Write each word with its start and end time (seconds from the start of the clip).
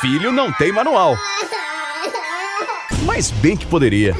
Filho 0.00 0.30
não 0.30 0.52
tem 0.52 0.70
manual. 0.70 1.16
Mas 3.04 3.32
bem 3.32 3.56
que 3.56 3.66
poderia. 3.66 4.14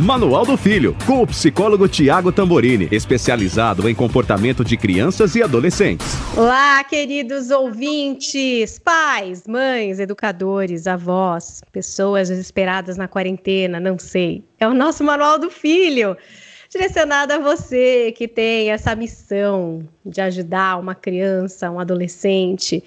Manual 0.00 0.44
do 0.44 0.56
Filho, 0.56 0.96
com 1.06 1.22
o 1.22 1.26
psicólogo 1.26 1.86
Tiago 1.86 2.32
Tamborini, 2.32 2.88
especializado 2.90 3.88
em 3.88 3.94
comportamento 3.94 4.64
de 4.64 4.76
crianças 4.76 5.36
e 5.36 5.42
adolescentes. 5.42 6.06
Olá, 6.36 6.82
queridos 6.82 7.50
ouvintes, 7.50 8.76
pais, 8.80 9.46
mães, 9.46 10.00
educadores, 10.00 10.88
avós, 10.88 11.62
pessoas 11.70 12.28
desesperadas 12.28 12.96
na 12.96 13.06
quarentena, 13.06 13.78
não 13.78 13.98
sei. 14.00 14.42
É 14.58 14.66
o 14.66 14.74
nosso 14.74 15.04
Manual 15.04 15.38
do 15.38 15.48
Filho, 15.48 16.16
direcionado 16.68 17.32
a 17.32 17.38
você 17.38 18.12
que 18.12 18.26
tem 18.26 18.70
essa 18.70 18.96
missão 18.96 19.80
de 20.04 20.20
ajudar 20.20 20.78
uma 20.78 20.94
criança, 20.94 21.70
um 21.70 21.78
adolescente 21.78 22.82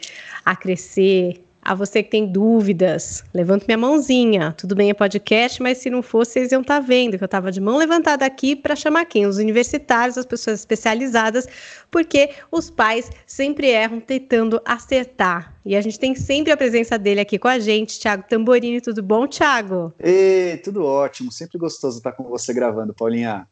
a 0.49 0.55
crescer, 0.55 1.45
a 1.61 1.75
você 1.75 2.01
que 2.01 2.09
tem 2.09 2.25
dúvidas, 2.25 3.23
levanto 3.31 3.67
minha 3.67 3.77
mãozinha. 3.77 4.55
Tudo 4.57 4.73
bem, 4.73 4.89
é 4.89 4.95
podcast, 4.95 5.61
mas 5.61 5.77
se 5.77 5.87
não 5.87 6.01
fosse, 6.01 6.31
vocês 6.31 6.51
iam 6.51 6.61
estar 6.61 6.79
tá 6.79 6.85
vendo 6.87 7.19
que 7.19 7.23
eu 7.23 7.27
estava 7.27 7.51
de 7.51 7.61
mão 7.61 7.77
levantada 7.77 8.25
aqui 8.25 8.55
para 8.55 8.75
chamar 8.75 9.05
quem? 9.05 9.27
Os 9.27 9.37
universitários, 9.37 10.17
as 10.17 10.25
pessoas 10.25 10.61
especializadas, 10.61 11.47
porque 11.91 12.31
os 12.51 12.71
pais 12.71 13.11
sempre 13.27 13.67
erram 13.67 13.99
tentando 13.99 14.59
acertar. 14.65 15.55
E 15.63 15.75
a 15.75 15.81
gente 15.81 15.99
tem 15.99 16.15
sempre 16.15 16.51
a 16.51 16.57
presença 16.57 16.97
dele 16.97 17.19
aqui 17.19 17.37
com 17.37 17.47
a 17.47 17.59
gente, 17.59 17.99
Thiago 17.99 18.23
Tamborini. 18.27 18.81
Tudo 18.81 19.03
bom, 19.03 19.27
Thiago? 19.27 19.93
Ei, 19.99 20.57
tudo 20.57 20.83
ótimo. 20.83 21.31
Sempre 21.31 21.59
gostoso 21.59 21.97
estar 21.97 22.13
com 22.13 22.23
você 22.23 22.51
gravando, 22.55 22.91
Paulinha. 22.95 23.47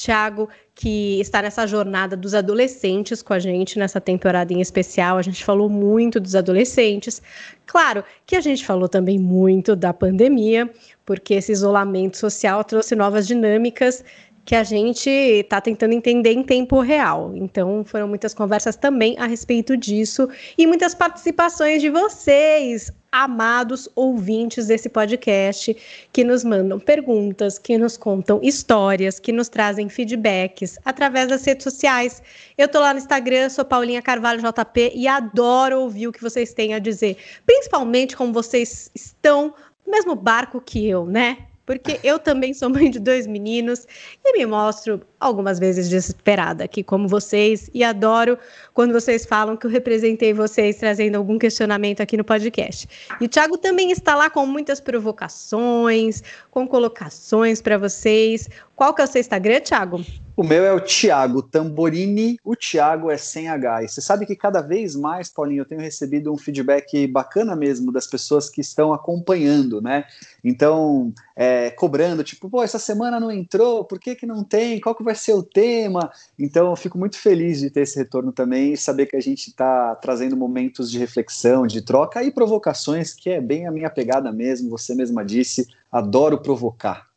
Tiago, 0.00 0.48
que 0.74 1.20
está 1.20 1.42
nessa 1.42 1.66
jornada 1.66 2.16
dos 2.16 2.34
adolescentes 2.34 3.20
com 3.22 3.34
a 3.34 3.38
gente 3.38 3.78
nessa 3.78 4.00
temporada 4.00 4.52
em 4.52 4.60
especial. 4.60 5.18
A 5.18 5.22
gente 5.22 5.44
falou 5.44 5.68
muito 5.68 6.18
dos 6.18 6.34
adolescentes. 6.34 7.20
Claro 7.66 8.02
que 8.24 8.34
a 8.34 8.40
gente 8.40 8.64
falou 8.64 8.88
também 8.88 9.18
muito 9.18 9.76
da 9.76 9.92
pandemia, 9.92 10.70
porque 11.04 11.34
esse 11.34 11.52
isolamento 11.52 12.16
social 12.16 12.64
trouxe 12.64 12.96
novas 12.96 13.26
dinâmicas 13.26 14.02
que 14.44 14.54
a 14.54 14.64
gente 14.64 15.10
está 15.10 15.60
tentando 15.60 15.92
entender 15.92 16.32
em 16.32 16.42
tempo 16.42 16.80
real. 16.80 17.32
Então, 17.36 17.84
foram 17.84 18.08
muitas 18.08 18.32
conversas 18.32 18.74
também 18.76 19.16
a 19.18 19.26
respeito 19.26 19.76
disso 19.76 20.28
e 20.56 20.66
muitas 20.66 20.94
participações 20.94 21.82
de 21.82 21.90
vocês, 21.90 22.90
amados 23.12 23.88
ouvintes 23.94 24.66
desse 24.68 24.88
podcast, 24.88 25.76
que 26.12 26.24
nos 26.24 26.44
mandam 26.44 26.78
perguntas, 26.78 27.58
que 27.58 27.76
nos 27.76 27.96
contam 27.96 28.40
histórias, 28.42 29.18
que 29.18 29.32
nos 29.32 29.48
trazem 29.48 29.88
feedbacks 29.88 30.78
através 30.84 31.28
das 31.28 31.44
redes 31.44 31.64
sociais. 31.64 32.22
Eu 32.56 32.68
tô 32.68 32.80
lá 32.80 32.92
no 32.92 32.98
Instagram, 32.98 33.48
sou 33.48 33.64
Paulinha 33.64 34.00
Carvalho 34.00 34.40
JP 34.40 34.92
e 34.94 35.08
adoro 35.08 35.80
ouvir 35.80 36.08
o 36.08 36.12
que 36.12 36.22
vocês 36.22 36.54
têm 36.54 36.74
a 36.74 36.78
dizer, 36.78 37.16
principalmente 37.44 38.16
como 38.16 38.32
vocês 38.32 38.90
estão 38.94 39.54
no 39.84 39.92
mesmo 39.92 40.14
barco 40.14 40.60
que 40.60 40.88
eu, 40.88 41.04
né? 41.04 41.49
Porque 41.70 42.00
eu 42.02 42.18
também 42.18 42.52
sou 42.52 42.68
mãe 42.68 42.90
de 42.90 42.98
dois 42.98 43.28
meninos 43.28 43.86
e 44.24 44.36
me 44.36 44.44
mostro 44.44 45.00
algumas 45.20 45.60
vezes 45.60 45.88
desesperada 45.88 46.64
aqui, 46.64 46.82
como 46.82 47.06
vocês, 47.06 47.70
e 47.72 47.84
adoro 47.84 48.36
quando 48.74 48.92
vocês 48.92 49.24
falam 49.24 49.56
que 49.56 49.66
eu 49.66 49.70
representei 49.70 50.32
vocês 50.32 50.78
trazendo 50.78 51.14
algum 51.14 51.38
questionamento 51.38 52.00
aqui 52.00 52.16
no 52.16 52.24
podcast. 52.24 52.88
E 53.20 53.24
o 53.24 53.28
Thiago 53.28 53.56
também 53.56 53.92
está 53.92 54.16
lá 54.16 54.28
com 54.28 54.44
muitas 54.46 54.80
provocações, 54.80 56.24
com 56.50 56.66
colocações 56.66 57.62
para 57.62 57.78
vocês. 57.78 58.48
Qual 58.74 58.92
que 58.92 59.02
é 59.02 59.04
o 59.04 59.06
seu 59.06 59.20
Instagram, 59.20 59.60
Thiago? 59.60 60.04
O 60.40 60.42
meu 60.42 60.64
é 60.64 60.72
o 60.72 60.80
Thiago 60.80 61.42
Tamborini, 61.42 62.38
o 62.42 62.56
Thiago 62.56 63.10
é 63.10 63.18
sem 63.18 63.46
H. 63.46 63.82
E 63.82 63.88
você 63.88 64.00
sabe 64.00 64.24
que 64.24 64.34
cada 64.34 64.62
vez 64.62 64.96
mais, 64.96 65.28
Paulinho, 65.28 65.60
eu 65.60 65.66
tenho 65.66 65.82
recebido 65.82 66.32
um 66.32 66.38
feedback 66.38 67.06
bacana 67.06 67.54
mesmo 67.54 67.92
das 67.92 68.06
pessoas 68.06 68.48
que 68.48 68.62
estão 68.62 68.90
acompanhando, 68.94 69.82
né? 69.82 70.06
Então, 70.42 71.12
é, 71.36 71.68
cobrando, 71.68 72.24
tipo, 72.24 72.48
pô, 72.48 72.62
essa 72.62 72.78
semana 72.78 73.20
não 73.20 73.30
entrou, 73.30 73.84
por 73.84 74.00
que, 74.00 74.14
que 74.14 74.24
não 74.24 74.42
tem? 74.42 74.80
Qual 74.80 74.94
que 74.94 75.02
vai 75.02 75.14
ser 75.14 75.34
o 75.34 75.42
tema? 75.42 76.10
Então, 76.38 76.70
eu 76.70 76.76
fico 76.76 76.96
muito 76.96 77.18
feliz 77.18 77.60
de 77.60 77.68
ter 77.68 77.82
esse 77.82 77.98
retorno 77.98 78.32
também 78.32 78.72
e 78.72 78.78
saber 78.78 79.04
que 79.04 79.16
a 79.16 79.20
gente 79.20 79.48
está 79.48 79.94
trazendo 79.96 80.38
momentos 80.38 80.90
de 80.90 80.98
reflexão, 80.98 81.66
de 81.66 81.82
troca 81.82 82.24
e 82.24 82.30
provocações, 82.30 83.12
que 83.12 83.28
é 83.28 83.42
bem 83.42 83.66
a 83.66 83.70
minha 83.70 83.90
pegada 83.90 84.32
mesmo, 84.32 84.70
você 84.70 84.94
mesma 84.94 85.22
disse, 85.22 85.68
adoro 85.92 86.38
provocar. 86.38 87.09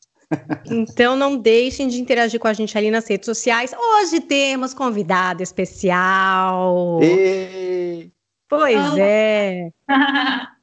Então 0.66 1.16
não 1.16 1.38
deixem 1.38 1.88
de 1.88 2.00
interagir 2.00 2.40
com 2.40 2.48
a 2.48 2.54
gente 2.54 2.78
ali 2.78 2.90
nas 2.90 3.08
redes 3.08 3.26
sociais. 3.26 3.74
Hoje 3.74 4.20
temos 4.22 4.74
convidado 4.74 5.44
especial. 5.44 7.00
Ei. 7.02 8.12
Pois 8.48 8.98
é. 8.98 9.70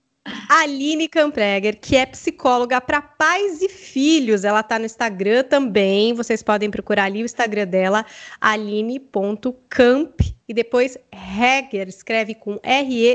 Aline 0.48 1.08
Campreger, 1.08 1.78
que 1.80 1.96
é 1.96 2.04
psicóloga 2.06 2.80
para 2.80 3.00
pais 3.00 3.62
e 3.62 3.68
filhos. 3.68 4.44
Ela 4.44 4.60
está 4.60 4.78
no 4.78 4.84
Instagram 4.84 5.42
também. 5.44 6.12
Vocês 6.14 6.42
podem 6.42 6.70
procurar 6.70 7.04
ali 7.04 7.22
o 7.22 7.24
Instagram 7.24 7.66
dela, 7.66 8.04
aline.camp 8.40 10.20
e 10.48 10.54
depois 10.54 10.98
Heger, 11.12 11.88
escreve 11.88 12.34
com 12.34 12.58
R-E-G-H-E-R. 12.62 13.14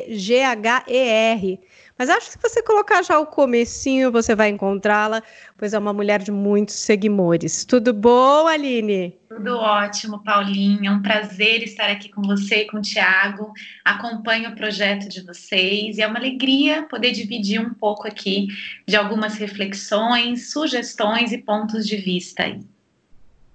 Mas 1.98 2.10
acho 2.10 2.28
que 2.28 2.34
se 2.34 2.40
você 2.42 2.62
colocar 2.62 3.02
já 3.04 3.18
o 3.18 3.26
comecinho, 3.26 4.12
você 4.12 4.36
vai 4.36 4.50
encontrá-la, 4.50 5.24
pois 5.58 5.74
é 5.74 5.80
uma 5.80 5.94
mulher 5.94 6.22
de 6.22 6.30
muitos 6.30 6.76
seguidores. 6.76 7.64
Tudo 7.64 7.94
bom, 7.94 8.48
Aline? 8.48 9.18
Tudo 9.30 9.58
ótimo, 9.58 10.22
Paulinha. 10.22 10.90
É 10.90 10.94
um 10.94 11.02
prazer 11.02 11.64
estar 11.64 11.90
aqui 11.90 12.10
com 12.10 12.22
você 12.22 12.64
e 12.64 12.68
com 12.68 12.78
o 12.78 12.82
Tiago. 12.82 13.54
Acompanho 13.84 14.50
o 14.50 14.56
projeto 14.56 15.08
de 15.08 15.22
vocês 15.22 15.98
e 15.98 16.02
é 16.02 16.08
uma 16.08 16.20
alegria 16.20 16.84
poder 16.84 17.12
dividir 17.12 17.62
um 17.62 17.74
pouco 17.74 18.06
aqui 18.06 18.48
de 18.86 18.98
algumas 18.98 19.36
reflexões, 19.38 20.52
sugestões 20.52 21.32
e 21.32 21.38
pontos 21.38 21.88
de 21.88 21.96
vista 21.96 22.44
aí. 22.44 22.60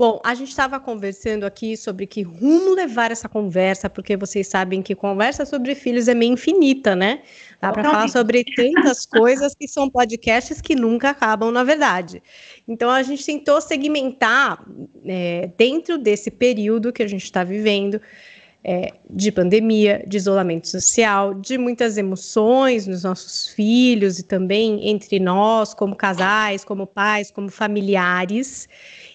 Bom, 0.00 0.18
a 0.24 0.34
gente 0.34 0.48
estava 0.48 0.80
conversando 0.80 1.44
aqui 1.44 1.76
sobre 1.76 2.06
que 2.06 2.22
rumo 2.22 2.72
levar 2.72 3.10
essa 3.10 3.28
conversa, 3.28 3.90
porque 3.90 4.16
vocês 4.16 4.46
sabem 4.46 4.80
que 4.80 4.94
conversa 4.94 5.44
sobre 5.44 5.74
filhos 5.74 6.08
é 6.08 6.14
meio 6.14 6.32
infinita, 6.32 6.96
né? 6.96 7.20
Dá 7.60 7.70
para 7.70 7.84
falar 7.84 8.08
sobre 8.08 8.42
tantas 8.42 9.04
coisas 9.04 9.54
que 9.54 9.68
são 9.68 9.90
podcasts 9.90 10.58
que 10.62 10.74
nunca 10.74 11.10
acabam, 11.10 11.50
na 11.50 11.62
verdade. 11.64 12.22
Então, 12.66 12.88
a 12.88 13.02
gente 13.02 13.26
tentou 13.26 13.60
segmentar 13.60 14.64
é, 15.04 15.50
dentro 15.58 15.98
desse 15.98 16.30
período 16.30 16.94
que 16.94 17.02
a 17.02 17.06
gente 17.06 17.24
está 17.24 17.44
vivendo. 17.44 18.00
É, 18.62 18.92
de 19.08 19.32
pandemia, 19.32 20.04
de 20.06 20.18
isolamento 20.18 20.68
social, 20.68 21.32
de 21.32 21.56
muitas 21.56 21.96
emoções 21.96 22.86
nos 22.86 23.04
nossos 23.04 23.48
filhos 23.48 24.18
e 24.18 24.22
também 24.22 24.86
entre 24.86 25.18
nós, 25.18 25.72
como 25.72 25.96
casais, 25.96 26.62
como 26.62 26.86
pais, 26.86 27.30
como 27.30 27.48
familiares. 27.48 28.68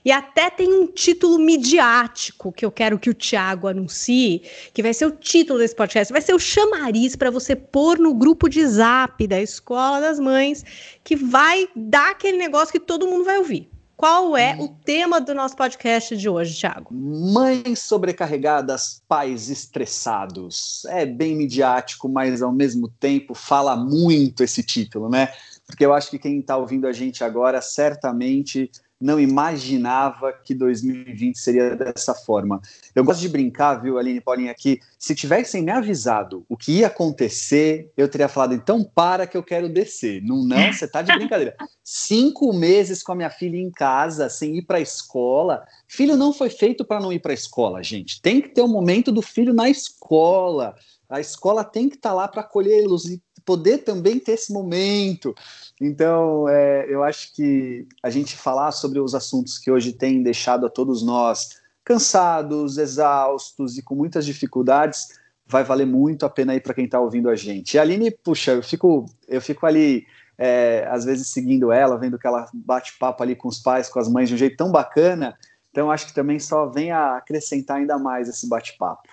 E 0.06 0.12
até 0.12 0.52
tem 0.52 0.72
um 0.72 0.86
título 0.86 1.40
midiático 1.40 2.52
que 2.52 2.64
eu 2.64 2.72
quero 2.72 3.00
que 3.00 3.10
o 3.10 3.14
Tiago 3.14 3.68
anuncie, 3.68 4.44
que 4.72 4.84
vai 4.84 4.94
ser 4.94 5.08
o 5.08 5.12
título 5.12 5.58
desse 5.58 5.76
podcast, 5.76 6.14
vai 6.14 6.22
ser 6.22 6.36
o 6.36 6.40
chamariz 6.40 7.16
para 7.16 7.32
você 7.32 7.56
pôr 7.56 7.98
no 7.98 8.14
grupo 8.14 8.48
de 8.48 8.64
zap 8.68 9.26
da 9.26 9.42
Escola 9.42 10.00
das 10.00 10.20
Mães, 10.20 10.64
que 11.04 11.16
vai 11.16 11.68
dar 11.76 12.12
aquele 12.12 12.38
negócio 12.38 12.72
que 12.72 12.80
todo 12.80 13.08
mundo 13.08 13.26
vai 13.26 13.40
ouvir. 13.40 13.68
Qual 13.98 14.36
é 14.36 14.58
o 14.60 14.68
tema 14.68 15.22
do 15.22 15.34
nosso 15.34 15.56
podcast 15.56 16.16
de 16.18 16.28
hoje, 16.28 16.60
Thiago? 16.60 16.94
Mães 16.94 17.80
sobrecarregadas, 17.80 19.02
pais 19.08 19.50
estressados. 19.50 20.84
É 20.90 21.06
bem 21.06 21.36
midiático, 21.36 22.10
mas 22.10 22.42
ao 22.42 22.52
mesmo 22.52 22.90
tempo 23.00 23.34
fala 23.34 23.76
muito 23.76 24.44
esse 24.44 24.62
título, 24.62 25.10
né? 25.10 25.30
Porque 25.66 25.86
eu 25.86 25.94
acho 25.94 26.12
que 26.12 26.20
quem 26.20 26.40
está 26.40 26.58
ouvindo 26.58 26.86
a 26.86 26.92
gente 26.92 27.24
agora 27.24 27.62
certamente 27.62 28.70
não 29.06 29.20
imaginava 29.20 30.34
que 30.34 30.56
2020 30.56 31.38
seria 31.38 31.76
dessa 31.76 32.16
forma. 32.16 32.60
Eu 32.96 33.04
gosto 33.04 33.22
de 33.22 33.30
brincar, 33.30 33.76
viu, 33.76 34.00
Aline 34.00 34.20
Paulinha, 34.20 34.54
que 34.56 34.80
se 34.98 35.14
tivessem 35.14 35.62
me 35.62 35.72
avisado 35.72 36.44
o 36.50 36.58
que 36.58 36.80
ia 36.80 36.88
acontecer, 36.88 37.92
eu 37.96 38.10
teria 38.10 38.28
falado, 38.28 38.56
então 38.56 38.84
para 38.84 39.28
que 39.28 39.38
eu 39.38 39.44
quero 39.44 39.70
descer. 39.70 40.24
Não, 40.24 40.44
não, 40.44 40.74
você 40.74 40.88
tá 40.88 41.04
de 41.04 41.14
brincadeira. 41.14 41.56
Cinco 41.84 42.52
meses 42.52 43.04
com 43.04 43.12
a 43.12 43.16
minha 43.16 43.30
filha 43.30 43.58
em 43.58 43.70
casa, 43.70 44.28
sem 44.28 44.58
ir 44.58 44.64
para 44.64 44.80
a 44.80 44.82
escola. 44.82 45.64
Filho 45.88 46.18
não 46.18 46.34
foi 46.34 46.50
feito 46.50 46.84
para 46.84 47.00
não 47.00 47.14
ir 47.14 47.20
para 47.20 47.32
a 47.32 47.36
escola, 47.36 47.84
gente. 47.84 48.20
Tem 48.20 48.42
que 48.42 48.50
ter 48.50 48.62
o 48.62 48.66
um 48.66 48.70
momento 48.70 49.12
do 49.12 49.22
filho 49.22 49.54
na 49.54 49.70
escola. 49.70 50.76
A 51.08 51.20
escola 51.20 51.64
tem 51.64 51.88
que 51.88 51.96
estar 51.96 52.10
tá 52.10 52.16
lá 52.16 52.28
para 52.28 52.42
acolhê-los 52.42 53.06
e 53.06 53.22
poder 53.46 53.80
também 53.80 54.20
ter 54.20 54.34
esse 54.34 54.52
momento. 54.52 55.34
Então, 55.80 56.50
é, 56.50 56.86
eu 56.90 57.04
acho 57.04 57.34
que 57.34 57.88
a 58.02 58.10
gente 58.10 58.36
falar 58.36 58.72
sobre 58.72 59.00
os 59.00 59.14
assuntos 59.14 59.58
que 59.58 59.70
hoje 59.70 59.94
têm 59.94 60.24
deixado 60.24 60.66
a 60.66 60.70
todos 60.70 61.04
nós 61.04 61.64
cansados, 61.84 62.78
exaustos 62.80 63.78
e 63.78 63.84
com 63.84 63.94
muitas 63.94 64.26
dificuldades, 64.26 65.08
vai 65.46 65.64
valer 65.64 65.86
muito 65.86 66.26
a 66.26 66.30
pena 66.30 66.54
aí 66.54 66.60
para 66.60 66.74
quem 66.74 66.86
está 66.86 67.00
ouvindo 67.00 67.30
a 67.30 67.36
gente. 67.36 67.76
E 67.76 67.80
a 67.80 67.84
Aline, 67.84 68.10
puxa, 68.10 68.54
eu 68.54 68.64
fico, 68.64 69.06
eu 69.28 69.40
fico 69.40 69.66
ali, 69.66 70.06
é, 70.38 70.88
às 70.90 71.06
vezes, 71.06 71.28
seguindo 71.28 71.72
ela, 71.72 72.00
vendo 72.00 72.18
que 72.18 72.26
ela 72.26 72.50
bate 72.54 72.98
papo 72.98 73.22
ali 73.22 73.36
com 73.36 73.48
os 73.48 73.60
pais, 73.60 73.88
com 73.88 74.00
as 74.00 74.10
mães, 74.10 74.28
de 74.28 74.36
um 74.36 74.38
jeito 74.38 74.58
tão 74.58 74.72
bacana. 74.72 75.38
Então, 75.70 75.92
acho 75.92 76.08
que 76.08 76.16
também 76.16 76.40
só 76.40 76.66
vem 76.66 76.92
a 76.92 77.18
acrescentar 77.18 77.78
ainda 77.78 78.00
mais 78.00 78.28
esse 78.28 78.50
bate-papo. 78.50 79.08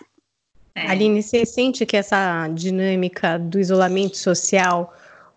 É. 0.74 0.90
Aline, 0.90 1.22
você 1.22 1.44
sente 1.44 1.84
que 1.84 1.96
essa 1.96 2.48
dinâmica 2.48 3.38
do 3.38 3.60
isolamento 3.60 4.16
social 4.16 4.94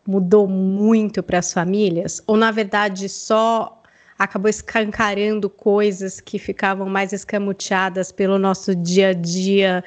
mudou 0.08 0.48
muito 0.48 1.22
para 1.22 1.40
as 1.40 1.52
famílias? 1.52 2.22
Ou, 2.26 2.38
na 2.38 2.52
verdade, 2.52 3.10
só 3.10 3.82
acabou 4.18 4.50
escancarando 4.50 5.50
coisas 5.50 6.22
que 6.22 6.40
ficavam 6.40 6.88
mais 6.88 7.12
escamoteadas 7.12 8.12
pelo 8.12 8.40
nosso 8.40 8.74
dia 8.74 9.10
a 9.10 9.14
dia 9.14 9.84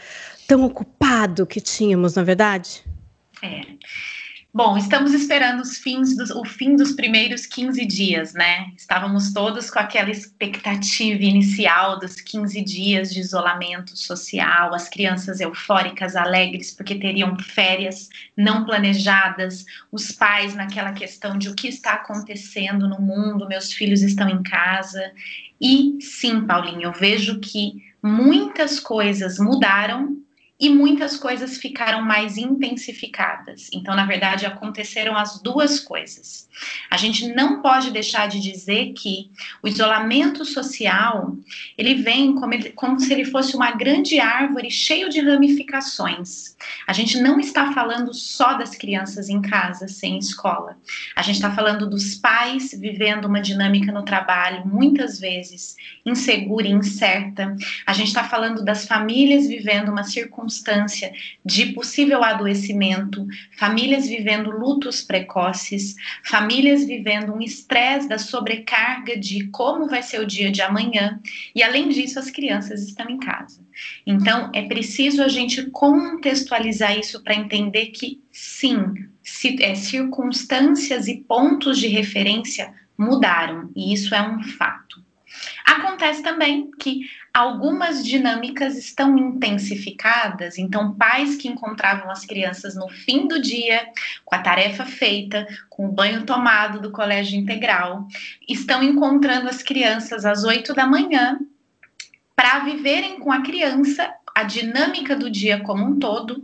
tão 0.46 0.64
ocupado 0.64 1.46
que 1.46 1.60
tínhamos, 1.60 2.14
na 2.14 2.22
é 2.22 2.24
verdade? 2.24 2.84
É. 3.42 3.60
Bom, 4.52 4.78
estamos 4.78 5.12
esperando 5.12 5.60
os 5.60 5.76
fins 5.76 6.16
dos, 6.16 6.30
o 6.30 6.42
fim 6.42 6.74
dos 6.74 6.92
primeiros 6.92 7.44
15 7.44 7.84
dias, 7.84 8.32
né? 8.32 8.72
Estávamos 8.74 9.30
todos 9.30 9.70
com 9.70 9.78
aquela 9.78 10.10
expectativa 10.10 11.22
inicial 11.22 11.98
dos 11.98 12.18
15 12.18 12.64
dias 12.64 13.12
de 13.12 13.20
isolamento 13.20 13.94
social, 13.94 14.74
as 14.74 14.88
crianças 14.88 15.40
eufóricas, 15.40 16.16
alegres, 16.16 16.72
porque 16.72 16.94
teriam 16.94 17.38
férias 17.38 18.08
não 18.34 18.64
planejadas, 18.64 19.66
os 19.92 20.12
pais 20.12 20.54
naquela 20.54 20.92
questão 20.92 21.36
de 21.36 21.50
o 21.50 21.54
que 21.54 21.68
está 21.68 21.92
acontecendo 21.92 22.88
no 22.88 23.00
mundo, 23.00 23.46
meus 23.46 23.70
filhos 23.70 24.00
estão 24.00 24.30
em 24.30 24.42
casa. 24.42 25.12
E 25.60 25.98
sim, 26.00 26.46
Paulinho, 26.46 26.84
eu 26.84 26.92
vejo 26.92 27.38
que 27.38 27.84
muitas 28.02 28.80
coisas 28.80 29.38
mudaram 29.38 30.16
e 30.60 30.68
muitas 30.68 31.16
coisas 31.16 31.56
ficaram 31.56 32.02
mais 32.02 32.36
intensificadas. 32.36 33.68
Então, 33.72 33.94
na 33.94 34.04
verdade, 34.04 34.44
aconteceram 34.44 35.16
as 35.16 35.40
duas 35.40 35.78
coisas. 35.78 36.48
A 36.90 36.96
gente 36.96 37.28
não 37.28 37.62
pode 37.62 37.92
deixar 37.92 38.26
de 38.26 38.40
dizer 38.40 38.92
que 38.92 39.30
o 39.62 39.68
isolamento 39.68 40.44
social, 40.44 41.36
ele 41.76 41.94
vem 41.94 42.34
como, 42.34 42.54
ele, 42.54 42.70
como 42.70 42.98
se 42.98 43.12
ele 43.12 43.24
fosse 43.24 43.54
uma 43.54 43.70
grande 43.70 44.18
árvore 44.18 44.68
cheio 44.68 45.08
de 45.08 45.20
ramificações. 45.20 46.56
A 46.88 46.92
gente 46.92 47.20
não 47.20 47.38
está 47.38 47.72
falando 47.72 48.12
só 48.12 48.54
das 48.54 48.74
crianças 48.74 49.28
em 49.28 49.40
casa, 49.40 49.86
sem 49.86 50.18
escola. 50.18 50.76
A 51.14 51.22
gente 51.22 51.36
está 51.36 51.52
falando 51.52 51.88
dos 51.88 52.16
pais 52.16 52.72
vivendo 52.72 53.26
uma 53.26 53.40
dinâmica 53.40 53.92
no 53.92 54.02
trabalho, 54.02 54.66
muitas 54.66 55.20
vezes 55.20 55.76
insegura 56.04 56.66
e 56.66 56.72
incerta. 56.72 57.54
A 57.86 57.92
gente 57.92 58.08
está 58.08 58.24
falando 58.24 58.64
das 58.64 58.86
famílias 58.86 59.46
vivendo 59.46 59.90
uma 59.90 60.02
circunstância 60.02 60.47
de 61.44 61.66
possível 61.72 62.22
adoecimento, 62.24 63.26
famílias 63.56 64.06
vivendo 64.06 64.50
lutos 64.50 65.02
precoces, 65.02 65.94
famílias 66.24 66.84
vivendo 66.84 67.32
um 67.32 67.40
estresse 67.40 68.08
da 68.08 68.18
sobrecarga 68.18 69.16
de 69.16 69.48
como 69.48 69.88
vai 69.88 70.02
ser 70.02 70.20
o 70.20 70.26
dia 70.26 70.50
de 70.50 70.62
amanhã. 70.62 71.20
E 71.54 71.62
além 71.62 71.88
disso, 71.88 72.18
as 72.18 72.30
crianças 72.30 72.82
estão 72.82 73.08
em 73.08 73.18
casa. 73.18 73.60
Então, 74.06 74.50
é 74.54 74.62
preciso 74.62 75.22
a 75.22 75.28
gente 75.28 75.70
contextualizar 75.70 76.98
isso 76.98 77.22
para 77.22 77.34
entender 77.34 77.86
que, 77.86 78.20
sim, 78.32 78.76
é, 79.60 79.74
circunstâncias 79.74 81.06
e 81.06 81.16
pontos 81.16 81.78
de 81.78 81.86
referência 81.86 82.72
mudaram, 82.96 83.70
e 83.76 83.92
isso 83.92 84.14
é 84.14 84.22
um 84.22 84.42
fato. 84.42 85.07
Acontece 85.64 86.22
também 86.22 86.70
que 86.78 87.08
algumas 87.32 88.04
dinâmicas 88.04 88.76
estão 88.76 89.16
intensificadas, 89.16 90.58
então, 90.58 90.94
pais 90.94 91.36
que 91.36 91.48
encontravam 91.48 92.10
as 92.10 92.24
crianças 92.24 92.74
no 92.74 92.88
fim 92.88 93.28
do 93.28 93.40
dia, 93.40 93.88
com 94.24 94.34
a 94.34 94.38
tarefa 94.38 94.84
feita, 94.84 95.46
com 95.68 95.86
o 95.86 95.92
banho 95.92 96.24
tomado 96.24 96.80
do 96.80 96.90
colégio 96.90 97.38
integral, 97.38 98.06
estão 98.48 98.82
encontrando 98.82 99.48
as 99.48 99.62
crianças 99.62 100.24
às 100.24 100.44
oito 100.44 100.74
da 100.74 100.86
manhã 100.86 101.38
para 102.34 102.60
viverem 102.60 103.18
com 103.18 103.32
a 103.32 103.42
criança 103.42 104.12
a 104.34 104.44
dinâmica 104.44 105.16
do 105.16 105.28
dia 105.28 105.60
como 105.60 105.84
um 105.84 105.98
todo, 105.98 106.42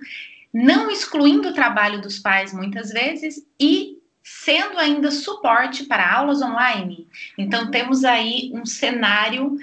não 0.53 0.91
excluindo 0.91 1.49
o 1.49 1.55
trabalho 1.55 2.01
dos 2.01 2.19
pais 2.19 2.53
muitas 2.53 2.91
vezes 2.91 3.45
e 3.59 3.99
sendo 4.25 4.79
ainda 4.79 5.11
suporte 5.11 5.85
para 5.85 6.11
aulas 6.11 6.41
online. 6.41 7.07
Então, 7.37 7.71
temos 7.71 8.05
aí 8.05 8.51
um 8.55 8.65
cenário 8.65 9.59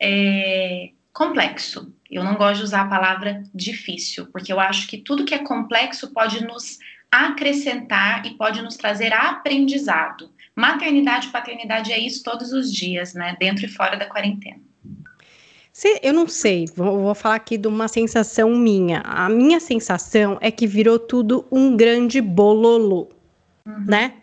é, 0.00 0.88
complexo. 1.12 1.92
Eu 2.10 2.24
não 2.24 2.34
gosto 2.34 2.60
de 2.60 2.64
usar 2.64 2.82
a 2.82 2.88
palavra 2.88 3.42
difícil, 3.54 4.26
porque 4.32 4.50
eu 4.50 4.58
acho 4.58 4.88
que 4.88 4.96
tudo 4.96 5.24
que 5.24 5.34
é 5.34 5.38
complexo 5.38 6.12
pode 6.14 6.42
nos 6.42 6.78
acrescentar 7.12 8.24
e 8.24 8.34
pode 8.34 8.62
nos 8.62 8.76
trazer 8.76 9.12
aprendizado. 9.12 10.30
Maternidade 10.54 11.28
e 11.28 11.30
paternidade 11.30 11.92
é 11.92 11.98
isso 11.98 12.24
todos 12.24 12.52
os 12.52 12.72
dias, 12.72 13.12
né? 13.12 13.36
Dentro 13.38 13.66
e 13.66 13.68
fora 13.68 13.96
da 13.96 14.06
quarentena. 14.06 14.60
Eu 16.02 16.14
não 16.14 16.26
sei, 16.26 16.64
vou, 16.74 17.02
vou, 17.02 17.14
falar 17.14 17.34
aqui 17.34 17.58
de 17.58 17.68
uma 17.68 17.86
sensação 17.86 18.48
minha. 18.56 19.02
A 19.04 19.28
minha 19.28 19.60
sensação 19.60 20.38
é 20.40 20.50
que 20.50 20.66
virou 20.66 20.98
tudo 20.98 21.44
um 21.52 21.76
grande 21.76 22.18
bololô 22.18 23.10
uhum. 23.66 23.84
né? 23.86 24.14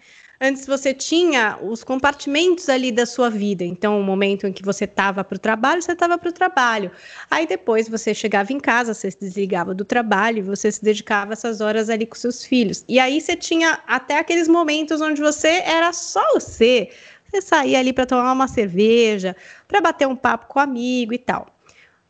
Antes 0.45 0.65
você 0.65 0.93
tinha 0.93 1.57
os 1.61 1.85
compartimentos 1.85 2.67
ali 2.67 2.91
da 2.91 3.05
sua 3.05 3.29
vida. 3.29 3.63
Então, 3.63 3.97
o 3.97 4.03
momento 4.03 4.45
em 4.45 4.51
que 4.51 4.61
você 4.61 4.83
estava 4.83 5.23
para 5.23 5.37
o 5.37 5.39
trabalho, 5.39 5.81
você 5.81 5.93
estava 5.93 6.17
para 6.17 6.27
o 6.27 6.33
trabalho. 6.33 6.91
Aí 7.31 7.47
depois 7.47 7.87
você 7.87 8.13
chegava 8.13 8.51
em 8.51 8.59
casa, 8.59 8.93
você 8.93 9.09
se 9.09 9.19
desligava 9.21 9.73
do 9.73 9.85
trabalho, 9.85 10.39
e 10.39 10.41
você 10.41 10.69
se 10.69 10.83
dedicava 10.83 11.31
essas 11.31 11.61
horas 11.61 11.89
ali 11.89 12.05
com 12.05 12.15
seus 12.15 12.43
filhos. 12.43 12.83
E 12.89 12.99
aí 12.99 13.21
você 13.21 13.37
tinha 13.37 13.79
até 13.87 14.19
aqueles 14.19 14.49
momentos 14.49 14.99
onde 14.99 15.21
você 15.21 15.61
era 15.65 15.93
só 15.93 16.21
você. 16.33 16.89
Você 17.23 17.41
saía 17.41 17.79
ali 17.79 17.93
para 17.93 18.05
tomar 18.05 18.33
uma 18.33 18.49
cerveja, 18.49 19.37
para 19.65 19.79
bater 19.79 20.07
um 20.07 20.15
papo 20.15 20.47
com 20.47 20.59
o 20.59 20.61
amigo 20.61 21.13
e 21.13 21.17
tal. 21.19 21.47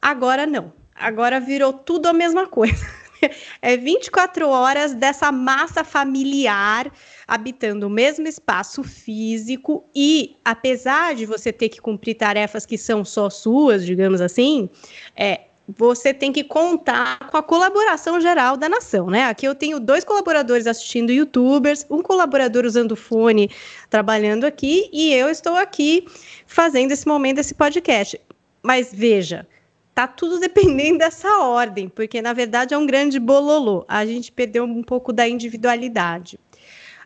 Agora 0.02 0.48
não. 0.48 0.74
Agora 0.96 1.40
virou 1.40 1.72
tudo 1.72 2.08
a 2.08 2.14
mesma 2.14 2.48
coisa. 2.48 2.84
é 3.62 3.78
24 3.78 4.48
horas 4.48 4.94
dessa 4.94 5.32
massa 5.32 5.84
familiar 5.84 6.92
habitando 7.28 7.88
o 7.88 7.90
mesmo 7.90 8.28
espaço 8.28 8.84
físico 8.84 9.86
e, 9.96 10.36
apesar 10.44 11.16
de 11.16 11.26
você 11.26 11.52
ter 11.52 11.70
que 11.70 11.82
cumprir 11.82 12.16
tarefas 12.16 12.66
que 12.66 12.78
são 12.78 13.04
só 13.04 13.30
suas, 13.30 13.86
digamos 13.86 14.22
assim, 14.22 14.70
é, 15.16 15.42
você 15.68 16.14
tem 16.14 16.32
que 16.32 16.44
contar 16.44 17.30
com 17.30 17.38
a 17.38 17.44
colaboração 17.44 18.20
geral 18.20 18.58
da 18.58 18.68
nação, 18.68 19.10
né? 19.10 19.26
Aqui 19.26 19.46
eu 19.46 19.56
tenho 19.56 19.80
dois 19.80 20.04
colaboradores 20.04 20.68
assistindo 20.68 21.12
YouTubers, 21.12 21.86
um 21.90 22.02
colaborador 22.02 22.66
usando 22.66 22.96
fone 22.96 23.50
trabalhando 23.90 24.44
aqui 24.44 24.90
e 24.92 25.14
eu 25.14 25.30
estou 25.30 25.56
aqui 25.56 26.06
fazendo 26.46 26.92
esse 26.92 27.08
momento 27.08 27.38
desse 27.38 27.54
podcast. 27.54 28.20
Mas 28.62 28.92
veja, 28.94 29.48
tá 29.94 30.08
tudo 30.08 30.40
dependendo 30.42 31.00
dessa 31.00 31.40
ordem, 31.40 31.90
porque 31.90 32.22
na 32.22 32.34
verdade 32.34 32.74
é 32.74 32.78
um 32.78 32.86
grande 32.86 33.20
bololô. 33.20 33.86
A 33.88 34.06
gente 34.06 34.32
perdeu 34.32 34.64
um 34.64 34.84
pouco 34.84 35.14
da 35.14 35.28
individualidade. 35.28 36.40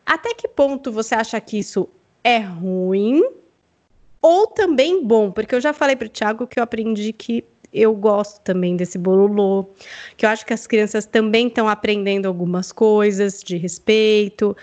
Até 0.06 0.34
que 0.34 0.48
ponto 0.48 0.92
você 0.92 1.16
acha 1.16 1.40
que 1.42 1.60
isso 1.60 1.90
é 2.24 2.38
ruim 2.38 3.24
ou 4.22 4.48
também 4.48 5.04
bom? 5.04 5.32
Porque 5.32 5.54
eu 5.54 5.62
já 5.62 5.74
falei 5.74 5.96
para 5.96 6.08
o 6.08 6.10
Thiago 6.10 6.48
que 6.48 6.60
eu 6.60 6.64
aprendi 6.64 7.12
que 7.12 7.44
eu 7.74 7.94
gosto 7.94 8.42
também 8.42 8.76
desse 8.76 8.98
bololô, 8.98 9.70
que 10.16 10.26
eu 10.26 10.30
acho 10.30 10.46
que 10.46 10.54
as 10.54 10.66
crianças 10.66 11.06
também 11.06 11.48
estão 11.48 11.68
aprendendo 11.68 12.26
algumas 12.26 12.72
coisas 12.72 13.42
de 13.44 13.58
respeito, 13.58 14.56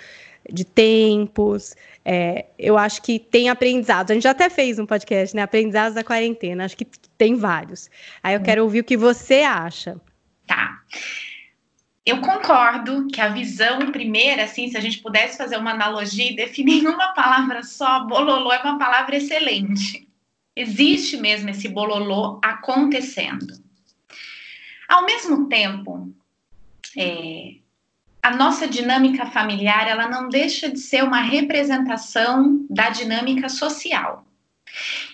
de 0.51 0.65
tempos. 0.65 1.75
É, 2.05 2.47
eu 2.59 2.77
acho 2.77 3.03
que 3.03 3.19
tem 3.19 3.49
aprendizados. 3.49 4.11
A 4.11 4.15
gente 4.15 4.25
já 4.25 4.31
até 4.31 4.51
fez 4.51 4.79
um 4.79 4.87
podcast, 4.87 5.35
né? 5.35 5.43
Aprendizados 5.43 5.95
da 5.95 6.05
quarentena. 6.05 6.65
Acho 6.65 6.77
que 6.77 6.87
tem 7.17 7.35
vários. 7.35 7.91
Aí 8.23 8.35
eu 8.35 8.43
quero 8.43 8.63
ouvir 8.63 8.81
o 8.81 8.85
que 8.85 8.97
você 8.97 9.41
acha. 9.43 10.01
Tá. 10.47 10.83
Eu 12.05 12.21
concordo 12.21 13.07
que 13.07 13.21
a 13.21 13.29
visão 13.29 13.91
primeira, 13.91 14.45
assim, 14.45 14.69
se 14.69 14.77
a 14.77 14.81
gente 14.81 15.01
pudesse 15.01 15.39
fazer 15.39 15.57
uma 15.57 15.71
analogia 15.71 16.31
e 16.31 16.37
definir 16.37 16.87
uma 16.87 17.15
palavra 17.15 17.63
só, 17.63 18.05
bololô 18.05 18.53
é 18.53 18.61
uma 18.63 18.79
palavra 18.79 19.17
excelente. 19.17 20.07
Existe 20.55 21.17
mesmo 21.17 21.49
esse 21.49 21.67
bololô 21.67 22.39
acontecendo. 22.45 23.47
Ao 24.87 25.07
mesmo 25.07 25.49
tempo, 25.49 26.15
é, 26.97 27.55
a 28.25 28.31
nossa 28.31 28.67
dinâmica 28.67 29.27
familiar 29.27 29.87
ela 29.87 30.09
não 30.09 30.31
deixa 30.31 30.71
de 30.71 30.79
ser 30.79 31.05
uma 31.05 31.21
representação 31.21 32.67
da 32.71 32.89
dinâmica 32.89 33.51
social. 33.51 34.27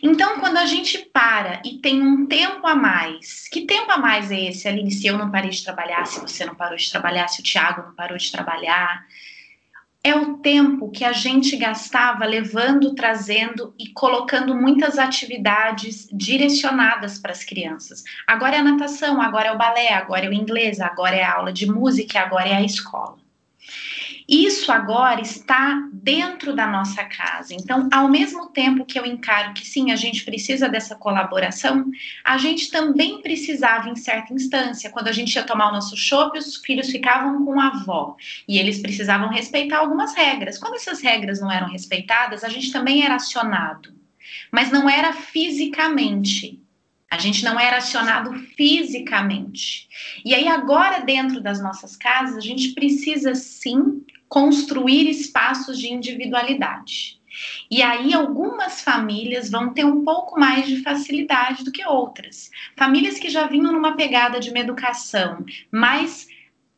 Então, 0.00 0.38
quando 0.38 0.58
a 0.58 0.64
gente 0.64 0.96
para 1.12 1.60
e 1.64 1.78
tem 1.78 2.00
um 2.00 2.26
tempo 2.26 2.64
a 2.68 2.74
mais, 2.76 3.48
que 3.48 3.66
tempo 3.66 3.90
a 3.90 3.98
mais 3.98 4.30
é 4.30 4.42
esse, 4.42 4.68
Aline? 4.68 4.92
Se 4.92 5.08
eu 5.08 5.18
não 5.18 5.28
parei 5.28 5.50
de 5.50 5.64
trabalhar, 5.64 6.06
se 6.06 6.20
você 6.20 6.46
não 6.46 6.54
parou 6.54 6.76
de 6.76 6.88
trabalhar, 6.88 7.26
se 7.26 7.40
o 7.40 7.42
Tiago 7.42 7.82
não 7.82 7.94
parou 7.96 8.16
de 8.16 8.30
trabalhar, 8.30 9.04
é 10.02 10.14
o 10.14 10.38
tempo 10.38 10.90
que 10.90 11.04
a 11.04 11.12
gente 11.12 11.57
gastava 11.57 12.25
levando, 12.25 12.95
trazendo 12.95 13.75
e 13.78 13.92
colocando 13.92 14.54
muitas 14.54 14.99
atividades 14.99 16.09
direcionadas 16.11 17.19
para 17.19 17.33
as 17.33 17.45
crianças. 17.45 18.02
Agora 18.26 18.57
é 18.57 18.59
a 18.61 18.64
natação, 18.64 19.21
agora 19.21 19.49
é 19.49 19.52
o 19.52 19.59
balé, 19.59 19.92
agora 19.92 20.25
é 20.25 20.28
o 20.28 20.33
inglês, 20.33 20.80
agora 20.80 21.16
é 21.16 21.23
a 21.23 21.35
aula 21.35 21.52
de 21.52 21.66
música, 21.66 22.21
agora 22.21 22.49
é 22.49 22.54
a 22.54 22.62
escola. 22.62 23.19
Isso 24.30 24.70
agora 24.70 25.20
está 25.20 25.88
dentro 25.92 26.54
da 26.54 26.64
nossa 26.64 27.02
casa. 27.02 27.52
Então, 27.52 27.88
ao 27.92 28.06
mesmo 28.06 28.46
tempo 28.50 28.84
que 28.84 28.96
eu 28.96 29.04
encaro 29.04 29.52
que 29.52 29.66
sim, 29.66 29.90
a 29.90 29.96
gente 29.96 30.25
precisa 30.25 30.68
dessa 30.68 30.94
colaboração, 30.94 31.90
a 32.25 32.38
gente 32.38 32.70
também 32.70 33.20
precisava 33.22 33.88
em 33.88 33.96
certa 33.96 34.32
instância. 34.32 34.88
Quando 34.88 35.08
a 35.08 35.12
gente 35.12 35.34
ia 35.34 35.42
tomar 35.42 35.70
o 35.70 35.72
nosso 35.72 35.96
chopp, 35.96 36.38
os 36.38 36.58
filhos 36.58 36.90
ficavam 36.90 37.44
com 37.44 37.58
a 37.58 37.66
avó 37.66 38.14
e 38.46 38.56
eles 38.56 38.78
precisavam 38.78 39.30
respeitar 39.30 39.78
algumas 39.78 40.14
regras. 40.14 40.58
Quando 40.58 40.76
essas 40.76 41.02
regras 41.02 41.40
não 41.40 41.50
eram 41.50 41.68
respeitadas, 41.68 42.44
a 42.44 42.49
gente 42.49 42.70
também 42.70 43.04
era 43.04 43.16
acionado, 43.16 43.92
mas 44.52 44.70
não 44.70 44.88
era 44.88 45.12
fisicamente. 45.12 46.62
A 47.10 47.18
gente 47.18 47.42
não 47.42 47.58
era 47.58 47.78
acionado 47.78 48.32
fisicamente. 48.56 49.88
E 50.25 50.32
aí, 50.32 50.46
agora, 50.46 51.00
dentro 51.00 51.40
das 51.40 51.60
nossas 51.60 51.96
casas, 51.96 52.37
a 52.37 52.40
gente 52.40 52.72
precisa 52.72 53.34
sim 53.34 54.04
construir 54.30 55.10
espaços 55.10 55.76
de 55.76 55.92
individualidade. 55.92 57.20
E 57.68 57.82
aí, 57.82 58.14
algumas 58.14 58.80
famílias 58.80 59.50
vão 59.50 59.75
ter 59.75 59.84
um 59.84 60.04
pouco 60.04 60.38
mais 60.38 60.66
de 60.66 60.82
facilidade 60.82 61.64
do 61.64 61.72
que 61.72 61.84
outras. 61.84 62.49
Famílias 62.76 63.18
que 63.18 63.28
já 63.28 63.46
vinham 63.46 63.72
numa 63.72 63.96
pegada 63.96 64.38
de 64.38 64.50
uma 64.50 64.60
educação 64.60 65.44
mais 65.70 66.28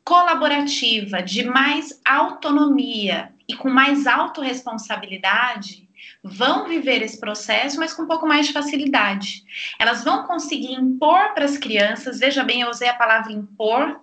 colaborativa, 0.03 1.23
de 1.23 1.45
mais 1.45 2.01
autonomia 2.05 3.33
e 3.47 3.55
com 3.55 3.69
mais 3.69 4.07
autorresponsabilidade, 4.07 5.89
vão 6.25 6.67
viver 6.67 7.03
esse 7.03 7.21
processo, 7.21 7.79
mas 7.79 7.93
com 7.93 8.03
um 8.03 8.09
pouco 8.09 8.27
mais 8.27 8.47
de 8.47 8.53
facilidade. 8.53 9.45
Elas 9.79 10.05
vão 10.05 10.25
conseguir 10.25 10.73
impor 10.73 11.35
para 11.35 11.45
as 11.45 11.59
crianças, 11.59 12.19
veja 12.19 12.43
bem, 12.43 12.63
eu 12.63 12.71
usei 12.71 12.89
a 12.89 12.95
palavra 12.95 13.33
impor, 13.33 14.01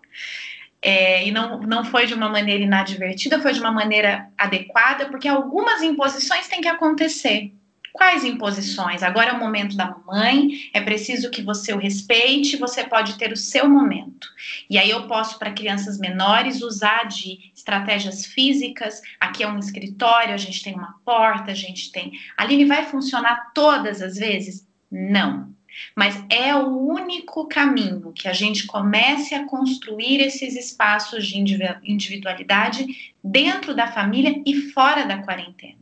é, 0.81 1.27
e 1.27 1.31
não, 1.31 1.59
não 1.61 1.83
foi 1.83 2.05
de 2.05 2.13
uma 2.13 2.29
maneira 2.29 2.63
inadvertida, 2.63 3.41
foi 3.41 3.53
de 3.53 3.59
uma 3.59 3.71
maneira 3.71 4.29
adequada, 4.37 5.07
porque 5.07 5.27
algumas 5.27 5.81
imposições 5.81 6.47
têm 6.47 6.61
que 6.61 6.67
acontecer. 6.67 7.53
Quais 7.91 8.23
imposições? 8.23 9.03
Agora 9.03 9.31
é 9.31 9.33
o 9.33 9.39
momento 9.39 9.75
da 9.75 9.89
mamãe, 9.89 10.69
é 10.73 10.79
preciso 10.79 11.31
que 11.31 11.41
você 11.41 11.73
o 11.73 11.77
respeite, 11.77 12.55
você 12.55 12.83
pode 12.83 13.17
ter 13.17 13.31
o 13.31 13.37
seu 13.37 13.67
momento. 13.67 14.27
E 14.69 14.77
aí 14.77 14.89
eu 14.89 15.07
posso, 15.07 15.37
para 15.39 15.51
crianças 15.51 15.97
menores, 15.97 16.61
usar 16.61 17.07
de 17.07 17.51
estratégias 17.53 18.25
físicas. 18.25 19.01
Aqui 19.19 19.43
é 19.43 19.47
um 19.47 19.57
escritório, 19.57 20.33
a 20.33 20.37
gente 20.37 20.63
tem 20.63 20.75
uma 20.75 20.95
porta, 21.03 21.51
a 21.51 21.55
gente 21.55 21.91
tem. 21.91 22.11
Aline, 22.37 22.65
vai 22.65 22.85
funcionar 22.85 23.51
todas 23.53 24.01
as 24.01 24.15
vezes? 24.15 24.65
Não. 24.89 25.53
Mas 25.95 26.23
é 26.29 26.55
o 26.55 26.67
único 26.67 27.47
caminho 27.47 28.11
que 28.13 28.27
a 28.27 28.33
gente 28.33 28.65
comece 28.65 29.35
a 29.35 29.45
construir 29.45 30.21
esses 30.21 30.55
espaços 30.55 31.27
de 31.27 31.37
individualidade 31.83 33.13
dentro 33.23 33.75
da 33.75 33.87
família 33.87 34.41
e 34.45 34.71
fora 34.71 35.05
da 35.05 35.19
quarentena. 35.19 35.79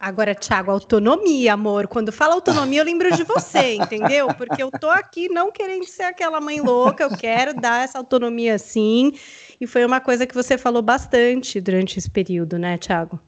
Agora, 0.00 0.32
Thiago, 0.32 0.70
autonomia, 0.70 1.54
amor. 1.54 1.88
Quando 1.88 2.12
fala 2.12 2.34
autonomia, 2.34 2.80
eu 2.80 2.84
lembro 2.84 3.10
de 3.16 3.24
você, 3.24 3.74
entendeu? 3.82 4.28
Porque 4.34 4.62
eu 4.62 4.70
tô 4.70 4.88
aqui 4.88 5.28
não 5.28 5.50
querendo 5.50 5.84
ser 5.86 6.04
aquela 6.04 6.40
mãe 6.40 6.60
louca, 6.60 7.02
eu 7.02 7.10
quero 7.10 7.52
dar 7.52 7.82
essa 7.82 7.98
autonomia 7.98 8.58
sim. 8.58 9.12
E 9.60 9.66
foi 9.66 9.84
uma 9.84 10.00
coisa 10.00 10.24
que 10.24 10.36
você 10.36 10.56
falou 10.56 10.82
bastante 10.82 11.60
durante 11.60 11.98
esse 11.98 12.08
período, 12.08 12.56
né, 12.56 12.78
Thiago? 12.78 13.18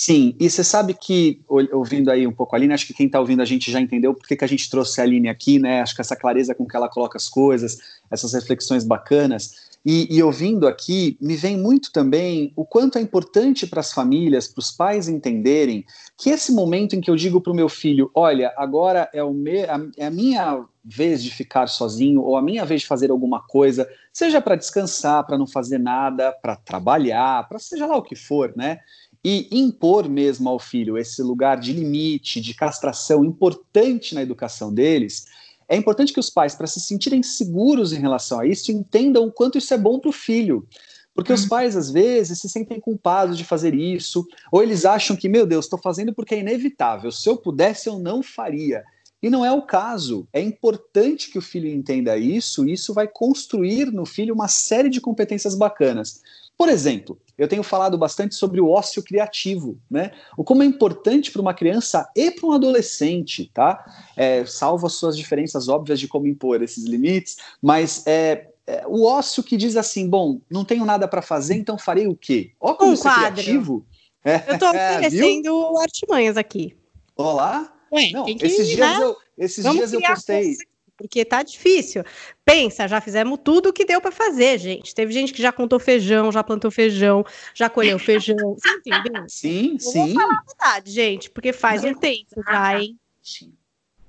Sim, 0.00 0.36
e 0.38 0.48
você 0.48 0.62
sabe 0.62 0.94
que, 0.94 1.40
ouvindo 1.48 2.08
aí 2.08 2.24
um 2.24 2.32
pouco 2.32 2.54
a 2.54 2.56
Aline, 2.56 2.72
acho 2.72 2.86
que 2.86 2.94
quem 2.94 3.06
está 3.06 3.18
ouvindo 3.18 3.42
a 3.42 3.44
gente 3.44 3.68
já 3.68 3.80
entendeu 3.80 4.14
porque 4.14 4.36
que 4.36 4.44
a 4.44 4.48
gente 4.48 4.70
trouxe 4.70 5.00
a 5.00 5.02
Aline 5.02 5.28
aqui, 5.28 5.58
né? 5.58 5.80
Acho 5.82 5.92
que 5.92 6.00
essa 6.00 6.14
clareza 6.14 6.54
com 6.54 6.64
que 6.64 6.76
ela 6.76 6.88
coloca 6.88 7.18
as 7.18 7.28
coisas, 7.28 7.78
essas 8.08 8.32
reflexões 8.32 8.84
bacanas. 8.84 9.76
E, 9.84 10.06
e, 10.08 10.22
ouvindo 10.22 10.68
aqui, 10.68 11.18
me 11.20 11.34
vem 11.34 11.56
muito 11.56 11.90
também 11.90 12.52
o 12.54 12.64
quanto 12.64 12.96
é 12.96 13.00
importante 13.00 13.66
para 13.66 13.80
as 13.80 13.92
famílias, 13.92 14.46
para 14.46 14.60
os 14.60 14.70
pais 14.70 15.08
entenderem 15.08 15.84
que 16.16 16.30
esse 16.30 16.52
momento 16.52 16.94
em 16.94 17.00
que 17.00 17.10
eu 17.10 17.16
digo 17.16 17.40
para 17.40 17.52
o 17.52 17.56
meu 17.56 17.68
filho: 17.68 18.08
olha, 18.14 18.54
agora 18.56 19.10
é, 19.12 19.20
o 19.20 19.32
me, 19.32 19.64
a, 19.64 19.80
é 19.96 20.06
a 20.06 20.10
minha 20.12 20.64
vez 20.84 21.24
de 21.24 21.30
ficar 21.32 21.66
sozinho, 21.66 22.22
ou 22.22 22.36
a 22.36 22.42
minha 22.42 22.64
vez 22.64 22.82
de 22.82 22.86
fazer 22.86 23.10
alguma 23.10 23.42
coisa, 23.42 23.88
seja 24.12 24.40
para 24.40 24.54
descansar, 24.54 25.26
para 25.26 25.36
não 25.36 25.46
fazer 25.46 25.78
nada, 25.78 26.32
para 26.40 26.54
trabalhar, 26.54 27.48
para 27.48 27.58
seja 27.58 27.84
lá 27.84 27.96
o 27.96 28.02
que 28.02 28.14
for, 28.14 28.52
né? 28.56 28.78
E 29.24 29.48
impor 29.50 30.08
mesmo 30.08 30.48
ao 30.48 30.58
filho 30.58 30.96
esse 30.96 31.22
lugar 31.22 31.58
de 31.58 31.72
limite, 31.72 32.40
de 32.40 32.54
castração 32.54 33.24
importante 33.24 34.14
na 34.14 34.22
educação 34.22 34.72
deles 34.72 35.26
é 35.68 35.76
importante 35.76 36.14
que 36.14 36.20
os 36.20 36.30
pais, 36.30 36.54
para 36.54 36.66
se 36.66 36.80
sentirem 36.80 37.22
seguros 37.22 37.92
em 37.92 38.00
relação 38.00 38.40
a 38.40 38.46
isso, 38.46 38.72
entendam 38.72 39.26
o 39.26 39.32
quanto 39.32 39.58
isso 39.58 39.74
é 39.74 39.78
bom 39.78 40.00
para 40.00 40.08
o 40.08 40.12
filho. 40.12 40.66
Porque 41.14 41.32
os 41.32 41.44
hum. 41.44 41.48
pais, 41.48 41.76
às 41.76 41.90
vezes, 41.90 42.40
se 42.40 42.48
sentem 42.48 42.80
culpados 42.80 43.36
de 43.36 43.44
fazer 43.44 43.74
isso, 43.74 44.26
ou 44.50 44.62
eles 44.62 44.86
acham 44.86 45.14
que, 45.14 45.28
meu 45.28 45.44
Deus, 45.44 45.66
estou 45.66 45.78
fazendo 45.78 46.14
porque 46.14 46.34
é 46.34 46.40
inevitável. 46.40 47.12
Se 47.12 47.28
eu 47.28 47.36
pudesse, 47.36 47.88
eu 47.88 47.98
não 47.98 48.22
faria. 48.22 48.82
E 49.22 49.28
não 49.28 49.44
é 49.44 49.52
o 49.52 49.62
caso. 49.62 50.26
É 50.32 50.40
importante 50.40 51.30
que 51.30 51.38
o 51.38 51.42
filho 51.42 51.68
entenda 51.68 52.16
isso, 52.16 52.66
e 52.66 52.72
isso 52.72 52.94
vai 52.94 53.06
construir 53.06 53.92
no 53.92 54.06
filho 54.06 54.32
uma 54.32 54.48
série 54.48 54.88
de 54.88 55.00
competências 55.00 55.54
bacanas. 55.54 56.22
Por 56.58 56.68
exemplo, 56.68 57.16
eu 57.38 57.46
tenho 57.46 57.62
falado 57.62 57.96
bastante 57.96 58.34
sobre 58.34 58.60
o 58.60 58.68
ócio 58.68 59.00
criativo, 59.00 59.78
né? 59.88 60.10
O 60.36 60.42
como 60.42 60.64
é 60.64 60.66
importante 60.66 61.30
para 61.30 61.40
uma 61.40 61.54
criança 61.54 62.10
e 62.16 62.32
para 62.32 62.48
um 62.48 62.52
adolescente, 62.52 63.48
tá? 63.54 63.84
É, 64.16 64.44
salvo 64.44 64.88
as 64.88 64.94
suas 64.94 65.16
diferenças 65.16 65.68
óbvias 65.68 66.00
de 66.00 66.08
como 66.08 66.26
impor 66.26 66.60
esses 66.60 66.84
limites, 66.84 67.36
mas 67.62 68.04
é, 68.08 68.48
é 68.66 68.84
o 68.88 69.04
ócio 69.04 69.40
que 69.44 69.56
diz 69.56 69.76
assim, 69.76 70.08
bom, 70.08 70.40
não 70.50 70.64
tenho 70.64 70.84
nada 70.84 71.06
para 71.06 71.22
fazer, 71.22 71.54
então 71.54 71.78
farei 71.78 72.08
o 72.08 72.16
quê? 72.16 72.50
Ó 72.58 72.74
como 72.74 72.90
um 72.90 72.94
é 72.94 72.98
criativo. 72.98 73.86
É, 74.24 74.42
eu 74.48 74.54
estou 74.54 74.68
oferecendo 74.74 75.78
artimanhas 75.78 76.36
aqui. 76.36 76.76
Olá? 77.14 77.72
Ué, 77.92 78.10
não, 78.10 78.28
esses 78.28 78.66
dias 78.66 78.98
né? 78.98 79.04
eu, 79.04 79.16
esses 79.38 79.64
dias 79.64 79.92
eu 79.92 80.00
postei 80.02 80.56
porque 80.98 81.24
tá 81.24 81.44
difícil. 81.44 82.02
Pensa, 82.44 82.88
já 82.88 83.00
fizemos 83.00 83.38
tudo 83.42 83.68
o 83.68 83.72
que 83.72 83.84
deu 83.84 84.00
para 84.00 84.10
fazer, 84.10 84.58
gente. 84.58 84.92
Teve 84.92 85.12
gente 85.12 85.32
que 85.32 85.40
já 85.40 85.52
contou 85.52 85.78
feijão, 85.78 86.32
já 86.32 86.42
plantou 86.42 86.70
feijão, 86.70 87.24
já 87.54 87.70
colheu 87.70 87.98
feijão. 87.98 88.36
Você 88.36 88.68
entendeu? 88.70 89.24
Sim, 89.28 89.72
Eu 89.74 89.78
sim. 89.78 90.12
Vou 90.12 90.22
falar 90.22 90.34
a 90.34 90.44
verdade, 90.44 90.90
gente, 90.90 91.30
porque 91.30 91.52
faz 91.52 91.84
um 91.84 91.94
tempo 91.94 92.42
já, 92.44 92.80
hein? 92.80 92.98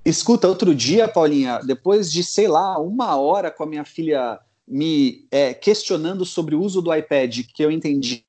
Escuta, 0.04 0.48
outro 0.48 0.74
dia, 0.74 1.06
Paulinha, 1.06 1.60
depois 1.60 2.10
de, 2.10 2.24
sei 2.24 2.48
lá, 2.48 2.78
uma 2.78 3.16
hora 3.16 3.50
com 3.50 3.62
a 3.62 3.66
minha 3.66 3.84
filha 3.84 4.40
me 4.66 5.26
é, 5.30 5.52
questionando 5.52 6.24
sobre 6.24 6.54
o 6.54 6.60
uso 6.60 6.80
do 6.80 6.94
iPad, 6.94 7.40
que 7.52 7.64
eu 7.64 7.70
entendia 7.70 8.22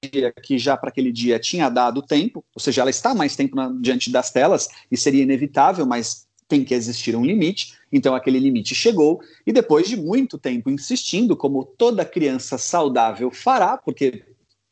que 0.43 0.57
já 0.57 0.75
para 0.75 0.89
aquele 0.89 1.11
dia 1.11 1.39
tinha 1.39 1.69
dado 1.69 2.01
tempo, 2.01 2.43
ou 2.53 2.59
seja, 2.59 2.81
ela 2.81 2.89
está 2.89 3.13
mais 3.13 3.35
tempo 3.35 3.55
na, 3.55 3.71
diante 3.79 4.11
das 4.11 4.31
telas 4.31 4.67
e 4.91 4.97
seria 4.97 5.21
inevitável, 5.21 5.85
mas 5.85 6.27
tem 6.51 6.65
que 6.65 6.73
existir 6.73 7.15
um 7.15 7.25
limite. 7.25 7.73
Então 7.91 8.13
aquele 8.13 8.39
limite 8.39 8.75
chegou 8.75 9.21
e 9.47 9.53
depois 9.53 9.87
de 9.87 9.95
muito 9.95 10.37
tempo 10.37 10.69
insistindo, 10.69 11.35
como 11.35 11.63
toda 11.63 12.03
criança 12.05 12.57
saudável 12.57 13.31
fará, 13.31 13.77
porque 13.77 14.23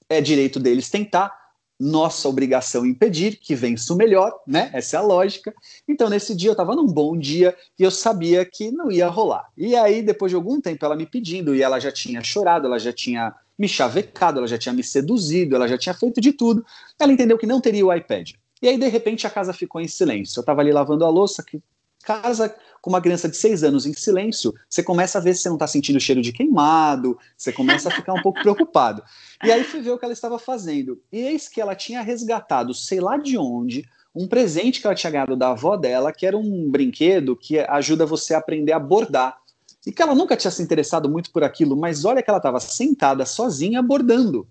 é 0.10 0.20
direito 0.20 0.60
deles 0.60 0.90
tentar, 0.90 1.34
nossa 1.80 2.28
obrigação 2.28 2.86
impedir 2.86 3.38
que 3.38 3.56
vença 3.56 3.94
o 3.94 3.96
melhor, 3.96 4.34
né? 4.46 4.70
Essa 4.74 4.98
é 4.98 5.00
a 5.00 5.02
lógica. 5.02 5.54
Então, 5.88 6.10
nesse 6.10 6.36
dia, 6.36 6.50
eu 6.50 6.54
estava 6.54 6.76
num 6.76 6.86
bom 6.86 7.18
dia 7.18 7.56
e 7.78 7.84
eu 7.84 7.92
sabia 7.92 8.44
que 8.44 8.70
não 8.70 8.92
ia 8.92 9.08
rolar. 9.08 9.48
E 9.56 9.78
aí, 9.78 10.02
depois 10.02 10.30
de 10.30 10.36
algum 10.36 10.60
tempo, 10.60 10.84
ela 10.84 10.98
me 10.98 11.06
pedindo, 11.06 11.56
e 11.56 11.62
ela 11.62 11.80
já 11.80 11.90
tinha 11.90 12.22
chorado, 12.22 12.68
ela 12.68 12.78
já 12.78 12.92
tinha 12.92 13.34
me 13.58 13.68
chavecado, 13.68 14.40
ela 14.40 14.48
já 14.48 14.58
tinha 14.58 14.74
me 14.74 14.84
seduzido, 14.84 15.56
ela 15.56 15.70
já 15.70 15.78
tinha 15.78 15.94
feito 15.94 16.20
de 16.20 16.34
tudo. 16.34 16.66
Ela 17.00 17.14
entendeu 17.14 17.38
que 17.38 17.48
não 17.48 17.62
teria 17.62 17.86
o 17.86 17.94
iPad. 17.94 18.32
E 18.62 18.68
aí, 18.68 18.78
de 18.78 18.88
repente, 18.88 19.26
a 19.26 19.30
casa 19.30 19.54
ficou 19.54 19.80
em 19.80 19.88
silêncio. 19.88 20.40
Eu 20.40 20.42
estava 20.42 20.62
ali 20.62 20.72
lavando 20.72 21.06
a 21.06 21.10
louça, 21.10 21.44
que 21.44 21.62
casa 22.04 22.54
com 22.82 22.90
uma 22.90 23.02
criança 23.02 23.28
de 23.28 23.36
seis 23.36 23.64
anos 23.64 23.86
em 23.86 23.94
silêncio, 23.94 24.54
você 24.70 24.82
começa 24.82 25.18
a 25.18 25.22
ver 25.22 25.34
se 25.34 25.42
você 25.42 25.50
não 25.50 25.58
está 25.58 25.68
sentindo 25.68 26.00
cheiro 26.00 26.22
de 26.22 26.32
queimado, 26.32 27.18
você 27.38 27.52
começa 27.52 27.90
a 27.90 27.92
ficar 27.92 28.14
um 28.14 28.22
pouco 28.22 28.42
preocupado. 28.42 29.04
E 29.44 29.52
aí 29.52 29.64
fui 29.64 29.82
ver 29.82 29.92
o 29.92 29.98
que 29.98 30.06
ela 30.06 30.14
estava 30.14 30.40
fazendo. 30.40 31.02
E 31.12 31.20
eis 31.20 31.48
que 31.48 31.60
ela 31.60 31.76
tinha 31.76 32.02
resgatado, 32.02 32.74
sei 32.74 33.00
lá 33.00 33.18
de 33.18 33.38
onde, 33.38 33.86
um 34.16 34.28
presente 34.28 34.80
que 34.80 34.88
ela 34.88 34.96
tinha 34.96 35.12
ganhado 35.12 35.36
da 35.36 35.52
avó 35.52 35.76
dela, 35.76 36.12
que 36.12 36.26
era 36.26 36.38
um 36.38 36.70
brinquedo 36.70 37.36
que 37.36 37.60
ajuda 37.60 38.06
você 38.06 38.34
a 38.34 38.38
aprender 38.38 38.72
a 38.72 38.80
bordar. 38.80 39.38
E 39.86 39.92
que 39.92 40.02
ela 40.02 40.14
nunca 40.14 40.36
tinha 40.36 40.52
se 40.52 40.62
interessado 40.62 41.10
muito 41.10 41.32
por 41.32 41.44
aquilo, 41.44 41.76
mas 41.76 42.04
olha 42.06 42.22
que 42.22 42.30
ela 42.30 42.38
estava 42.38 42.60
sentada 42.60 43.26
sozinha 43.26 43.82
bordando. 43.82 44.48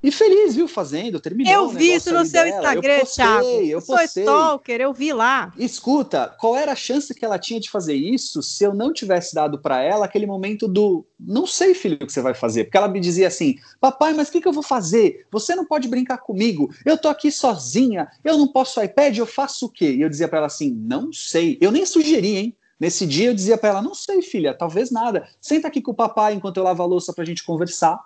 E 0.00 0.12
feliz, 0.12 0.54
viu, 0.54 0.68
fazendo, 0.68 1.18
terminou. 1.18 1.52
Eu 1.52 1.68
vi 1.70 1.94
isso 1.94 2.12
no 2.12 2.24
seu 2.24 2.44
dela. 2.44 2.56
Instagram, 2.56 2.92
eu 2.92 3.00
postei, 3.00 3.24
Thiago. 3.24 3.46
Eu 3.46 3.82
postei. 3.82 4.06
sou 4.08 4.22
stalker, 4.22 4.80
eu 4.80 4.92
vi 4.92 5.12
lá. 5.12 5.52
Escuta, 5.58 6.34
qual 6.38 6.56
era 6.56 6.72
a 6.72 6.76
chance 6.76 7.12
que 7.12 7.24
ela 7.24 7.38
tinha 7.38 7.58
de 7.58 7.68
fazer 7.68 7.94
isso 7.94 8.40
se 8.40 8.62
eu 8.62 8.72
não 8.72 8.92
tivesse 8.92 9.34
dado 9.34 9.58
para 9.58 9.82
ela 9.82 10.04
aquele 10.04 10.26
momento 10.26 10.68
do 10.68 11.04
não 11.18 11.46
sei, 11.46 11.74
filho, 11.74 11.96
o 11.96 12.06
que 12.06 12.12
você 12.12 12.22
vai 12.22 12.32
fazer? 12.32 12.64
Porque 12.64 12.76
ela 12.76 12.86
me 12.86 13.00
dizia 13.00 13.26
assim: 13.26 13.56
papai, 13.80 14.14
mas 14.14 14.28
o 14.28 14.32
que, 14.32 14.40
que 14.40 14.46
eu 14.46 14.52
vou 14.52 14.62
fazer? 14.62 15.26
Você 15.32 15.56
não 15.56 15.64
pode 15.64 15.88
brincar 15.88 16.18
comigo, 16.18 16.72
eu 16.84 16.96
tô 16.96 17.08
aqui 17.08 17.32
sozinha, 17.32 18.08
eu 18.22 18.38
não 18.38 18.46
posso 18.46 18.80
iPad, 18.80 19.16
eu 19.18 19.26
faço 19.26 19.66
o 19.66 19.68
quê? 19.68 19.90
E 19.90 20.02
eu 20.02 20.08
dizia 20.08 20.28
para 20.28 20.38
ela 20.38 20.46
assim: 20.46 20.70
não 20.70 21.12
sei. 21.12 21.58
Eu 21.60 21.72
nem 21.72 21.84
sugeri, 21.84 22.36
hein? 22.36 22.56
Nesse 22.78 23.04
dia 23.04 23.26
eu 23.30 23.34
dizia 23.34 23.58
para 23.58 23.70
ela: 23.70 23.82
não 23.82 23.94
sei, 23.94 24.22
filha, 24.22 24.54
talvez 24.54 24.92
nada. 24.92 25.28
Senta 25.40 25.66
aqui 25.66 25.82
com 25.82 25.90
o 25.90 25.96
papai 25.96 26.34
enquanto 26.34 26.58
eu 26.58 26.62
lavo 26.62 26.84
a 26.84 26.86
louça 26.86 27.12
pra 27.12 27.24
gente 27.24 27.44
conversar. 27.44 27.98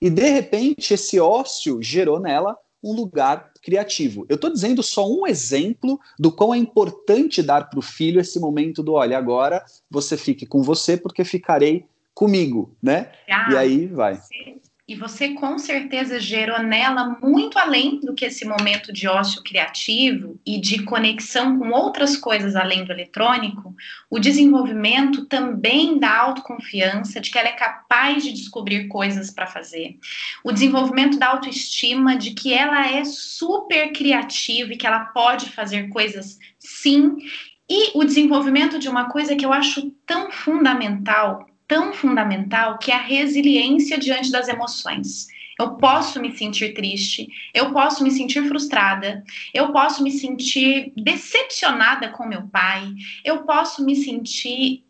E 0.00 0.08
de 0.08 0.28
repente 0.28 0.94
esse 0.94 1.20
ócio 1.20 1.82
gerou 1.82 2.18
nela 2.18 2.56
um 2.82 2.92
lugar 2.94 3.52
criativo. 3.62 4.24
Eu 4.28 4.36
estou 4.36 4.50
dizendo 4.50 4.82
só 4.82 5.06
um 5.06 5.26
exemplo 5.26 6.00
do 6.18 6.32
quão 6.32 6.54
é 6.54 6.56
importante 6.56 7.42
dar 7.42 7.68
para 7.68 7.78
o 7.78 7.82
filho 7.82 8.20
esse 8.20 8.40
momento 8.40 8.82
do 8.82 8.94
olha, 8.94 9.18
agora 9.18 9.62
você 9.90 10.16
fique 10.16 10.46
com 10.46 10.62
você 10.62 10.96
porque 10.96 11.22
ficarei 11.24 11.84
comigo, 12.14 12.74
né? 12.82 13.12
Ah, 13.28 13.52
e 13.52 13.56
aí 13.56 13.86
vai. 13.86 14.16
Sim 14.16 14.60
e 14.90 14.96
você 14.96 15.34
com 15.34 15.56
certeza 15.56 16.18
gerou 16.18 16.60
nela 16.64 17.16
muito 17.22 17.60
além 17.60 18.00
do 18.00 18.12
que 18.12 18.24
esse 18.24 18.44
momento 18.44 18.92
de 18.92 19.06
ócio 19.06 19.40
criativo 19.40 20.36
e 20.44 20.60
de 20.60 20.82
conexão 20.82 21.60
com 21.60 21.70
outras 21.70 22.16
coisas 22.16 22.56
além 22.56 22.84
do 22.84 22.90
eletrônico, 22.90 23.72
o 24.10 24.18
desenvolvimento 24.18 25.26
também 25.26 25.96
da 25.96 26.18
autoconfiança, 26.18 27.20
de 27.20 27.30
que 27.30 27.38
ela 27.38 27.50
é 27.50 27.52
capaz 27.52 28.24
de 28.24 28.32
descobrir 28.32 28.88
coisas 28.88 29.30
para 29.30 29.46
fazer, 29.46 29.96
o 30.42 30.50
desenvolvimento 30.50 31.20
da 31.20 31.28
autoestima, 31.28 32.16
de 32.16 32.32
que 32.32 32.52
ela 32.52 32.84
é 32.84 33.04
super 33.04 33.92
criativa 33.92 34.72
e 34.72 34.76
que 34.76 34.88
ela 34.88 35.04
pode 35.04 35.50
fazer 35.50 35.88
coisas 35.88 36.36
sim, 36.58 37.16
e 37.68 37.96
o 37.96 38.02
desenvolvimento 38.02 38.76
de 38.76 38.88
uma 38.88 39.08
coisa 39.08 39.36
que 39.36 39.46
eu 39.46 39.52
acho 39.52 39.92
tão 40.04 40.32
fundamental 40.32 41.48
tão 41.70 41.92
fundamental 41.92 42.78
que 42.78 42.90
é 42.90 42.96
a 42.96 43.00
resiliência 43.00 43.96
diante 43.96 44.32
das 44.32 44.48
emoções. 44.48 45.28
Eu 45.56 45.76
posso 45.76 46.20
me 46.20 46.36
sentir 46.36 46.74
triste, 46.74 47.28
eu 47.54 47.72
posso 47.72 48.02
me 48.02 48.10
sentir 48.10 48.42
frustrada, 48.48 49.22
eu 49.54 49.70
posso 49.70 50.02
me 50.02 50.10
sentir 50.10 50.92
decepcionada 50.96 52.08
com 52.08 52.26
meu 52.26 52.48
pai, 52.48 52.92
eu 53.24 53.44
posso 53.44 53.84
me 53.84 53.94
sentir 53.94 54.84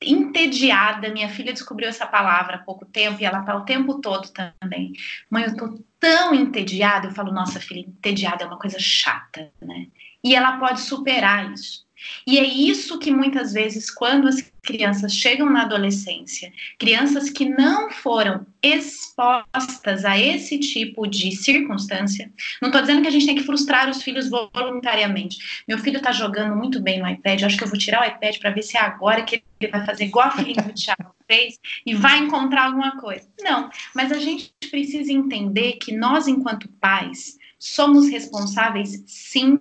entediada. 0.00 1.10
Minha 1.10 1.28
filha 1.28 1.52
descobriu 1.52 1.90
essa 1.90 2.06
palavra 2.06 2.56
há 2.56 2.60
pouco 2.60 2.86
tempo 2.86 3.20
e 3.20 3.26
ela 3.26 3.40
está 3.40 3.54
o 3.54 3.66
tempo 3.66 4.00
todo 4.00 4.30
também. 4.30 4.94
Mãe, 5.28 5.44
eu 5.44 5.50
estou 5.50 5.78
tão 6.00 6.34
entediada. 6.34 7.08
Eu 7.08 7.12
falo, 7.12 7.34
nossa 7.34 7.60
filha, 7.60 7.80
entediada 7.80 8.44
é 8.44 8.46
uma 8.46 8.58
coisa 8.58 8.78
chata, 8.78 9.52
né? 9.60 9.88
E 10.22 10.34
ela 10.34 10.56
pode 10.56 10.80
superar 10.80 11.52
isso. 11.52 11.84
E 12.26 12.38
é 12.38 12.44
isso 12.44 12.98
que 12.98 13.10
muitas 13.10 13.52
vezes, 13.52 13.90
quando 13.90 14.26
as 14.26 14.53
crianças 14.64 15.14
chegam 15.14 15.48
na 15.50 15.62
adolescência, 15.62 16.52
crianças 16.78 17.30
que 17.30 17.48
não 17.48 17.90
foram 17.90 18.46
expostas 18.62 20.04
a 20.04 20.18
esse 20.18 20.58
tipo 20.58 21.06
de 21.06 21.30
circunstância, 21.32 22.32
não 22.60 22.70
estou 22.70 22.80
dizendo 22.80 23.02
que 23.02 23.08
a 23.08 23.10
gente 23.10 23.26
tem 23.26 23.36
que 23.36 23.44
frustrar 23.44 23.88
os 23.88 24.02
filhos 24.02 24.28
voluntariamente. 24.28 25.64
Meu 25.68 25.78
filho 25.78 25.98
está 25.98 26.10
jogando 26.10 26.56
muito 26.56 26.80
bem 26.80 26.98
no 26.98 27.08
iPad, 27.08 27.42
acho 27.42 27.56
que 27.56 27.64
eu 27.64 27.68
vou 27.68 27.78
tirar 27.78 28.02
o 28.02 28.04
iPad 28.04 28.38
para 28.38 28.50
ver 28.50 28.62
se 28.62 28.76
é 28.76 28.80
agora 28.80 29.22
que 29.22 29.42
ele 29.60 29.70
vai 29.70 29.84
fazer 29.84 30.04
igual 30.04 30.28
a 30.28 30.32
filhinha 30.32 30.62
do 30.62 30.72
Thiago 30.72 31.14
fez 31.28 31.58
e 31.86 31.94
vai 31.94 32.18
encontrar 32.18 32.66
alguma 32.66 33.00
coisa. 33.00 33.28
Não, 33.40 33.70
mas 33.94 34.10
a 34.10 34.18
gente 34.18 34.52
precisa 34.70 35.12
entender 35.12 35.74
que 35.74 35.92
nós, 35.92 36.26
enquanto 36.26 36.68
pais, 36.80 37.38
somos 37.58 38.08
responsáveis, 38.08 39.02
sim, 39.06 39.58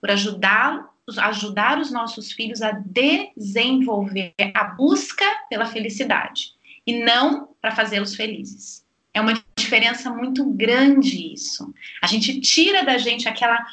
por 0.00 0.10
ajudá-lo 0.10 0.91
ajudar 1.18 1.78
os 1.78 1.90
nossos 1.90 2.32
filhos 2.32 2.62
a 2.62 2.72
desenvolver 2.72 4.34
a 4.54 4.64
busca 4.64 5.24
pela 5.48 5.66
felicidade 5.66 6.54
e 6.86 7.02
não 7.02 7.48
para 7.60 7.74
fazê-los 7.74 8.14
felizes. 8.14 8.84
É 9.14 9.20
uma 9.20 9.42
diferença 9.56 10.10
muito 10.10 10.44
grande 10.44 11.32
isso. 11.32 11.72
A 12.02 12.06
gente 12.06 12.40
tira 12.40 12.84
da 12.84 12.98
gente 12.98 13.28
aquela 13.28 13.64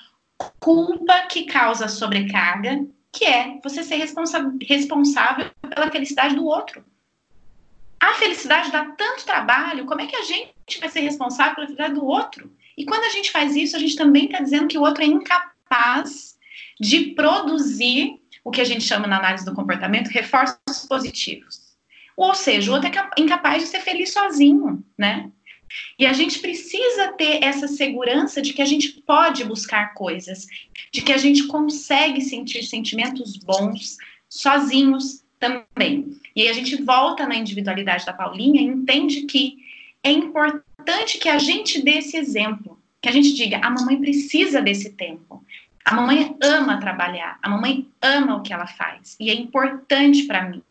culpa 0.59 1.27
que 1.29 1.45
causa 1.45 1.87
sobrecarga, 1.87 2.85
que 3.11 3.25
é 3.25 3.59
você 3.63 3.83
ser 3.83 3.95
responsa 3.95 4.53
responsável 4.61 5.49
pela 5.73 5.91
felicidade 5.91 6.35
do 6.35 6.45
outro. 6.45 6.83
A 7.99 8.13
felicidade 8.13 8.71
dá 8.71 8.85
tanto 8.85 9.25
trabalho, 9.25 9.85
como 9.85 10.01
é 10.01 10.07
que 10.07 10.15
a 10.15 10.23
gente 10.23 10.79
vai 10.79 10.89
ser 10.89 11.01
responsável 11.01 11.55
pela 11.55 11.67
felicidade 11.67 11.93
do 11.93 12.05
outro? 12.05 12.51
E 12.77 12.85
quando 12.85 13.03
a 13.03 13.09
gente 13.09 13.31
faz 13.31 13.55
isso, 13.55 13.75
a 13.75 13.79
gente 13.79 13.95
também 13.95 14.25
está 14.25 14.39
dizendo 14.39 14.67
que 14.67 14.77
o 14.77 14.81
outro 14.81 15.03
é 15.03 15.07
incapaz 15.07 16.38
de 16.79 17.11
produzir 17.11 18.19
o 18.43 18.51
que 18.51 18.61
a 18.61 18.65
gente 18.65 18.83
chama 18.83 19.07
na 19.07 19.17
análise 19.17 19.45
do 19.45 19.53
comportamento 19.53 20.07
reforços 20.07 20.85
positivos. 20.87 21.69
Ou 22.15 22.33
seja, 22.33 22.71
o 22.71 22.73
outro 22.73 22.89
é 22.89 23.21
incapaz 23.21 23.63
de 23.63 23.69
ser 23.69 23.81
feliz 23.81 24.11
sozinho, 24.11 24.83
né? 24.97 25.29
E 25.97 26.05
a 26.05 26.13
gente 26.13 26.39
precisa 26.39 27.13
ter 27.13 27.43
essa 27.43 27.67
segurança 27.67 28.41
de 28.41 28.53
que 28.53 28.61
a 28.61 28.65
gente 28.65 29.01
pode 29.01 29.43
buscar 29.43 29.93
coisas, 29.93 30.47
de 30.91 31.01
que 31.01 31.13
a 31.13 31.17
gente 31.17 31.45
consegue 31.47 32.21
sentir 32.21 32.63
sentimentos 32.63 33.37
bons 33.37 33.97
sozinhos 34.27 35.23
também. 35.39 36.19
E 36.35 36.41
aí 36.41 36.49
a 36.49 36.53
gente 36.53 36.81
volta 36.81 37.27
na 37.27 37.35
individualidade 37.35 38.05
da 38.05 38.13
Paulinha 38.13 38.61
e 38.61 38.65
entende 38.65 39.21
que 39.21 39.57
é 40.03 40.11
importante 40.11 41.17
que 41.17 41.29
a 41.29 41.37
gente 41.37 41.81
dê 41.81 41.99
esse 41.99 42.17
exemplo, 42.17 42.79
que 43.01 43.09
a 43.09 43.11
gente 43.11 43.33
diga: 43.33 43.59
a 43.59 43.69
mamãe 43.69 43.97
precisa 43.97 44.61
desse 44.61 44.91
tempo. 44.93 45.43
A 45.85 45.95
mamãe 45.95 46.37
ama 46.43 46.79
trabalhar, 46.79 47.39
a 47.41 47.49
mamãe 47.49 47.87
ama 48.01 48.37
o 48.37 48.41
que 48.41 48.53
ela 48.53 48.67
faz 48.67 49.15
e 49.19 49.29
é 49.29 49.33
importante 49.33 50.23
para 50.23 50.43
mim. 50.43 50.61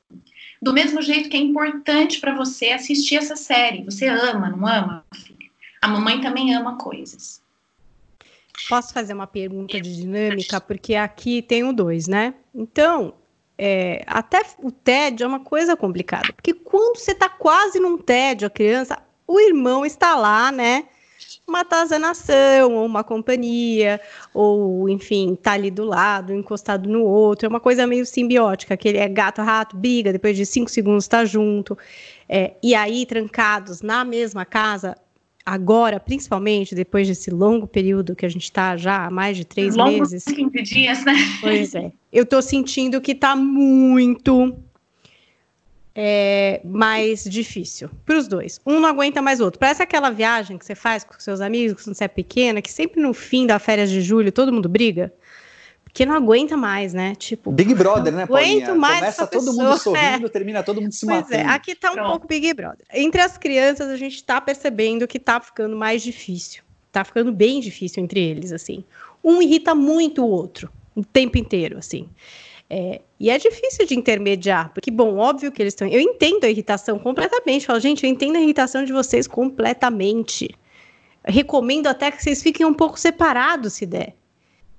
Do 0.60 0.72
mesmo 0.72 1.00
jeito 1.00 1.28
que 1.28 1.36
é 1.36 1.40
importante 1.40 2.20
para 2.20 2.34
você 2.34 2.70
assistir 2.70 3.16
essa 3.16 3.36
série. 3.36 3.84
Você 3.84 4.08
ama, 4.08 4.50
não 4.50 4.66
ama, 4.66 5.04
filha? 5.14 5.48
A 5.80 5.88
mamãe 5.88 6.20
também 6.20 6.54
ama 6.54 6.76
coisas. 6.76 7.40
Posso 8.68 8.92
fazer 8.92 9.14
uma 9.14 9.26
pergunta 9.26 9.80
de 9.80 9.94
dinâmica? 9.94 10.60
Porque 10.60 10.96
aqui 10.96 11.42
tem 11.42 11.62
o 11.62 11.72
dois, 11.72 12.08
né? 12.08 12.34
Então, 12.52 13.14
é, 13.56 14.04
até 14.06 14.42
o 14.58 14.70
tédio 14.72 15.24
é 15.24 15.28
uma 15.28 15.40
coisa 15.40 15.76
complicada. 15.76 16.32
Porque 16.32 16.52
quando 16.52 16.98
você 16.98 17.12
está 17.12 17.28
quase 17.28 17.78
num 17.78 17.96
tédio, 17.96 18.48
a 18.48 18.50
criança, 18.50 18.98
o 19.26 19.38
irmão 19.38 19.86
está 19.86 20.16
lá, 20.16 20.50
né? 20.50 20.86
Uma 21.48 21.60
atazanação, 21.60 22.74
ou 22.74 22.84
uma 22.84 23.02
companhia, 23.02 24.00
ou, 24.34 24.88
enfim, 24.88 25.34
tá 25.34 25.52
ali 25.52 25.70
do 25.70 25.84
lado, 25.84 26.32
encostado 26.32 26.88
no 26.88 27.02
outro. 27.02 27.46
É 27.46 27.48
uma 27.48 27.60
coisa 27.60 27.86
meio 27.86 28.04
simbiótica, 28.04 28.76
que 28.76 28.88
ele 28.88 28.98
é 28.98 29.08
gato, 29.08 29.40
rato, 29.40 29.76
briga, 29.76 30.12
depois 30.12 30.36
de 30.36 30.44
cinco 30.44 30.70
segundos 30.70 31.08
tá 31.08 31.24
junto. 31.24 31.76
É, 32.28 32.52
e 32.62 32.74
aí, 32.74 33.06
trancados 33.06 33.80
na 33.80 34.04
mesma 34.04 34.44
casa, 34.44 34.94
agora, 35.44 35.98
principalmente 35.98 36.74
depois 36.74 37.08
desse 37.08 37.30
longo 37.30 37.66
período 37.66 38.14
que 38.14 38.26
a 38.26 38.28
gente 38.28 38.44
está 38.44 38.76
já 38.76 39.06
há 39.06 39.10
mais 39.10 39.34
de 39.34 39.46
três 39.46 39.74
Longo 39.74 39.90
meses. 39.90 40.24
15 40.24 40.62
dias, 40.62 41.04
né? 41.06 41.14
Pois 41.40 41.74
é. 41.74 41.90
Eu 42.12 42.24
estou 42.24 42.42
sentindo 42.42 43.00
que 43.00 43.12
está 43.12 43.34
muito 43.34 44.54
é, 46.00 46.60
mais 46.64 47.24
difícil 47.24 47.90
para 48.06 48.16
os 48.16 48.28
dois. 48.28 48.60
Um 48.64 48.78
não 48.78 48.88
aguenta 48.88 49.20
mais 49.20 49.40
o 49.40 49.44
outro. 49.44 49.58
Parece 49.58 49.82
aquela 49.82 50.10
viagem 50.10 50.56
que 50.56 50.64
você 50.64 50.76
faz 50.76 51.02
com 51.02 51.18
seus 51.18 51.40
amigos 51.40 51.82
quando 51.82 51.96
você 51.96 52.04
é 52.04 52.08
pequena, 52.08 52.62
que 52.62 52.70
sempre 52.70 53.02
no 53.02 53.12
fim 53.12 53.48
da 53.48 53.58
férias 53.58 53.90
de 53.90 54.00
julho 54.00 54.30
todo 54.30 54.52
mundo 54.52 54.68
briga. 54.68 55.12
Porque 55.82 56.06
não 56.06 56.14
aguenta 56.14 56.56
mais, 56.56 56.94
né? 56.94 57.16
Tipo, 57.16 57.50
Big 57.50 57.74
Brother, 57.74 58.12
né, 58.12 58.26
Paulinha? 58.26 58.66
Aguento 58.66 58.78
mais 58.78 59.00
Começa 59.00 59.26
todo 59.26 59.46
pessoa, 59.46 59.70
mundo 59.70 59.78
sorrindo, 59.80 60.26
é. 60.26 60.28
termina 60.30 60.62
todo 60.62 60.80
mundo 60.80 60.92
se 60.92 61.04
pois 61.04 61.18
é, 61.18 61.20
matando. 61.22 61.50
É, 61.50 61.52
aqui 61.52 61.74
tá 61.74 61.90
um 61.90 61.94
Pronto. 61.94 62.10
pouco 62.10 62.28
Big 62.28 62.54
Brother. 62.54 62.86
Entre 62.94 63.20
as 63.20 63.36
crianças, 63.36 63.88
a 63.88 63.96
gente 63.96 64.22
tá 64.22 64.40
percebendo 64.40 65.04
que 65.08 65.18
tá 65.18 65.40
ficando 65.40 65.74
mais 65.74 66.00
difícil. 66.00 66.62
Tá 66.92 67.02
ficando 67.02 67.32
bem 67.32 67.58
difícil 67.58 68.04
entre 68.04 68.20
eles, 68.20 68.52
assim. 68.52 68.84
Um 69.24 69.42
irrita 69.42 69.74
muito 69.74 70.24
o 70.24 70.28
outro, 70.28 70.70
o 70.94 71.04
tempo 71.04 71.36
inteiro, 71.36 71.76
assim. 71.76 72.08
É, 72.70 73.00
e 73.18 73.30
é 73.30 73.38
difícil 73.38 73.86
de 73.86 73.94
intermediar, 73.94 74.70
porque, 74.74 74.90
bom, 74.90 75.16
óbvio 75.16 75.50
que 75.50 75.62
eles 75.62 75.72
estão. 75.72 75.88
Eu 75.88 76.00
entendo 76.00 76.44
a 76.44 76.50
irritação 76.50 76.98
completamente. 76.98 77.66
Falo, 77.66 77.80
gente, 77.80 78.04
eu 78.04 78.10
entendo 78.10 78.36
a 78.36 78.40
irritação 78.40 78.84
de 78.84 78.92
vocês 78.92 79.26
completamente. 79.26 80.50
Recomendo 81.24 81.86
até 81.86 82.10
que 82.10 82.22
vocês 82.22 82.42
fiquem 82.42 82.66
um 82.66 82.74
pouco 82.74 82.98
separados, 82.98 83.74
se 83.74 83.86
der. 83.86 84.14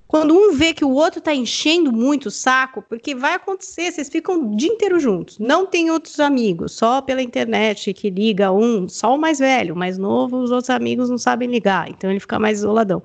Quando 0.08 0.34
um 0.36 0.54
vê 0.54 0.74
que 0.74 0.84
o 0.84 0.90
outro 0.90 1.20
está 1.20 1.36
enchendo 1.36 1.92
muito 1.92 2.28
o 2.28 2.32
saco, 2.32 2.84
porque 2.90 3.14
vai 3.14 3.36
acontecer, 3.36 3.92
vocês 3.92 4.10
ficam 4.10 4.42
o 4.42 4.56
dia 4.56 4.70
inteiro 4.70 5.00
juntos. 5.00 5.38
Não 5.38 5.68
tem 5.68 5.92
outros 5.92 6.20
amigos, 6.20 6.72
só 6.72 7.00
pela 7.00 7.22
internet 7.22 7.94
que 7.94 8.10
liga 8.10 8.52
um, 8.52 8.90
só 8.90 9.14
o 9.14 9.20
mais 9.20 9.38
velho, 9.38 9.76
o 9.76 9.78
mais 9.78 10.00
novo, 10.00 10.38
os 10.38 10.50
outros 10.50 10.72
amigos 10.72 11.12
não 11.12 11.18
sabem 11.20 11.48
ligar, 11.48 11.92
então 11.92 12.10
ele 12.10 12.20
fica 12.20 12.40
mais 12.40 12.58
isoladão. 12.58 13.04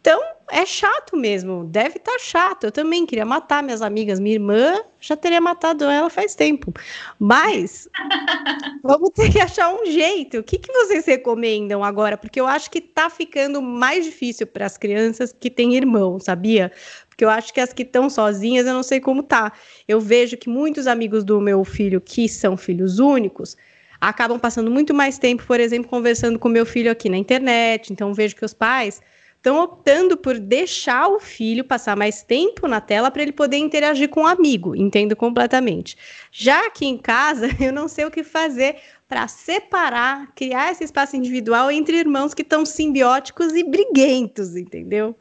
Então, 0.00 0.20
é 0.50 0.64
chato 0.64 1.16
mesmo, 1.16 1.64
deve 1.64 1.96
estar 1.98 2.12
tá 2.12 2.18
chato. 2.18 2.64
Eu 2.64 2.72
também 2.72 3.06
queria 3.06 3.24
matar 3.24 3.62
minhas 3.62 3.82
amigas. 3.82 4.18
Minha 4.18 4.36
irmã 4.36 4.80
já 5.00 5.16
teria 5.16 5.40
matado 5.40 5.84
ela 5.84 6.10
faz 6.10 6.34
tempo. 6.34 6.72
Mas 7.18 7.88
vamos 8.82 9.10
ter 9.10 9.30
que 9.30 9.40
achar 9.40 9.72
um 9.72 9.86
jeito. 9.86 10.38
O 10.38 10.42
que, 10.42 10.58
que 10.58 10.72
vocês 10.72 11.06
recomendam 11.06 11.84
agora? 11.84 12.16
Porque 12.16 12.40
eu 12.40 12.46
acho 12.46 12.70
que 12.70 12.78
está 12.78 13.10
ficando 13.10 13.60
mais 13.62 14.04
difícil 14.04 14.46
para 14.46 14.66
as 14.66 14.76
crianças 14.76 15.34
que 15.38 15.50
têm 15.50 15.76
irmão, 15.76 16.18
sabia? 16.18 16.72
Porque 17.08 17.24
eu 17.24 17.30
acho 17.30 17.52
que 17.52 17.60
as 17.60 17.72
que 17.72 17.82
estão 17.82 18.08
sozinhas, 18.08 18.66
eu 18.66 18.74
não 18.74 18.82
sei 18.82 19.00
como 19.00 19.22
tá. 19.22 19.52
Eu 19.86 20.00
vejo 20.00 20.36
que 20.36 20.48
muitos 20.48 20.86
amigos 20.86 21.24
do 21.24 21.40
meu 21.40 21.64
filho 21.64 22.00
que 22.00 22.28
são 22.28 22.56
filhos 22.56 22.98
únicos 22.98 23.56
acabam 24.00 24.38
passando 24.38 24.70
muito 24.70 24.94
mais 24.94 25.18
tempo, 25.18 25.44
por 25.44 25.58
exemplo, 25.58 25.88
conversando 25.88 26.38
com 26.38 26.48
meu 26.48 26.64
filho 26.64 26.90
aqui 26.90 27.08
na 27.08 27.16
internet. 27.16 27.92
Então 27.92 28.14
vejo 28.14 28.36
que 28.36 28.44
os 28.44 28.54
pais 28.54 29.02
estão 29.38 29.62
optando 29.62 30.16
por 30.16 30.38
deixar 30.38 31.08
o 31.08 31.20
filho 31.20 31.64
passar 31.64 31.96
mais 31.96 32.22
tempo 32.22 32.66
na 32.66 32.80
tela 32.80 33.10
para 33.10 33.22
ele 33.22 33.32
poder 33.32 33.56
interagir 33.56 34.08
com 34.08 34.20
o 34.20 34.22
um 34.24 34.26
amigo, 34.26 34.74
entendo 34.76 35.16
completamente. 35.16 35.96
Já 36.30 36.66
aqui 36.66 36.86
em 36.86 36.98
casa, 36.98 37.48
eu 37.58 37.72
não 37.72 37.88
sei 37.88 38.04
o 38.04 38.10
que 38.10 38.22
fazer 38.22 38.76
para 39.08 39.26
separar, 39.26 40.32
criar 40.34 40.70
esse 40.70 40.84
espaço 40.84 41.16
individual 41.16 41.70
entre 41.70 41.96
irmãos 41.96 42.34
que 42.34 42.42
estão 42.42 42.66
simbióticos 42.66 43.54
e 43.54 43.64
briguentos, 43.64 44.54
entendeu? 44.54 45.16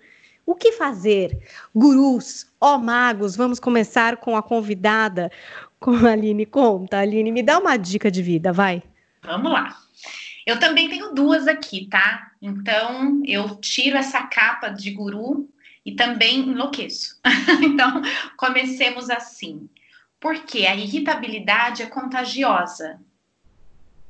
O 0.45 0.55
que 0.55 0.73
fazer? 0.73 1.37
Gurus, 1.73 2.47
ó 2.59 2.77
magos, 2.77 3.35
vamos 3.35 3.59
começar 3.59 4.17
com 4.17 4.35
a 4.35 4.41
convidada, 4.41 5.31
com 5.79 5.91
a 5.91 6.11
Aline. 6.11 6.45
Conta, 6.45 6.99
Aline, 6.99 7.31
me 7.31 7.43
dá 7.43 7.59
uma 7.59 7.77
dica 7.77 8.09
de 8.09 8.21
vida, 8.21 8.51
vai. 8.51 8.81
Vamos 9.23 9.51
lá. 9.51 9.86
Eu 10.47 10.57
também 10.57 10.89
tenho 10.89 11.13
duas 11.13 11.45
aqui, 11.45 11.87
tá? 11.87 12.31
Então, 12.41 13.21
eu 13.25 13.57
tiro 13.57 13.97
essa 13.97 14.23
capa 14.23 14.69
de 14.69 14.91
guru 14.91 15.49
e 15.85 15.91
também 15.91 16.39
enlouqueço. 16.39 17.19
então, 17.61 18.01
comecemos 18.37 19.09
assim. 19.09 19.69
Porque 20.21 20.65
a 20.65 20.73
irritabilidade 20.73 21.83
é 21.83 21.85
contagiosa 21.85 22.97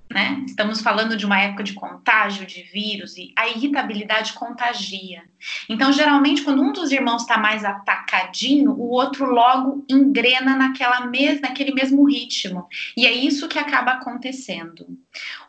né? 0.10 0.43
Estamos 0.47 0.82
falando 0.82 1.17
de 1.17 1.26
uma 1.26 1.39
época 1.39 1.63
de 1.63 1.73
contágio 1.73 2.45
de 2.45 2.63
vírus 2.63 3.17
e 3.17 3.34
a 3.36 3.47
irritabilidade 3.47 4.34
contagia. 4.34 5.23
Então, 5.69 5.91
geralmente, 5.91 6.41
quando 6.41 6.62
um 6.62 6.71
dos 6.71 6.91
irmãos 6.91 7.21
está 7.21 7.38
mais 7.38 7.63
atacadinho, 7.63 8.71
o 8.71 8.89
outro 8.89 9.26
logo 9.26 9.86
engrena 9.89 10.56
naquela 10.56 11.06
mes 11.08 11.41
naquele 11.41 11.73
mesmo 11.73 12.04
ritmo. 12.06 12.67
E 12.95 13.06
é 13.06 13.12
isso 13.12 13.47
que 13.47 13.60
acaba 13.60 13.91
acontecendo. 13.91 14.88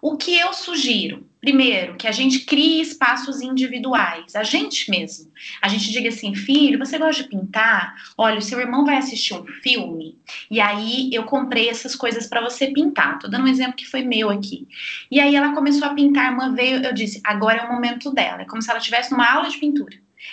O 0.00 0.16
que 0.16 0.38
eu 0.38 0.52
sugiro? 0.52 1.26
Primeiro, 1.40 1.96
que 1.96 2.08
a 2.08 2.12
gente 2.12 2.40
crie 2.40 2.80
espaços 2.80 3.40
individuais, 3.40 4.34
a 4.34 4.42
gente 4.42 4.90
mesmo. 4.90 5.30
A 5.62 5.68
gente 5.68 5.92
diga 5.92 6.08
assim, 6.08 6.34
filho, 6.34 6.78
você 6.78 6.98
gosta 6.98 7.22
de 7.22 7.28
pintar? 7.28 7.94
Olha, 8.16 8.38
o 8.38 8.42
seu 8.42 8.58
irmão 8.58 8.84
vai 8.84 8.96
assistir 8.96 9.34
um 9.34 9.46
filme 9.46 10.18
e 10.50 10.60
aí 10.60 11.10
eu 11.12 11.24
comprei 11.24 11.68
essas 11.68 11.94
coisas 11.94 12.26
para 12.26 12.40
você 12.40 12.68
pintar. 12.68 13.18
Tô 13.20 13.28
dando 13.28 13.44
um 13.44 13.48
exemplo 13.48 13.74
que 13.74 13.86
foi 13.86 14.02
meu 14.02 14.30
aqui. 14.30 14.66
E 15.10 15.20
aí 15.20 15.36
ela 15.36 15.54
começou 15.54 15.86
a 15.86 15.94
pintar, 15.94 16.26
a 16.26 16.30
irmã 16.32 16.54
veio, 16.54 16.82
eu 16.82 16.92
disse, 16.92 17.20
agora 17.22 17.58
é 17.58 17.64
o 17.64 17.72
momento 17.72 18.10
dela. 18.12 18.42
É 18.42 18.44
como 18.44 18.60
se 18.60 18.68
ela 18.68 18.80
estivesse 18.80 19.12
numa 19.12 19.30
aula 19.30 19.48
de 19.48 19.58
pintura. 19.58 19.87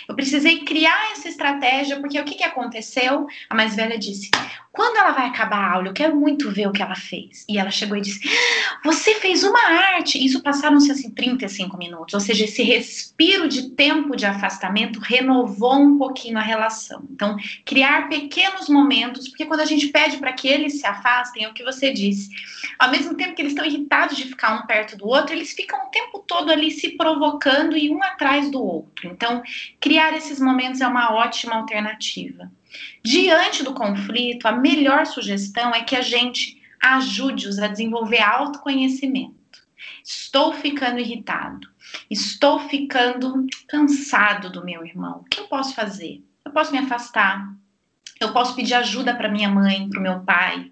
Eu 0.08 0.14
precisei 0.14 0.64
criar 0.64 1.12
essa 1.12 1.28
estratégia, 1.28 2.00
porque 2.00 2.18
o 2.20 2.24
que, 2.24 2.34
que 2.34 2.44
aconteceu? 2.44 3.26
A 3.48 3.54
mais 3.54 3.74
velha 3.76 3.98
disse: 3.98 4.30
quando 4.76 4.98
ela 4.98 5.12
vai 5.12 5.26
acabar 5.26 5.56
a 5.56 5.72
aula, 5.72 5.88
eu 5.88 5.94
quero 5.94 6.14
muito 6.14 6.50
ver 6.50 6.68
o 6.68 6.72
que 6.72 6.82
ela 6.82 6.94
fez. 6.94 7.46
E 7.48 7.58
ela 7.58 7.70
chegou 7.70 7.96
e 7.96 8.02
disse: 8.02 8.20
Você 8.84 9.14
fez 9.14 9.42
uma 9.42 9.58
arte. 9.58 10.22
Isso 10.22 10.42
passaram-se 10.42 10.92
assim 10.92 11.10
35 11.10 11.78
minutos. 11.78 12.12
Ou 12.12 12.20
seja, 12.20 12.44
esse 12.44 12.62
respiro 12.62 13.48
de 13.48 13.70
tempo 13.70 14.14
de 14.14 14.26
afastamento 14.26 15.00
renovou 15.00 15.76
um 15.76 15.96
pouquinho 15.96 16.36
a 16.36 16.42
relação. 16.42 17.02
Então, 17.10 17.36
criar 17.64 18.10
pequenos 18.10 18.68
momentos, 18.68 19.28
porque 19.28 19.46
quando 19.46 19.60
a 19.60 19.64
gente 19.64 19.88
pede 19.88 20.18
para 20.18 20.34
que 20.34 20.46
eles 20.46 20.78
se 20.78 20.86
afastem, 20.86 21.44
é 21.44 21.48
o 21.48 21.54
que 21.54 21.64
você 21.64 21.90
disse. 21.90 22.28
Ao 22.78 22.90
mesmo 22.90 23.14
tempo 23.14 23.34
que 23.34 23.40
eles 23.40 23.52
estão 23.52 23.64
irritados 23.64 24.16
de 24.16 24.24
ficar 24.24 24.54
um 24.54 24.66
perto 24.66 24.94
do 24.96 25.08
outro, 25.08 25.34
eles 25.34 25.52
ficam 25.54 25.86
o 25.86 25.90
tempo 25.90 26.18
todo 26.18 26.50
ali 26.50 26.70
se 26.70 26.90
provocando 26.90 27.78
e 27.78 27.90
um 27.90 28.02
atrás 28.02 28.50
do 28.50 28.62
outro. 28.62 29.08
Então, 29.08 29.42
criar 29.80 30.14
esses 30.14 30.38
momentos 30.38 30.82
é 30.82 30.86
uma 30.86 31.14
ótima 31.14 31.54
alternativa. 31.54 32.50
Diante 33.04 33.62
do 33.62 33.74
conflito, 33.74 34.46
a 34.46 34.52
melhor 34.52 35.06
sugestão 35.06 35.74
é 35.74 35.82
que 35.82 35.96
a 35.96 36.00
gente 36.00 36.60
ajude-os 36.80 37.58
a 37.58 37.68
desenvolver 37.68 38.20
autoconhecimento. 38.20 39.34
Estou 40.04 40.52
ficando 40.52 41.00
irritado, 41.00 41.68
estou 42.10 42.60
ficando 42.68 43.46
cansado 43.68 44.50
do 44.50 44.64
meu 44.64 44.84
irmão. 44.84 45.20
O 45.20 45.24
que 45.24 45.40
eu 45.40 45.46
posso 45.46 45.74
fazer? 45.74 46.22
Eu 46.44 46.52
posso 46.52 46.72
me 46.72 46.78
afastar, 46.78 47.52
eu 48.20 48.32
posso 48.32 48.54
pedir 48.54 48.74
ajuda 48.74 49.14
para 49.14 49.28
minha 49.28 49.48
mãe, 49.48 49.88
para 49.88 49.98
o 49.98 50.02
meu 50.02 50.20
pai. 50.20 50.70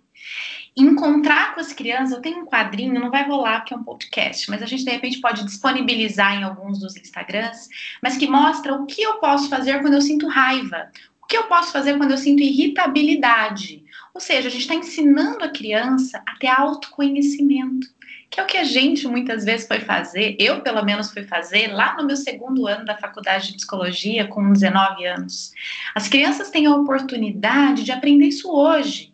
Encontrar 0.77 1.55
com 1.55 1.61
as 1.61 1.73
crianças, 1.73 2.17
eu 2.17 2.23
tenho 2.23 2.41
um 2.41 2.47
quadrinho, 2.47 3.01
não 3.01 3.11
vai 3.11 3.25
rolar 3.29 3.61
porque 3.61 3.75
é 3.75 3.77
um 3.77 3.85
podcast, 3.85 4.51
mas 4.51 4.61
a 4.61 4.67
gente 4.67 4.85
de 4.85 4.91
repente 4.91 5.21
pode 5.21 5.45
disponibilizar 5.45 6.35
em 6.35 6.43
alguns 6.43 6.81
dos 6.81 6.97
Instagrams, 6.97 7.69
mas 8.03 8.17
que 8.17 8.27
mostra 8.27 8.75
o 8.75 8.87
que 8.87 9.03
eu 9.03 9.15
posso 9.15 9.49
fazer 9.49 9.81
quando 9.81 9.95
eu 9.95 10.01
sinto 10.01 10.27
raiva, 10.27 10.91
o 11.25 11.27
que 11.27 11.37
eu 11.37 11.45
posso 11.45 11.73
fazer 11.73 11.97
quando 11.97 12.11
eu 12.11 12.19
sinto 12.19 12.43
irritabilidade? 12.43 13.83
Ou 14.13 14.21
seja, 14.21 14.49
a 14.49 14.51
gente 14.51 14.61
está 14.61 14.75
ensinando 14.75 15.43
a 15.43 15.49
criança 15.49 16.23
a 16.27 16.37
ter 16.37 16.49
autoconhecimento, 16.49 17.89
que 18.31 18.39
é 18.39 18.43
o 18.43 18.47
que 18.47 18.59
a 18.59 18.65
gente 18.65 19.09
muitas 19.09 19.43
vezes 19.43 19.67
foi 19.67 19.81
fazer, 19.81 20.37
eu 20.39 20.61
pelo 20.61 20.85
menos 20.85 21.11
fui 21.11 21.25
fazer 21.25 21.69
lá 21.69 21.97
no 21.97 22.07
meu 22.07 22.17
segundo 22.17 22.67
ano 22.67 22.85
da 22.85 22.99
faculdade 22.99 23.49
de 23.49 23.55
psicologia, 23.55 24.29
com 24.29 24.53
19 24.53 25.07
anos. 25.07 25.53
As 25.95 26.09
crianças 26.09 26.51
têm 26.51 26.67
a 26.67 26.77
oportunidade 26.77 27.85
de 27.85 27.93
aprender 27.93 28.27
isso 28.27 28.53
hoje. 28.53 29.13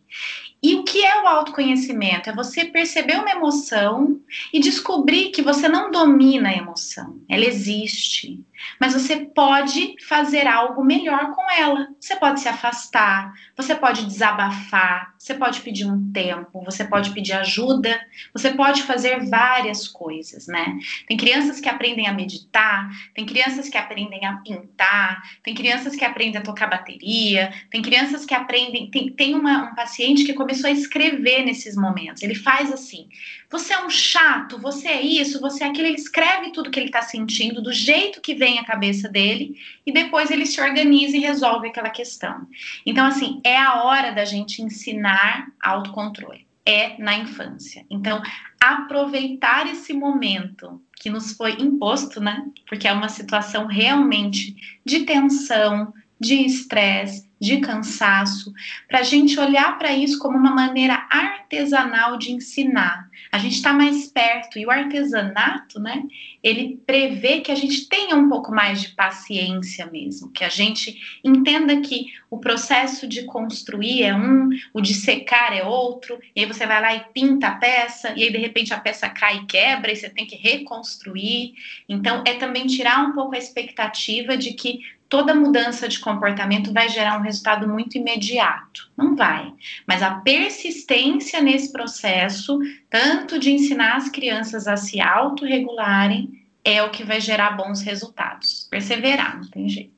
E 0.62 0.74
o 0.74 0.84
que 0.84 1.04
é 1.04 1.22
o 1.22 1.28
autoconhecimento? 1.28 2.28
É 2.28 2.34
você 2.34 2.64
perceber 2.64 3.18
uma 3.18 3.30
emoção 3.30 4.20
e 4.52 4.58
descobrir 4.58 5.30
que 5.30 5.42
você 5.42 5.68
não 5.68 5.90
domina 5.90 6.50
a 6.50 6.56
emoção. 6.56 7.18
Ela 7.28 7.46
existe. 7.46 8.44
Mas 8.78 8.94
você 8.94 9.24
pode 9.26 9.94
fazer 10.06 10.46
algo 10.46 10.84
melhor 10.84 11.32
com 11.32 11.50
ela. 11.50 11.88
Você 12.00 12.16
pode 12.16 12.40
se 12.40 12.48
afastar, 12.48 13.32
você 13.56 13.74
pode 13.74 14.06
desabafar, 14.06 15.14
você 15.18 15.34
pode 15.34 15.60
pedir 15.60 15.86
um 15.86 16.10
tempo, 16.12 16.62
você 16.64 16.84
pode 16.84 17.10
pedir 17.10 17.34
ajuda, 17.34 18.00
você 18.32 18.52
pode 18.52 18.82
fazer 18.82 19.28
várias 19.28 19.86
coisas, 19.86 20.46
né? 20.46 20.78
Tem 21.06 21.16
crianças 21.16 21.60
que 21.60 21.68
aprendem 21.68 22.06
a 22.06 22.12
meditar, 22.12 22.88
tem 23.14 23.26
crianças 23.26 23.68
que 23.68 23.76
aprendem 23.76 24.24
a 24.24 24.36
pintar, 24.36 25.22
tem 25.42 25.54
crianças 25.54 25.94
que 25.94 26.04
aprendem 26.04 26.40
a 26.40 26.44
tocar 26.44 26.68
bateria, 26.68 27.52
tem 27.70 27.82
crianças 27.82 28.24
que 28.24 28.34
aprendem. 28.34 28.90
Tem, 28.90 29.10
tem 29.10 29.34
uma, 29.34 29.70
um 29.70 29.74
paciente 29.74 30.24
que 30.24 30.32
começou 30.32 30.68
a 30.68 30.72
escrever 30.72 31.44
nesses 31.44 31.76
momentos. 31.76 32.22
Ele 32.22 32.34
faz 32.34 32.72
assim: 32.72 33.08
você 33.50 33.72
é 33.72 33.84
um 33.84 33.90
chato, 33.90 34.58
você 34.58 34.86
é 34.86 35.02
isso, 35.02 35.40
você 35.40 35.64
é 35.64 35.66
aquilo. 35.66 35.88
Ele 35.88 35.96
escreve 35.96 36.52
tudo 36.52 36.70
que 36.70 36.78
ele 36.78 36.86
está 36.86 37.02
sentindo, 37.02 37.60
do 37.60 37.72
jeito 37.72 38.20
que 38.20 38.34
vem 38.34 38.58
a 38.58 38.64
cabeça 38.64 39.08
dele, 39.08 39.56
e 39.84 39.92
depois 39.92 40.30
ele 40.30 40.46
se 40.46 40.60
organiza 40.60 41.16
e 41.16 41.20
resolve 41.20 41.68
aquela 41.68 41.90
questão. 41.90 42.46
Então, 42.86 43.04
assim, 43.06 43.40
é 43.42 43.56
a 43.56 43.82
hora 43.82 44.12
da 44.12 44.24
gente 44.24 44.62
ensinar 44.62 45.48
autocontrole. 45.60 46.46
É 46.64 46.96
na 47.02 47.16
infância. 47.16 47.84
Então, 47.90 48.22
aproveitar 48.60 49.66
esse 49.66 49.92
momento 49.92 50.80
que 50.94 51.10
nos 51.10 51.32
foi 51.32 51.52
imposto, 51.52 52.20
né? 52.20 52.46
Porque 52.68 52.86
é 52.86 52.92
uma 52.92 53.08
situação 53.08 53.66
realmente 53.66 54.54
de 54.84 55.00
tensão, 55.00 55.92
de 56.20 56.34
estresse, 56.34 57.29
de 57.40 57.56
cansaço, 57.58 58.52
para 58.86 58.98
a 58.98 59.02
gente 59.02 59.40
olhar 59.40 59.78
para 59.78 59.92
isso 59.92 60.18
como 60.18 60.36
uma 60.36 60.54
maneira 60.54 61.06
artesanal 61.10 62.18
de 62.18 62.32
ensinar. 62.32 63.08
A 63.32 63.38
gente 63.38 63.54
está 63.54 63.72
mais 63.72 64.06
perto 64.08 64.58
e 64.58 64.66
o 64.66 64.70
artesanato, 64.70 65.80
né? 65.80 66.02
Ele 66.42 66.80
prevê 66.84 67.40
que 67.40 67.50
a 67.50 67.54
gente 67.54 67.88
tenha 67.88 68.14
um 68.14 68.28
pouco 68.28 68.52
mais 68.52 68.82
de 68.82 68.88
paciência 68.90 69.86
mesmo, 69.86 70.30
que 70.30 70.44
a 70.44 70.48
gente 70.48 70.98
entenda 71.24 71.80
que 71.80 72.06
o 72.30 72.38
processo 72.38 73.06
de 73.06 73.24
construir 73.24 74.02
é 74.02 74.14
um, 74.14 74.50
o 74.74 74.80
de 74.80 74.94
secar 74.94 75.56
é 75.56 75.64
outro, 75.64 76.18
e 76.36 76.40
aí 76.40 76.46
você 76.46 76.66
vai 76.66 76.80
lá 76.80 76.94
e 76.94 77.04
pinta 77.12 77.48
a 77.48 77.56
peça, 77.56 78.12
e 78.16 78.24
aí 78.24 78.30
de 78.30 78.38
repente 78.38 78.74
a 78.74 78.80
peça 78.80 79.08
cai 79.08 79.38
e 79.38 79.46
quebra, 79.46 79.90
e 79.90 79.96
você 79.96 80.10
tem 80.10 80.26
que 80.26 80.36
reconstruir. 80.36 81.54
Então, 81.88 82.22
é 82.26 82.34
também 82.34 82.66
tirar 82.66 83.00
um 83.00 83.12
pouco 83.12 83.34
a 83.34 83.38
expectativa 83.38 84.36
de 84.36 84.52
que 84.52 84.80
toda 85.10 85.34
mudança 85.34 85.88
de 85.88 85.98
comportamento 85.98 86.72
vai 86.72 86.88
gerar 86.88 87.18
um 87.18 87.22
resultado 87.22 87.68
muito 87.68 87.98
imediato. 87.98 88.90
Não 88.96 89.16
vai. 89.16 89.52
Mas 89.86 90.02
a 90.02 90.14
persistência 90.20 91.42
nesse 91.42 91.72
processo, 91.72 92.58
tanto 92.88 93.38
de 93.38 93.50
ensinar 93.50 93.96
as 93.96 94.08
crianças 94.08 94.68
a 94.68 94.76
se 94.76 95.00
autorregularem, 95.00 96.46
é 96.64 96.80
o 96.82 96.90
que 96.90 97.02
vai 97.02 97.20
gerar 97.20 97.56
bons 97.56 97.82
resultados. 97.82 98.68
Perseverar, 98.70 99.40
não 99.42 99.50
tem 99.50 99.68
jeito. 99.68 99.90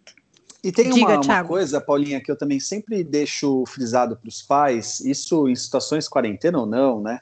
E 0.64 0.72
tem 0.72 0.90
Diga, 0.90 1.20
uma, 1.20 1.20
uma, 1.20 1.44
coisa, 1.44 1.81
Paulinha, 1.81 2.20
que 2.20 2.31
eu 2.31 2.38
também 2.38 2.59
sempre 2.59 3.05
deixo 3.05 3.64
frisado 3.66 4.16
para 4.16 4.29
os 4.29 4.40
pais, 4.40 5.01
isso 5.01 5.48
em 5.48 5.57
situações 5.57 6.09
quarentena 6.09 6.59
ou 6.59 6.66
não, 6.66 7.03
né? 7.03 7.18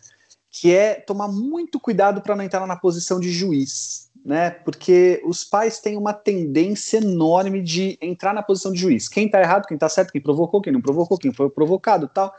Que 0.50 0.72
é 0.74 0.94
tomar 0.94 1.26
muito 1.26 1.80
cuidado 1.80 2.20
para 2.20 2.36
não 2.36 2.44
entrar 2.44 2.66
na 2.66 2.76
posição 2.76 3.18
de 3.18 3.32
juiz 3.32 4.09
né? 4.24 4.50
Porque 4.50 5.22
os 5.24 5.44
pais 5.44 5.80
têm 5.80 5.96
uma 5.96 6.12
tendência 6.12 6.98
enorme 6.98 7.62
de 7.62 7.98
entrar 8.00 8.34
na 8.34 8.42
posição 8.42 8.72
de 8.72 8.78
juiz. 8.78 9.08
Quem 9.08 9.26
está 9.26 9.40
errado, 9.40 9.66
quem 9.66 9.76
está 9.76 9.88
certo, 9.88 10.12
quem 10.12 10.20
provocou, 10.20 10.60
quem 10.60 10.72
não 10.72 10.80
provocou, 10.80 11.18
quem 11.18 11.32
foi 11.32 11.48
provocado, 11.50 12.08
tal. 12.08 12.34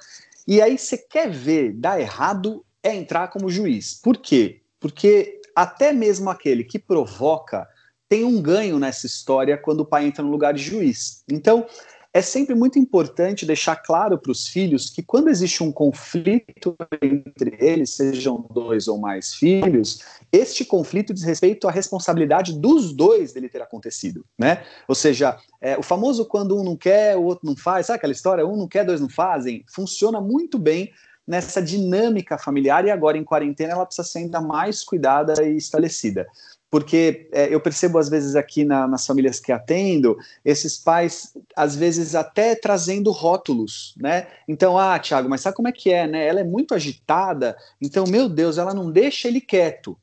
E 0.48 0.62
aí 0.62 0.78
você 0.78 0.98
quer 0.98 1.30
ver 1.30 1.74
dar 1.74 2.00
errado 2.00 2.64
é 2.84 2.96
entrar 2.96 3.28
como 3.30 3.50
juiz. 3.50 4.00
Por 4.02 4.18
quê? 4.18 4.62
Porque 4.80 5.40
até 5.56 5.94
mesmo 5.94 6.30
aquele 6.30 6.64
que 6.64 6.80
provoca 6.80 7.68
tem 8.10 8.24
um 8.24 8.42
ganho 8.42 8.78
nessa 8.78 9.06
história 9.06 9.58
quando 9.58 9.82
o 9.82 9.86
pai 9.86 10.06
entra 10.06 10.24
no 10.24 10.32
lugar 10.32 10.54
de 10.54 10.62
juiz. 10.62 11.24
Então, 11.32 11.66
é 12.14 12.22
sempre 12.22 12.54
muito 12.54 12.78
importante 12.78 13.46
deixar 13.46 13.78
claro 13.78 14.18
para 14.18 14.32
os 14.32 14.48
filhos 14.48 14.90
que 14.90 15.02
quando 15.02 15.30
existe 15.30 15.64
um 15.64 15.72
conflito 15.72 16.76
entre 17.02 17.58
eles, 17.60 17.92
sejam 17.92 18.46
dois 18.52 18.88
ou 18.88 18.98
mais 18.98 19.34
filhos, 19.34 20.00
este 20.32 20.66
conflito 20.66 21.14
diz 21.14 21.24
respeito 21.24 21.68
à 21.68 21.72
responsabilidade 21.72 22.60
dos 22.60 22.92
dois 22.92 23.32
dele 23.32 23.48
ter 23.48 23.62
acontecido, 23.62 24.26
né? 24.38 24.64
Ou 24.88 24.96
seja, 24.96 25.38
é, 25.62 25.78
o 25.78 25.84
famoso 25.84 26.26
quando 26.26 26.60
um 26.60 26.64
não 26.64 26.76
quer, 26.76 27.16
o 27.16 27.24
outro 27.24 27.46
não 27.46 27.56
faz, 27.56 27.86
sabe 27.86 27.98
aquela 27.98 28.14
história? 28.14 28.46
Um 28.46 28.58
não 28.58 28.68
quer, 28.68 28.86
dois 28.86 29.00
não 29.00 29.10
fazem? 29.10 29.64
Funciona 29.74 30.20
muito 30.20 30.60
bem 30.60 30.92
nessa 31.26 31.62
dinâmica 31.62 32.38
familiar 32.38 32.84
e 32.86 32.92
agora 32.92 33.18
em 33.18 33.24
quarentena 33.24 33.72
ela 33.72 33.86
precisa 33.86 34.08
ser 34.08 34.20
ainda 34.20 34.42
mais 34.42 34.84
cuidada 34.84 35.42
e 35.44 35.56
estabelecida 35.56 36.28
porque 36.72 37.28
é, 37.34 37.54
eu 37.54 37.60
percebo 37.60 37.98
às 37.98 38.08
vezes 38.08 38.34
aqui 38.34 38.64
na, 38.64 38.88
nas 38.88 39.06
famílias 39.06 39.42
que 39.42 39.52
atendo, 39.52 40.18
esses 40.44 40.78
pais 40.78 41.38
às 41.54 41.76
vezes 41.76 42.16
até 42.16 42.56
trazendo 42.56 43.12
rótulos, 43.12 43.94
né? 43.98 44.28
Então, 44.48 44.80
ah, 44.80 44.98
Tiago, 44.98 45.30
mas 45.30 45.42
sabe 45.42 45.58
como 45.58 45.68
é 45.68 45.72
que 45.74 45.92
é, 45.92 46.08
né? 46.08 46.26
Ela 46.26 46.40
é 46.40 46.46
muito 46.46 46.74
agitada, 46.74 47.58
então, 47.82 48.06
meu 48.08 48.30
Deus, 48.30 48.58
ela 48.58 48.74
não 48.74 48.90
deixa 48.90 49.28
ele 49.28 49.42
quieto. 49.42 49.98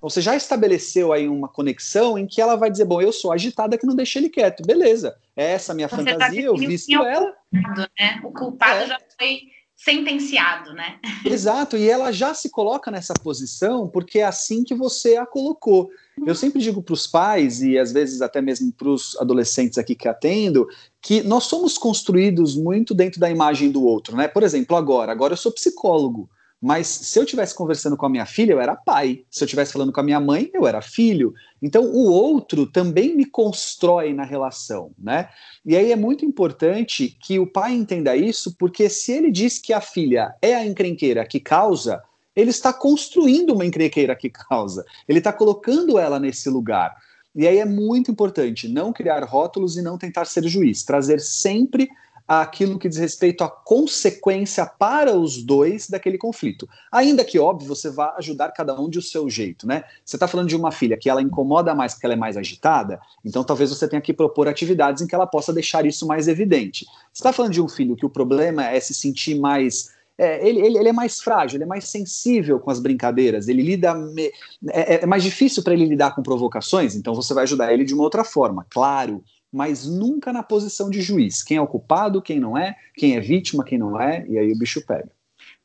Você 0.00 0.20
já 0.20 0.34
estabeleceu 0.34 1.12
aí 1.12 1.28
uma 1.28 1.46
conexão 1.46 2.18
em 2.18 2.26
que 2.26 2.40
ela 2.40 2.56
vai 2.56 2.68
dizer, 2.68 2.84
bom, 2.84 3.00
eu 3.00 3.12
sou 3.12 3.30
agitada 3.30 3.78
que 3.78 3.86
não 3.86 3.94
deixa 3.94 4.18
ele 4.18 4.28
quieto, 4.28 4.66
beleza? 4.66 5.16
É 5.36 5.52
essa 5.52 5.70
a 5.70 5.74
minha 5.76 5.86
Você 5.86 6.02
tá 6.02 6.10
fantasia, 6.10 6.40
tá 6.40 6.46
eu 6.48 6.56
visto 6.56 6.92
ela. 6.92 7.32
Culpado, 7.52 7.90
né? 7.96 8.20
O 8.24 8.32
culpado 8.32 8.80
é. 8.80 8.86
já 8.88 8.98
foi 9.16 9.42
sentenciado, 9.84 10.72
né? 10.72 10.98
Exato, 11.24 11.76
e 11.76 11.88
ela 11.88 12.12
já 12.12 12.32
se 12.34 12.48
coloca 12.50 12.90
nessa 12.90 13.14
posição 13.14 13.88
porque 13.88 14.20
é 14.20 14.24
assim 14.24 14.62
que 14.62 14.74
você 14.74 15.16
a 15.16 15.26
colocou. 15.26 15.90
Eu 16.24 16.34
sempre 16.34 16.60
digo 16.60 16.82
para 16.82 16.94
os 16.94 17.06
pais, 17.06 17.62
e 17.62 17.76
às 17.76 17.90
vezes 17.90 18.22
até 18.22 18.40
mesmo 18.40 18.70
para 18.72 18.88
os 18.88 19.16
adolescentes 19.18 19.78
aqui 19.78 19.94
que 19.94 20.06
atendo, 20.06 20.68
que 21.00 21.22
nós 21.22 21.44
somos 21.44 21.76
construídos 21.76 22.54
muito 22.54 22.94
dentro 22.94 23.18
da 23.18 23.30
imagem 23.30 23.70
do 23.70 23.82
outro, 23.82 24.16
né? 24.16 24.28
Por 24.28 24.42
exemplo, 24.42 24.76
agora, 24.76 25.10
agora 25.10 25.32
eu 25.32 25.38
sou 25.38 25.50
psicólogo. 25.50 26.30
Mas 26.62 26.86
se 26.86 27.18
eu 27.18 27.24
estivesse 27.24 27.56
conversando 27.56 27.96
com 27.96 28.06
a 28.06 28.08
minha 28.08 28.24
filha, 28.24 28.52
eu 28.52 28.60
era 28.60 28.76
pai. 28.76 29.24
Se 29.28 29.42
eu 29.42 29.46
estivesse 29.46 29.72
falando 29.72 29.92
com 29.92 29.98
a 29.98 30.04
minha 30.04 30.20
mãe, 30.20 30.48
eu 30.54 30.64
era 30.64 30.80
filho. 30.80 31.34
Então, 31.60 31.82
o 31.82 32.08
outro 32.08 32.66
também 32.66 33.16
me 33.16 33.24
constrói 33.24 34.14
na 34.14 34.22
relação, 34.22 34.92
né? 34.96 35.28
E 35.66 35.76
aí 35.76 35.90
é 35.90 35.96
muito 35.96 36.24
importante 36.24 37.16
que 37.20 37.36
o 37.40 37.48
pai 37.48 37.72
entenda 37.72 38.14
isso, 38.14 38.54
porque 38.56 38.88
se 38.88 39.10
ele 39.10 39.32
diz 39.32 39.58
que 39.58 39.72
a 39.72 39.80
filha 39.80 40.32
é 40.40 40.54
a 40.54 40.64
encrenqueira 40.64 41.26
que 41.26 41.40
causa, 41.40 42.00
ele 42.36 42.50
está 42.50 42.72
construindo 42.72 43.54
uma 43.54 43.66
encrenqueira 43.66 44.14
que 44.14 44.30
causa. 44.30 44.84
Ele 45.08 45.18
está 45.18 45.32
colocando 45.32 45.98
ela 45.98 46.20
nesse 46.20 46.48
lugar. 46.48 46.94
E 47.34 47.48
aí 47.48 47.58
é 47.58 47.64
muito 47.64 48.08
importante 48.08 48.68
não 48.68 48.92
criar 48.92 49.24
rótulos 49.24 49.76
e 49.76 49.82
não 49.82 49.98
tentar 49.98 50.26
ser 50.26 50.44
juiz, 50.44 50.84
trazer 50.84 51.20
sempre 51.20 51.90
aquilo 52.26 52.78
que 52.78 52.88
diz 52.88 52.98
respeito 52.98 53.42
à 53.44 53.48
consequência 53.48 54.64
para 54.66 55.14
os 55.14 55.42
dois 55.42 55.88
daquele 55.88 56.16
conflito. 56.16 56.68
Ainda 56.90 57.24
que, 57.24 57.38
óbvio, 57.38 57.68
você 57.68 57.90
vá 57.90 58.14
ajudar 58.18 58.52
cada 58.52 58.78
um 58.80 58.88
de 58.88 58.98
o 58.98 59.02
seu 59.02 59.28
jeito, 59.28 59.66
né? 59.66 59.84
Você 60.04 60.16
está 60.16 60.28
falando 60.28 60.48
de 60.48 60.56
uma 60.56 60.70
filha 60.70 60.96
que 60.96 61.10
ela 61.10 61.22
incomoda 61.22 61.74
mais 61.74 61.94
porque 61.94 62.06
ela 62.06 62.14
é 62.14 62.16
mais 62.16 62.36
agitada, 62.36 63.00
então 63.24 63.44
talvez 63.44 63.70
você 63.70 63.88
tenha 63.88 64.00
que 64.00 64.12
propor 64.12 64.48
atividades 64.48 65.02
em 65.02 65.06
que 65.06 65.14
ela 65.14 65.26
possa 65.26 65.52
deixar 65.52 65.84
isso 65.84 66.06
mais 66.06 66.28
evidente. 66.28 66.84
Você 67.12 67.20
está 67.20 67.32
falando 67.32 67.52
de 67.52 67.60
um 67.60 67.68
filho 67.68 67.96
que 67.96 68.06
o 68.06 68.10
problema 68.10 68.66
é 68.66 68.78
se 68.80 68.94
sentir 68.94 69.38
mais 69.38 69.90
é, 70.18 70.46
ele, 70.46 70.60
ele, 70.60 70.78
ele, 70.78 70.88
é 70.88 70.92
mais 70.92 71.20
frágil, 71.20 71.56
ele 71.56 71.64
é 71.64 71.66
mais 71.66 71.88
sensível 71.88 72.60
com 72.60 72.70
as 72.70 72.78
brincadeiras, 72.78 73.48
ele 73.48 73.62
lida. 73.62 73.94
Me, 73.94 74.30
é, 74.68 75.02
é, 75.02 75.06
mais 75.06 75.22
difícil 75.22 75.62
para 75.62 75.72
ele 75.72 75.86
lidar 75.86 76.14
com 76.14 76.22
provocações, 76.22 76.94
então 76.94 77.14
você 77.14 77.32
vai 77.32 77.44
ajudar 77.44 77.72
ele 77.72 77.82
de 77.82 77.94
uma 77.94 78.04
outra 78.04 78.22
forma, 78.22 78.66
claro 78.68 79.24
mas 79.52 79.86
nunca 79.86 80.32
na 80.32 80.42
posição 80.42 80.88
de 80.88 81.02
juiz. 81.02 81.42
Quem 81.42 81.58
é 81.58 81.60
o 81.60 81.66
culpado, 81.66 82.22
quem 82.22 82.40
não 82.40 82.56
é, 82.56 82.74
quem 82.96 83.16
é 83.16 83.20
vítima, 83.20 83.64
quem 83.64 83.78
não 83.78 84.00
é, 84.00 84.24
e 84.26 84.38
aí 84.38 84.50
o 84.50 84.58
bicho 84.58 84.84
pega. 84.86 85.10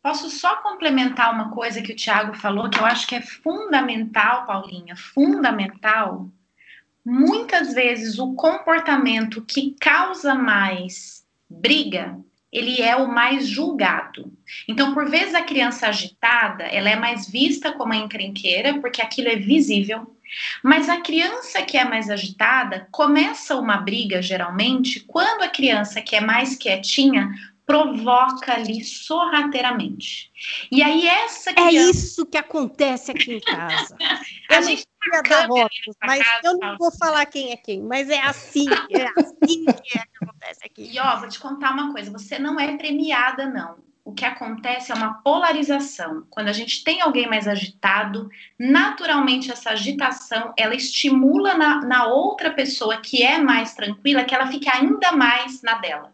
Posso 0.02 0.30
só 0.30 0.58
complementar 0.58 1.34
uma 1.34 1.52
coisa 1.52 1.82
que 1.82 1.92
o 1.92 1.96
Tiago 1.96 2.36
falou, 2.36 2.70
que 2.70 2.80
eu 2.80 2.86
acho 2.86 3.08
que 3.08 3.16
é 3.16 3.22
fundamental, 3.22 4.46
Paulinha, 4.46 4.96
fundamental. 4.96 6.30
Muitas 7.06 7.74
vezes 7.74 8.20
o 8.20 8.34
comportamento 8.34 9.42
que 9.42 9.76
causa 9.80 10.36
mais 10.36 11.26
briga, 11.50 12.18
ele 12.52 12.82
é 12.82 12.96
o 12.96 13.08
mais 13.08 13.48
julgado. 13.48 14.32
Então, 14.68 14.94
por 14.94 15.10
vezes 15.10 15.36
a 15.36 15.44
criança 15.44 15.88
agitada, 15.88 16.64
ela 16.64 16.90
é 16.90 16.96
mais 16.96 17.30
vista 17.30 17.72
como 17.74 17.94
a 17.94 17.98
encrenqueira, 17.98 18.80
porque 18.80 19.02
aquilo 19.02 19.28
é 19.28 19.36
visível, 19.36 20.17
mas 20.64 20.90
a 20.90 21.02
criança 21.02 21.62
que 21.62 21.78
é 21.78 21.86
mais 21.86 22.10
agitada 22.10 22.88
começa 22.92 23.56
uma 23.56 23.78
briga 23.78 24.22
geralmente 24.22 25.00
quando 25.02 25.44
a 25.44 25.50
criança 25.50 26.02
que 26.02 26.16
é 26.16 26.22
mais 26.22 26.56
quietinha 26.56 27.30
provoca 27.66 28.54
ali 28.54 28.82
sorrateiramente. 28.82 30.32
E 30.72 30.82
aí 30.82 31.06
essa 31.06 31.50
é 31.50 31.54
criança... 31.54 31.88
É 31.88 31.92
isso 31.92 32.26
que 32.26 32.38
acontece 32.38 33.12
aqui 33.12 33.34
em 33.34 33.40
casa. 33.42 33.98
a 34.50 34.62
gente 34.62 34.86
ia 35.14 35.22
dar 35.22 35.48
votos, 35.48 35.78
mas 36.02 36.24
casa, 36.24 36.40
eu 36.46 36.58
não 36.58 36.78
vou 36.78 36.92
falar 36.98 37.26
quem 37.26 37.52
é 37.52 37.58
quem, 37.58 37.82
mas 37.84 38.10
é 38.10 38.22
assim, 38.22 38.68
é 38.70 39.06
assim 39.20 39.66
que, 39.66 39.98
é 39.98 40.02
que 40.02 40.24
acontece 40.24 40.62
aqui. 40.64 40.90
E 40.94 40.98
ó, 40.98 41.20
vou 41.20 41.28
te 41.28 41.40
contar 41.40 41.72
uma 41.72 41.92
coisa, 41.92 42.10
você 42.10 42.40
não 42.40 42.58
é 42.58 42.78
premiada 42.78 43.46
não 43.46 43.86
o 44.08 44.14
que 44.14 44.24
acontece 44.24 44.90
é 44.90 44.96
uma 44.96 45.16
polarização. 45.16 46.24
Quando 46.30 46.48
a 46.48 46.54
gente 46.54 46.82
tem 46.82 47.02
alguém 47.02 47.28
mais 47.28 47.46
agitado, 47.46 48.30
naturalmente 48.58 49.52
essa 49.52 49.72
agitação 49.72 50.54
ela 50.58 50.74
estimula 50.74 51.56
na, 51.56 51.82
na 51.82 52.08
outra 52.08 52.52
pessoa 52.52 53.02
que 53.02 53.22
é 53.22 53.38
mais 53.38 53.74
tranquila 53.74 54.24
que 54.24 54.34
ela 54.34 54.48
fique 54.48 54.70
ainda 54.70 55.12
mais 55.12 55.62
na 55.62 55.74
dela. 55.80 56.14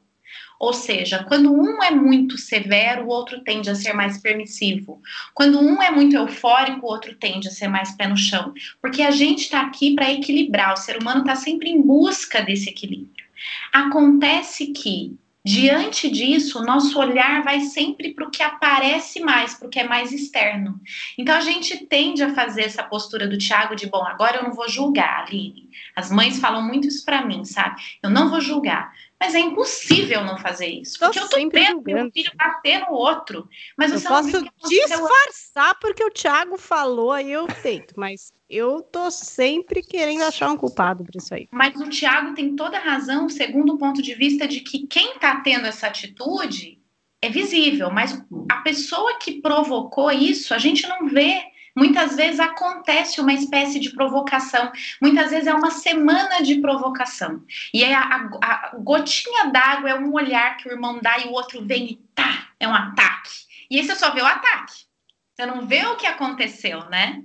Ou 0.59 0.73
seja, 0.73 1.23
quando 1.25 1.53
um 1.53 1.83
é 1.83 1.91
muito 1.91 2.35
severo, 2.35 3.03
o 3.03 3.09
outro 3.09 3.43
tende 3.43 3.69
a 3.69 3.75
ser 3.75 3.93
mais 3.93 4.17
permissivo. 4.17 4.99
Quando 5.31 5.59
um 5.59 5.79
é 5.79 5.91
muito 5.91 6.15
eufórico, 6.15 6.87
o 6.87 6.89
outro 6.89 7.13
tende 7.13 7.47
a 7.47 7.51
ser 7.51 7.67
mais 7.67 7.91
pé 7.91 8.07
no 8.07 8.17
chão. 8.17 8.55
Porque 8.81 9.03
a 9.03 9.11
gente 9.11 9.41
está 9.41 9.61
aqui 9.61 9.93
para 9.93 10.11
equilibrar, 10.11 10.73
o 10.73 10.77
ser 10.77 10.97
humano 10.97 11.19
está 11.19 11.35
sempre 11.35 11.69
em 11.69 11.79
busca 11.79 12.41
desse 12.41 12.71
equilíbrio. 12.71 13.23
Acontece 13.71 14.67
que 14.67 15.15
Diante 15.45 16.09
disso, 16.09 16.59
o 16.59 16.65
nosso 16.65 16.97
olhar 16.97 17.43
vai 17.43 17.59
sempre 17.59 18.13
para 18.13 18.25
o 18.25 18.31
que 18.31 18.41
aparece 18.41 19.19
mais, 19.19 19.53
para 19.53 19.67
o 19.67 19.69
que 19.69 19.79
é 19.79 19.83
mais 19.87 20.13
externo. 20.13 20.79
Então 21.17 21.35
a 21.35 21.41
gente 21.41 21.85
tende 21.85 22.23
a 22.23 22.33
fazer 22.33 22.61
essa 22.61 22.81
postura 22.81 23.27
do 23.27 23.37
Tiago 23.37 23.75
de 23.75 23.85
bom, 23.87 24.05
agora 24.05 24.37
eu 24.37 24.43
não 24.43 24.53
vou 24.53 24.69
julgar, 24.69 25.25
Aline. 25.25 25.69
As 25.95 26.09
mães 26.09 26.39
falam 26.39 26.61
muito 26.61 26.87
isso 26.87 27.03
para 27.03 27.25
mim, 27.25 27.43
sabe? 27.43 27.81
Eu 28.01 28.09
não 28.09 28.29
vou 28.29 28.39
julgar. 28.39 28.93
Mas 29.23 29.35
é 29.35 29.39
impossível 29.39 30.21
não 30.25 30.37
fazer 30.37 30.67
isso. 30.67 30.99
Porque 30.99 31.17
eu 31.17 31.29
tô 31.29 31.37
vendo 31.49 31.81
meu 31.81 32.11
filho 32.11 32.31
bater 32.35 32.79
no 32.81 32.91
outro. 32.91 33.47
Mas 33.77 33.93
eu 33.93 34.01
posso 34.01 34.43
disfarçar 34.67 35.79
porque 35.79 36.03
o 36.03 36.11
Thiago 36.11 36.57
falou, 36.57 37.13
aí 37.13 37.31
eu 37.31 37.47
tento. 37.47 37.93
Mas 37.95 38.33
eu 38.49 38.81
tô 38.81 39.09
sempre 39.09 39.81
querendo 39.81 40.23
achar 40.23 40.51
um 40.51 40.57
culpado 40.57 41.05
por 41.05 41.15
isso 41.15 41.33
aí. 41.33 41.47
Mas 41.53 41.73
o 41.79 41.89
Thiago 41.89 42.33
tem 42.33 42.53
toda 42.53 42.77
a 42.77 42.81
razão, 42.81 43.29
segundo 43.29 43.75
o 43.75 43.77
ponto 43.77 44.01
de 44.01 44.13
vista 44.13 44.45
de 44.45 44.59
que 44.59 44.85
quem 44.87 45.17
tá 45.17 45.37
tendo 45.39 45.67
essa 45.67 45.87
atitude 45.87 46.81
é 47.21 47.29
visível, 47.29 47.89
mas 47.89 48.21
a 48.51 48.57
pessoa 48.57 49.17
que 49.19 49.39
provocou 49.39 50.11
isso, 50.11 50.53
a 50.53 50.57
gente 50.57 50.85
não 50.85 51.07
vê. 51.07 51.41
Muitas 51.75 52.15
vezes 52.15 52.39
acontece 52.39 53.19
uma 53.19 53.33
espécie 53.33 53.79
de 53.79 53.91
provocação, 53.91 54.71
muitas 55.01 55.31
vezes 55.31 55.47
é 55.47 55.53
uma 55.53 55.71
semana 55.71 56.41
de 56.41 56.61
provocação. 56.61 57.43
E 57.73 57.83
é 57.83 57.95
a, 57.95 58.01
a, 58.01 58.27
a 58.41 58.75
gotinha 58.77 59.49
d'água 59.49 59.89
é 59.89 59.95
um 59.95 60.13
olhar 60.13 60.57
que 60.57 60.69
o 60.69 60.71
irmão 60.71 60.99
dá 61.01 61.17
e 61.19 61.27
o 61.27 61.31
outro 61.31 61.65
vem 61.65 61.91
e 61.91 61.95
tá, 62.13 62.49
é 62.59 62.67
um 62.67 62.73
ataque. 62.73 63.31
E 63.69 63.79
aí 63.79 63.85
você 63.85 63.95
só 63.95 64.11
vê 64.11 64.21
o 64.21 64.25
ataque. 64.25 64.85
Você 65.33 65.45
não 65.47 65.65
vê 65.65 65.83
o 65.87 65.95
que 65.95 66.05
aconteceu, 66.05 66.87
né? 66.89 67.23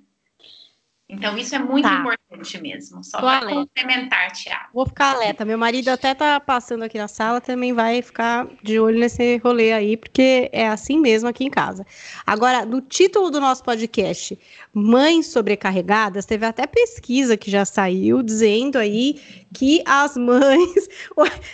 Então, 1.06 1.36
isso 1.36 1.54
é 1.54 1.58
muito 1.58 1.86
tá. 1.86 1.94
importante 1.94 2.17
mesmo. 2.60 3.02
Só 3.02 3.20
para 3.20 3.46
complementar, 3.46 4.30
Tiago. 4.32 4.68
Vou 4.74 4.86
ficar 4.86 5.14
alerta. 5.14 5.44
Meu 5.44 5.56
marido 5.56 5.88
até 5.88 6.14
tá 6.14 6.38
passando 6.38 6.82
aqui 6.82 6.98
na 6.98 7.08
sala, 7.08 7.40
também 7.40 7.72
vai 7.72 8.02
ficar 8.02 8.46
de 8.62 8.78
olho 8.78 8.98
nesse 8.98 9.38
rolê 9.38 9.72
aí, 9.72 9.96
porque 9.96 10.48
é 10.52 10.68
assim 10.68 10.98
mesmo 11.00 11.28
aqui 11.28 11.44
em 11.44 11.50
casa. 11.50 11.86
Agora, 12.26 12.66
no 12.66 12.80
título 12.80 13.30
do 13.30 13.40
nosso 13.40 13.64
podcast, 13.64 14.38
Mães 14.74 15.26
Sobrecarregadas, 15.28 16.26
teve 16.26 16.44
até 16.44 16.66
pesquisa 16.66 17.36
que 17.36 17.50
já 17.50 17.64
saiu 17.64 18.22
dizendo 18.22 18.76
aí 18.78 19.20
que 19.54 19.82
as 19.86 20.16
mães. 20.16 20.88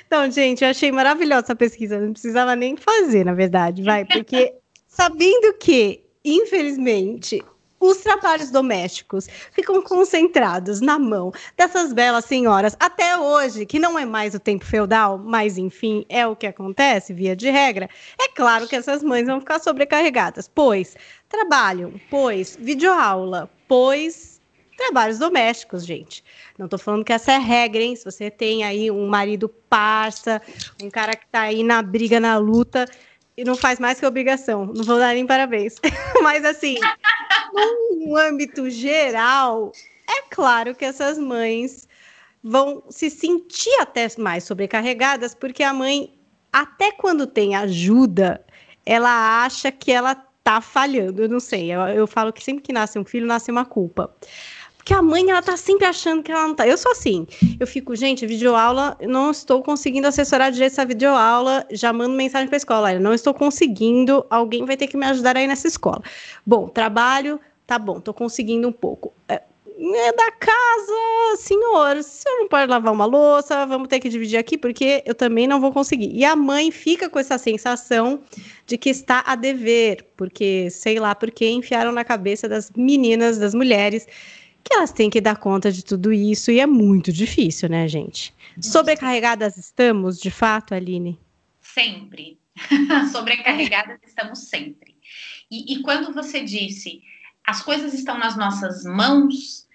Então, 0.06 0.30
gente, 0.30 0.62
eu 0.62 0.70
achei 0.70 0.92
maravilhosa 0.92 1.44
essa 1.44 1.56
pesquisa. 1.56 1.98
Não 1.98 2.12
precisava 2.12 2.54
nem 2.54 2.76
fazer, 2.76 3.24
na 3.24 3.32
verdade, 3.32 3.82
vai, 3.82 4.04
porque 4.04 4.54
sabendo 4.86 5.54
que, 5.54 6.04
infelizmente, 6.24 7.42
os 7.84 7.98
trabalhos 7.98 8.50
domésticos 8.50 9.28
ficam 9.52 9.82
concentrados 9.82 10.80
na 10.80 10.98
mão 10.98 11.32
dessas 11.56 11.92
belas 11.92 12.24
senhoras 12.24 12.76
até 12.80 13.16
hoje, 13.18 13.66
que 13.66 13.78
não 13.78 13.98
é 13.98 14.06
mais 14.06 14.34
o 14.34 14.40
tempo 14.40 14.64
feudal, 14.64 15.18
mas 15.18 15.58
enfim, 15.58 16.04
é 16.08 16.26
o 16.26 16.34
que 16.34 16.46
acontece, 16.46 17.12
via 17.12 17.36
de 17.36 17.50
regra. 17.50 17.88
É 18.18 18.28
claro 18.28 18.66
que 18.66 18.76
essas 18.76 19.02
mães 19.02 19.26
vão 19.26 19.40
ficar 19.40 19.60
sobrecarregadas, 19.60 20.48
pois 20.48 20.96
trabalham, 21.28 21.92
pois 22.10 22.56
videoaula, 22.58 23.50
pois 23.68 24.40
trabalhos 24.76 25.18
domésticos, 25.18 25.84
gente. 25.84 26.24
Não 26.58 26.66
estou 26.66 26.78
falando 26.78 27.04
que 27.04 27.12
essa 27.12 27.32
é 27.32 27.38
regra, 27.38 27.82
hein? 27.82 27.94
Se 27.94 28.04
você 28.04 28.30
tem 28.30 28.64
aí 28.64 28.90
um 28.90 29.06
marido 29.06 29.48
parça, 29.48 30.40
um 30.82 30.90
cara 30.90 31.14
que 31.14 31.26
está 31.26 31.42
aí 31.42 31.62
na 31.62 31.82
briga, 31.82 32.18
na 32.18 32.36
luta, 32.38 32.86
e 33.36 33.44
não 33.44 33.56
faz 33.56 33.78
mais 33.78 33.98
que 33.98 34.06
obrigação. 34.06 34.66
Não 34.66 34.84
vou 34.84 34.98
dar 34.98 35.14
nem 35.14 35.26
parabéns. 35.26 35.76
Mas 36.22 36.44
assim, 36.44 36.76
num 37.96 38.16
âmbito 38.16 38.68
geral, 38.70 39.72
é 40.08 40.22
claro 40.30 40.74
que 40.74 40.84
essas 40.84 41.18
mães 41.18 41.88
vão 42.42 42.82
se 42.90 43.08
sentir 43.10 43.74
até 43.80 44.06
mais 44.18 44.44
sobrecarregadas, 44.44 45.34
porque 45.34 45.62
a 45.62 45.72
mãe, 45.72 46.14
até 46.52 46.92
quando 46.92 47.26
tem 47.26 47.56
ajuda, 47.56 48.44
ela 48.84 49.44
acha 49.44 49.72
que 49.72 49.90
ela 49.90 50.14
tá 50.44 50.60
falhando, 50.60 51.22
eu 51.22 51.28
não 51.28 51.40
sei. 51.40 51.72
Eu, 51.72 51.80
eu 51.80 52.06
falo 52.06 52.32
que 52.32 52.44
sempre 52.44 52.62
que 52.62 52.72
nasce 52.72 52.98
um 52.98 53.04
filho, 53.04 53.26
nasce 53.26 53.50
uma 53.50 53.64
culpa. 53.64 54.14
Porque 54.84 54.92
a 54.92 55.00
mãe, 55.00 55.30
ela 55.30 55.40
tá 55.40 55.56
sempre 55.56 55.86
achando 55.86 56.22
que 56.22 56.30
ela 56.30 56.46
não 56.46 56.54
tá. 56.54 56.68
Eu 56.68 56.76
sou 56.76 56.92
assim. 56.92 57.26
Eu 57.58 57.66
fico, 57.66 57.96
gente, 57.96 58.26
videoaula, 58.26 58.98
não 59.00 59.30
estou 59.30 59.62
conseguindo 59.62 60.06
assessorar 60.06 60.52
direito 60.52 60.72
essa 60.72 60.84
videoaula, 60.84 61.66
já 61.70 61.90
mando 61.90 62.14
mensagem 62.14 62.48
pra 62.48 62.58
escola. 62.58 62.88
Olha, 62.88 63.00
não 63.00 63.14
estou 63.14 63.32
conseguindo, 63.32 64.26
alguém 64.28 64.66
vai 64.66 64.76
ter 64.76 64.86
que 64.86 64.98
me 64.98 65.06
ajudar 65.06 65.38
aí 65.38 65.46
nessa 65.46 65.66
escola. 65.66 66.02
Bom, 66.44 66.68
trabalho, 66.68 67.40
tá 67.66 67.78
bom, 67.78 67.98
tô 67.98 68.12
conseguindo 68.12 68.68
um 68.68 68.72
pouco. 68.72 69.10
É, 69.26 69.40
é 69.78 70.12
da 70.12 70.30
casa, 70.32 71.36
senhor, 71.38 71.96
você 72.02 72.28
não 72.28 72.46
pode 72.46 72.70
lavar 72.70 72.92
uma 72.92 73.06
louça, 73.06 73.64
vamos 73.64 73.88
ter 73.88 74.00
que 74.00 74.10
dividir 74.10 74.36
aqui, 74.36 74.58
porque 74.58 75.02
eu 75.06 75.14
também 75.14 75.46
não 75.46 75.62
vou 75.62 75.72
conseguir. 75.72 76.10
E 76.14 76.26
a 76.26 76.36
mãe 76.36 76.70
fica 76.70 77.08
com 77.08 77.18
essa 77.18 77.38
sensação 77.38 78.20
de 78.66 78.76
que 78.76 78.90
está 78.90 79.24
a 79.26 79.34
dever, 79.34 80.04
porque 80.14 80.68
sei 80.70 81.00
lá 81.00 81.14
porque 81.14 81.48
enfiaram 81.48 81.90
na 81.90 82.04
cabeça 82.04 82.46
das 82.46 82.70
meninas, 82.76 83.38
das 83.38 83.54
mulheres, 83.54 84.06
que 84.64 84.74
elas 84.74 84.92
têm 84.92 85.10
que 85.10 85.20
dar 85.20 85.36
conta 85.36 85.70
de 85.70 85.84
tudo 85.84 86.12
isso, 86.12 86.50
e 86.50 86.58
é 86.58 86.66
muito 86.66 87.12
difícil, 87.12 87.68
né, 87.68 87.86
gente? 87.86 88.34
Sobrecarregadas 88.60 89.56
estamos, 89.56 90.18
de 90.18 90.30
fato, 90.30 90.74
Aline? 90.74 91.18
Sempre. 91.60 92.38
Sobrecarregadas 93.12 93.98
estamos 94.06 94.48
sempre. 94.48 94.96
E, 95.50 95.74
e 95.74 95.82
quando 95.82 96.12
você 96.12 96.42
disse 96.42 97.02
as 97.46 97.62
coisas 97.62 97.92
estão 97.92 98.18
nas 98.18 98.36
nossas 98.36 98.84
mãos, 98.84 99.68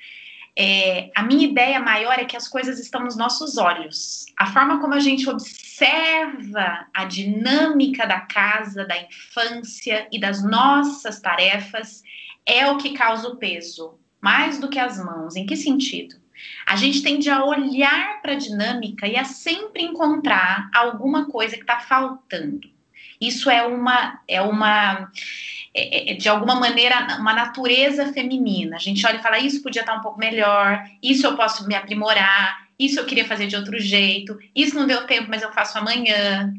é, 0.58 1.12
a 1.16 1.22
minha 1.22 1.48
ideia 1.48 1.80
maior 1.80 2.18
é 2.18 2.26
que 2.26 2.36
as 2.36 2.48
coisas 2.48 2.80
estão 2.80 3.04
nos 3.04 3.16
nossos 3.16 3.58
olhos. 3.58 4.26
A 4.38 4.48
forma 4.48 4.82
como 4.82 4.96
a 4.96 5.00
gente 5.00 5.30
observa 5.30 6.88
a 6.94 7.06
dinâmica 7.06 8.08
da 8.08 8.22
casa, 8.22 8.86
da 8.86 8.98
infância 8.98 10.08
e 10.12 10.20
das 10.20 10.44
nossas 10.44 11.22
tarefas 11.22 12.02
é 12.46 12.70
o 12.70 12.78
que 12.78 12.94
causa 12.94 13.28
o 13.28 13.36
peso, 13.36 13.99
mais 14.22 14.60
do 14.60 14.70
que 14.70 14.80
as 14.80 15.04
mãos. 15.04 15.36
Em 15.36 15.46
que 15.46 15.56
sentido? 15.56 16.16
A 16.66 16.76
gente 16.76 17.02
tende 17.02 17.30
a 17.30 17.44
olhar 17.44 18.22
para 18.22 18.34
a 18.34 18.38
dinâmica 18.38 19.08
e 19.08 19.18
a 19.18 19.24
sempre 19.24 19.84
encontrar 19.84 20.70
alguma 20.74 21.26
coisa 21.26 21.56
que 21.56 21.64
está 21.64 21.80
faltando. 21.80 22.70
Isso 23.20 23.50
é 23.50 23.66
uma, 23.66 24.22
é 24.28 24.42
uma 24.42 25.12
é, 25.74 26.12
é, 26.12 26.14
de 26.16 26.30
alguma 26.30 26.56
maneira, 26.56 27.18
uma 27.20 27.34
natureza 27.34 28.14
feminina. 28.14 28.78
A 28.78 28.80
gente 28.80 29.06
olha 29.06 29.18
e 29.18 29.22
fala: 29.22 29.40
isso 29.40 29.62
podia 29.62 29.82
estar 29.82 29.96
um 29.96 30.02
pouco 30.02 30.18
melhor, 30.18 30.84
isso 31.04 31.26
eu 31.28 31.36
posso 31.36 31.68
me 31.68 31.76
aprimorar, 31.76 32.68
isso 32.78 33.00
eu 33.00 33.06
queria 33.06 33.26
fazer 33.26 33.48
de 33.48 33.56
outro 33.56 33.78
jeito, 33.80 34.38
isso 34.56 34.76
não 34.76 34.88
deu 34.88 35.06
tempo, 35.06 35.28
mas 35.30 35.42
eu 35.42 35.52
faço 35.52 35.78
amanhã. 35.78 36.54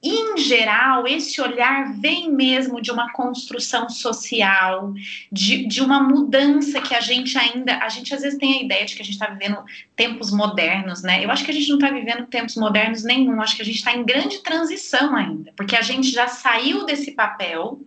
Em 0.00 0.36
geral, 0.36 1.08
esse 1.08 1.40
olhar 1.40 1.92
vem 2.00 2.30
mesmo 2.32 2.80
de 2.80 2.92
uma 2.92 3.12
construção 3.12 3.88
social, 3.88 4.94
de, 5.30 5.66
de 5.66 5.82
uma 5.82 6.00
mudança 6.00 6.80
que 6.80 6.94
a 6.94 7.00
gente 7.00 7.36
ainda. 7.36 7.78
A 7.78 7.88
gente 7.88 8.14
às 8.14 8.22
vezes 8.22 8.38
tem 8.38 8.60
a 8.60 8.62
ideia 8.62 8.86
de 8.86 8.94
que 8.94 9.02
a 9.02 9.04
gente 9.04 9.14
está 9.14 9.26
vivendo 9.26 9.58
tempos 9.96 10.30
modernos, 10.30 11.02
né? 11.02 11.24
Eu 11.24 11.30
acho 11.32 11.44
que 11.44 11.50
a 11.50 11.54
gente 11.54 11.68
não 11.68 11.78
está 11.78 11.90
vivendo 11.90 12.26
tempos 12.26 12.54
modernos 12.54 13.02
nenhum, 13.02 13.42
acho 13.42 13.56
que 13.56 13.62
a 13.62 13.64
gente 13.64 13.78
está 13.78 13.92
em 13.92 14.04
grande 14.04 14.38
transição 14.42 15.16
ainda, 15.16 15.52
porque 15.56 15.74
a 15.74 15.82
gente 15.82 16.10
já 16.10 16.28
saiu 16.28 16.86
desse 16.86 17.10
papel 17.12 17.80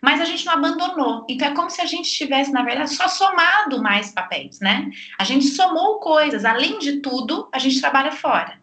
mas 0.00 0.20
a 0.20 0.24
gente 0.24 0.44
não 0.44 0.54
abandonou. 0.54 1.26
Então 1.28 1.48
é 1.48 1.54
como 1.54 1.70
se 1.70 1.80
a 1.80 1.86
gente 1.86 2.10
tivesse, 2.10 2.52
na 2.52 2.62
verdade, 2.62 2.94
só 2.94 3.08
somado 3.08 3.82
mais 3.82 4.12
papéis, 4.12 4.60
né? 4.60 4.90
A 5.18 5.24
gente 5.24 5.46
somou 5.46 5.98
coisas. 6.00 6.44
Além 6.44 6.78
de 6.78 7.00
tudo, 7.00 7.48
a 7.52 7.58
gente 7.58 7.80
trabalha 7.80 8.12
fora. 8.12 8.55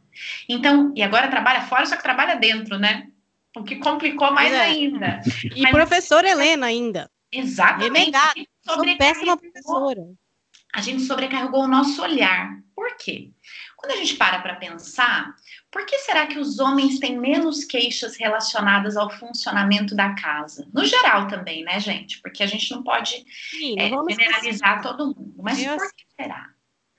Então, 0.47 0.93
e 0.95 1.01
agora 1.01 1.27
trabalha 1.27 1.61
fora, 1.61 1.85
só 1.85 1.95
que 1.95 2.03
trabalha 2.03 2.35
dentro, 2.35 2.77
né? 2.77 3.07
O 3.55 3.63
que 3.63 3.75
complicou 3.77 4.31
mais 4.31 4.51
é. 4.51 4.61
ainda. 4.61 5.21
E 5.55 5.61
Mas, 5.61 5.71
professora 5.71 6.29
Helena 6.29 6.65
ainda. 6.65 7.09
Exatamente. 7.31 7.93
Renegada. 7.93 8.33
Sou 8.65 8.97
péssima 8.97 9.37
professora. 9.37 10.01
A 10.73 10.81
gente 10.81 11.03
sobrecarregou 11.03 11.63
o 11.63 11.67
nosso 11.67 12.01
olhar. 12.01 12.57
Por 12.75 12.97
quê? 12.97 13.31
Quando 13.77 13.91
a 13.91 13.95
gente 13.97 14.15
para 14.15 14.39
para 14.39 14.55
pensar, 14.55 15.35
por 15.69 15.85
que 15.85 15.99
será 15.99 16.25
que 16.25 16.39
os 16.39 16.57
homens 16.57 16.99
têm 16.99 17.19
menos 17.19 17.63
queixas 17.63 18.15
relacionadas 18.15 18.97
ao 18.97 19.11
funcionamento 19.11 19.95
da 19.95 20.15
casa? 20.15 20.67
No 20.73 20.83
geral 20.85 21.27
também, 21.27 21.63
né, 21.63 21.79
gente? 21.79 22.19
Porque 22.21 22.41
a 22.41 22.47
gente 22.47 22.71
não 22.71 22.81
pode 22.81 23.23
Sim, 23.51 23.75
é, 23.77 23.89
generalizar 23.89 24.81
todo 24.81 25.07
mundo. 25.07 25.35
Mas 25.43 25.63
por 25.63 25.93
que 25.93 26.05
será? 26.19 26.52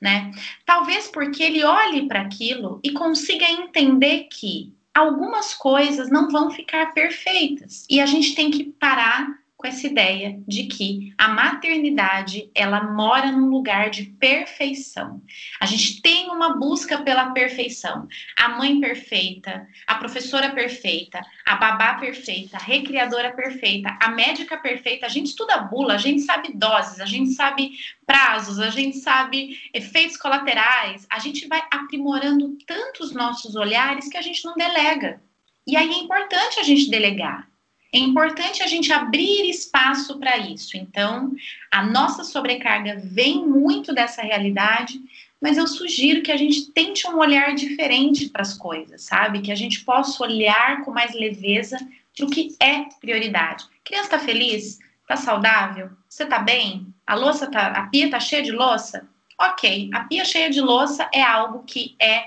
Né? 0.04 0.32
Talvez 0.66 1.08
porque 1.08 1.42
ele 1.42 1.64
olhe 1.64 2.06
para 2.06 2.20
aquilo 2.20 2.78
e 2.84 2.92
consiga 2.92 3.50
entender 3.50 4.28
que 4.30 4.70
algumas 4.92 5.54
coisas 5.54 6.10
não 6.10 6.28
vão 6.28 6.50
ficar 6.50 6.92
perfeitas. 6.92 7.86
E 7.88 8.02
a 8.02 8.04
gente 8.04 8.34
tem 8.34 8.50
que 8.50 8.64
parar 8.64 9.26
com 9.64 9.68
essa 9.68 9.86
ideia 9.86 10.38
de 10.46 10.64
que 10.64 11.14
a 11.16 11.26
maternidade 11.26 12.50
ela 12.54 12.82
mora 12.82 13.32
num 13.32 13.48
lugar 13.48 13.88
de 13.88 14.04
perfeição. 14.04 15.22
A 15.58 15.64
gente 15.64 16.02
tem 16.02 16.28
uma 16.28 16.58
busca 16.58 16.98
pela 16.98 17.30
perfeição. 17.30 18.06
A 18.38 18.50
mãe 18.50 18.78
perfeita, 18.78 19.66
a 19.86 19.94
professora 19.94 20.50
perfeita, 20.50 21.22
a 21.46 21.54
babá 21.54 21.94
perfeita, 21.94 22.58
a 22.58 22.60
recriadora 22.60 23.32
perfeita, 23.32 23.96
a 24.02 24.10
médica 24.10 24.58
perfeita. 24.58 25.06
A 25.06 25.08
gente 25.08 25.28
estuda 25.28 25.56
bula, 25.56 25.94
a 25.94 25.98
gente 25.98 26.20
sabe 26.20 26.52
doses, 26.52 27.00
a 27.00 27.06
gente 27.06 27.30
sabe 27.30 27.70
prazos, 28.06 28.60
a 28.60 28.68
gente 28.68 28.98
sabe 28.98 29.58
efeitos 29.72 30.18
colaterais. 30.18 31.06
A 31.08 31.18
gente 31.18 31.48
vai 31.48 31.62
aprimorando 31.70 32.54
tantos 32.66 33.14
nossos 33.14 33.56
olhares 33.56 34.10
que 34.10 34.18
a 34.18 34.22
gente 34.22 34.44
não 34.44 34.52
delega. 34.56 35.22
E 35.66 35.74
aí 35.74 35.90
é 35.90 35.98
importante 36.00 36.60
a 36.60 36.62
gente 36.62 36.90
delegar. 36.90 37.48
É 37.94 37.98
importante 37.98 38.60
a 38.60 38.66
gente 38.66 38.92
abrir 38.92 39.48
espaço 39.48 40.18
para 40.18 40.36
isso. 40.36 40.76
Então, 40.76 41.32
a 41.70 41.80
nossa 41.86 42.24
sobrecarga 42.24 43.00
vem 43.04 43.46
muito 43.46 43.94
dessa 43.94 44.20
realidade, 44.20 45.00
mas 45.40 45.56
eu 45.56 45.68
sugiro 45.68 46.20
que 46.20 46.32
a 46.32 46.36
gente 46.36 46.72
tente 46.72 47.06
um 47.06 47.18
olhar 47.18 47.54
diferente 47.54 48.28
para 48.28 48.42
as 48.42 48.52
coisas, 48.52 49.02
sabe? 49.02 49.42
Que 49.42 49.52
a 49.52 49.54
gente 49.54 49.84
possa 49.84 50.24
olhar 50.24 50.82
com 50.82 50.90
mais 50.90 51.14
leveza 51.14 51.78
para 52.16 52.26
o 52.26 52.30
que 52.30 52.56
é 52.58 52.82
prioridade. 53.00 53.62
A 53.62 53.88
criança 53.88 54.06
está 54.06 54.18
feliz? 54.18 54.80
Está 55.02 55.14
saudável? 55.16 55.90
Você 56.08 56.24
está 56.24 56.40
bem? 56.40 56.92
A 57.06 57.14
louça 57.14 57.48
tá, 57.48 57.68
a 57.68 57.86
pia 57.86 58.06
está 58.06 58.18
cheia 58.18 58.42
de 58.42 58.50
louça? 58.50 59.08
Ok, 59.40 59.90
a 59.94 60.00
pia 60.00 60.24
cheia 60.24 60.50
de 60.50 60.60
louça 60.60 61.08
é 61.12 61.22
algo 61.22 61.62
que 61.62 61.94
é 62.00 62.24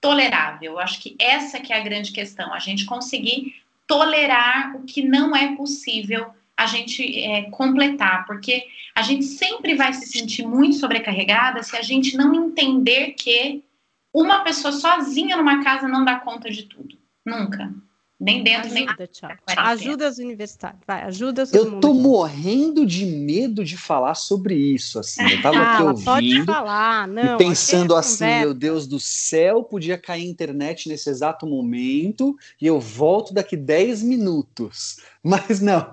tolerável. 0.00 0.72
Eu 0.72 0.78
acho 0.80 0.98
que 1.00 1.14
essa 1.20 1.60
que 1.60 1.72
é 1.72 1.76
a 1.76 1.84
grande 1.84 2.10
questão, 2.10 2.52
a 2.52 2.58
gente 2.58 2.84
conseguir 2.84 3.54
tolerar 3.86 4.76
o 4.76 4.84
que 4.84 5.02
não 5.02 5.34
é 5.34 5.54
possível 5.56 6.26
a 6.56 6.66
gente 6.66 7.02
é, 7.20 7.50
completar, 7.50 8.24
porque 8.26 8.64
a 8.94 9.02
gente 9.02 9.24
sempre 9.24 9.74
vai 9.74 9.92
se 9.92 10.06
sentir 10.06 10.46
muito 10.46 10.76
sobrecarregada 10.76 11.62
se 11.62 11.76
a 11.76 11.82
gente 11.82 12.16
não 12.16 12.32
entender 12.34 13.14
que 13.18 13.64
uma 14.12 14.44
pessoa 14.44 14.72
sozinha 14.72 15.36
numa 15.36 15.64
casa 15.64 15.88
não 15.88 16.04
dá 16.04 16.20
conta 16.20 16.48
de 16.48 16.64
tudo. 16.64 16.96
Nunca. 17.26 17.74
Nem 18.18 18.44
dentro, 18.44 18.72
ajuda, 18.72 18.94
nem 18.96 19.06
tchau. 19.08 19.30
Ajuda 19.56 20.08
os 20.08 20.18
universitários. 20.18 20.80
Vai, 20.86 21.02
ajuda 21.02 21.42
os 21.42 21.52
Eu 21.52 21.80
tô 21.80 21.92
morrendo 21.92 22.86
de 22.86 23.04
medo 23.04 23.64
de 23.64 23.76
falar 23.76 24.14
sobre 24.14 24.54
isso, 24.54 25.00
assim. 25.00 25.28
Eu 25.30 25.42
tava 25.42 25.58
aqui 25.60 25.82
ouvindo 25.82 26.04
pode 26.04 26.44
falar, 26.44 27.08
não, 27.08 27.34
e 27.34 27.38
pensando 27.38 27.94
assim, 27.94 28.24
meu 28.24 28.54
Deus 28.54 28.86
do 28.86 29.00
céu, 29.00 29.64
podia 29.64 29.98
cair 29.98 30.28
internet 30.28 30.88
nesse 30.88 31.10
exato 31.10 31.44
momento 31.44 32.36
e 32.62 32.66
eu 32.66 32.78
volto 32.78 33.34
daqui 33.34 33.56
10 33.56 34.02
minutos. 34.04 35.00
Mas 35.22 35.60
não. 35.60 35.90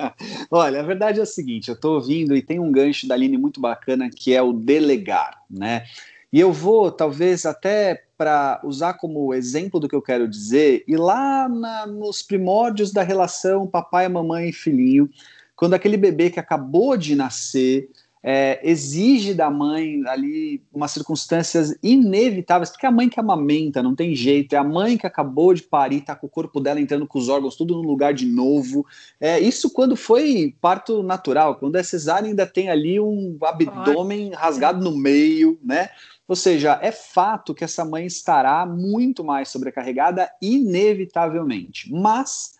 Olha, 0.50 0.80
a 0.80 0.84
verdade 0.84 1.20
é 1.20 1.22
a 1.22 1.26
seguinte, 1.26 1.68
eu 1.68 1.78
tô 1.78 1.94
ouvindo 1.96 2.34
e 2.34 2.40
tem 2.40 2.58
um 2.58 2.72
gancho 2.72 3.06
da 3.06 3.14
Aline 3.14 3.36
muito 3.36 3.60
bacana 3.60 4.08
que 4.08 4.34
é 4.34 4.40
o 4.40 4.52
delegar, 4.52 5.42
né? 5.50 5.84
E 6.32 6.40
eu 6.40 6.52
vou, 6.52 6.90
talvez, 6.90 7.44
até 7.44 8.07
para 8.18 8.60
usar 8.64 8.94
como 8.94 9.32
exemplo 9.32 9.78
do 9.78 9.88
que 9.88 9.94
eu 9.94 10.02
quero 10.02 10.26
dizer, 10.26 10.82
e 10.88 10.96
lá 10.96 11.48
na, 11.48 11.86
nos 11.86 12.20
primórdios 12.20 12.92
da 12.92 13.04
relação 13.04 13.64
papai, 13.64 14.08
mamãe 14.08 14.48
e 14.48 14.52
filhinho, 14.52 15.08
quando 15.54 15.74
aquele 15.74 15.96
bebê 15.96 16.28
que 16.28 16.40
acabou 16.40 16.96
de 16.96 17.14
nascer 17.14 17.88
é, 18.22 18.60
exige 18.62 19.32
da 19.32 19.48
mãe 19.48 20.02
ali 20.06 20.62
umas 20.72 20.90
circunstâncias 20.90 21.76
inevitáveis, 21.82 22.70
porque 22.70 22.84
é 22.84 22.88
a 22.88 22.92
mãe 22.92 23.08
que 23.08 23.20
amamenta, 23.20 23.82
não 23.82 23.94
tem 23.94 24.14
jeito, 24.14 24.54
é 24.54 24.58
a 24.58 24.64
mãe 24.64 24.98
que 24.98 25.06
acabou 25.06 25.54
de 25.54 25.62
parir, 25.62 26.00
tá 26.00 26.14
com 26.14 26.26
o 26.26 26.30
corpo 26.30 26.60
dela 26.60 26.80
entrando 26.80 27.06
com 27.06 27.18
os 27.18 27.28
órgãos 27.28 27.56
tudo 27.56 27.74
no 27.74 27.82
lugar 27.82 28.12
de 28.12 28.26
novo. 28.26 28.84
É, 29.20 29.38
isso 29.38 29.70
quando 29.70 29.96
foi 29.96 30.54
parto 30.60 31.02
natural, 31.02 31.56
quando 31.56 31.76
é 31.76 31.82
cesárea 31.82 32.28
ainda 32.28 32.46
tem 32.46 32.68
ali 32.68 32.98
um 32.98 33.38
abdômen 33.40 34.32
rasgado 34.32 34.82
no 34.82 34.96
meio, 34.96 35.58
né? 35.62 35.88
Ou 36.28 36.36
seja, 36.36 36.78
é 36.82 36.92
fato 36.92 37.54
que 37.54 37.64
essa 37.64 37.86
mãe 37.86 38.04
estará 38.04 38.66
muito 38.66 39.24
mais 39.24 39.48
sobrecarregada, 39.48 40.30
inevitavelmente. 40.42 41.90
Mas, 41.90 42.52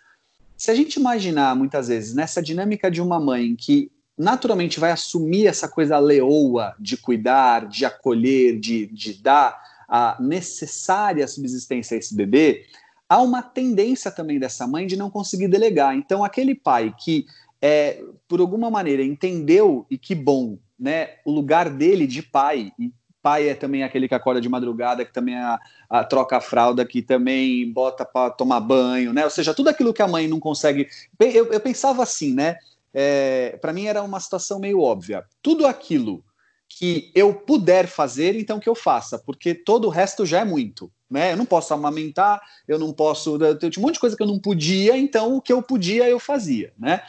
se 0.57 0.71
a 0.71 0.75
gente 0.75 0.97
imaginar 0.97 1.55
muitas 1.55 1.89
vezes 1.89 2.15
nessa 2.15 2.43
dinâmica 2.43 2.91
de 2.91 3.03
uma 3.03 3.21
mãe 3.21 3.55
que 3.55 3.93
naturalmente 4.17 4.81
vai 4.81 4.91
assumir 4.91 5.47
essa 5.47 5.69
coisa 5.69 5.99
leoa 5.99 6.75
de 6.81 6.97
cuidar, 6.97 7.69
de 7.69 7.85
acolher, 7.85 8.59
de, 8.59 8.87
de 8.87 9.23
dar 9.23 9.63
a 9.87 10.17
necessária 10.19 11.29
subsistência 11.29 11.95
a 11.95 11.99
esse 11.99 12.17
bebê, 12.17 12.65
há 13.09 13.21
uma 13.21 13.43
tendência 13.43 14.11
também 14.11 14.39
dessa 14.39 14.67
mãe 14.67 14.87
de 14.87 14.97
não 14.97 15.11
conseguir 15.11 15.49
delegar. 15.49 15.95
Então, 15.95 16.25
aquele 16.25 16.55
pai 16.55 16.95
que, 16.99 17.27
é, 17.61 18.03
por 18.27 18.41
alguma 18.41 18.71
maneira, 18.71 19.03
entendeu, 19.03 19.87
e 19.91 19.97
que 19.97 20.15
bom, 20.15 20.59
né, 20.79 21.17
o 21.25 21.31
lugar 21.31 21.71
dele 21.71 22.07
de 22.07 22.23
pai, 22.23 22.73
e 22.79 22.93
pai 23.23 23.49
é 23.49 23.55
também 23.55 23.83
aquele 23.83 24.09
que 24.09 24.15
acorda 24.15 24.41
de 24.41 24.49
madrugada, 24.49 25.05
que 25.05 25.13
também 25.13 25.37
a, 25.37 25.59
a 25.89 26.05
troca 26.05 26.37
a 26.37 26.41
fralda, 26.41 26.85
que 26.85 27.03
também 27.03 27.71
bota 27.73 28.05
para 28.05 28.31
tomar 28.31 28.61
banho, 28.61 29.13
né? 29.13 29.25
Ou 29.25 29.31
seja, 29.31 29.55
tudo 29.55 29.69
aquilo 29.69 29.93
que 29.93 30.03
a 30.03 30.09
mãe 30.09 30.27
não 30.29 30.41
consegue. 30.41 30.89
Eu, 31.19 31.53
eu 31.53 31.61
pensava 31.61 32.03
assim, 32.03 32.35
né? 32.35 32.57
É, 32.93 33.59
para 33.61 33.73
mim 33.73 33.87
era 33.87 34.03
uma 34.03 34.21
situação 34.21 34.59
meio 34.59 34.81
óbvia. 34.81 35.25
Tudo 35.43 35.67
aquilo 35.67 36.25
que 36.69 37.11
eu 37.15 37.33
puder 37.35 37.87
fazer, 37.87 38.37
então 38.37 38.61
que 38.61 38.69
eu 38.69 38.75
faça, 38.75 39.19
porque 39.19 39.55
todo 39.55 39.87
o 39.87 39.91
resto 39.91 40.27
já 40.27 40.41
é 40.41 40.45
muito. 40.45 40.91
Né? 41.11 41.33
Eu 41.33 41.37
não 41.37 41.47
posso 41.47 41.73
amamentar, 41.73 42.41
eu 42.67 42.79
não 42.79 42.93
posso. 42.93 43.37
Eu 43.37 43.59
tinha 43.59 43.83
um 43.83 43.87
monte 43.87 43.95
de 43.95 44.01
coisa 44.01 44.17
que 44.17 44.23
eu 44.23 44.27
não 44.27 44.39
podia, 44.39 44.97
então 44.97 45.37
o 45.37 45.41
que 45.41 45.53
eu 45.53 45.63
podia 45.63 46.09
eu 46.09 46.21
fazia. 46.21 46.73
Né? 46.79 47.01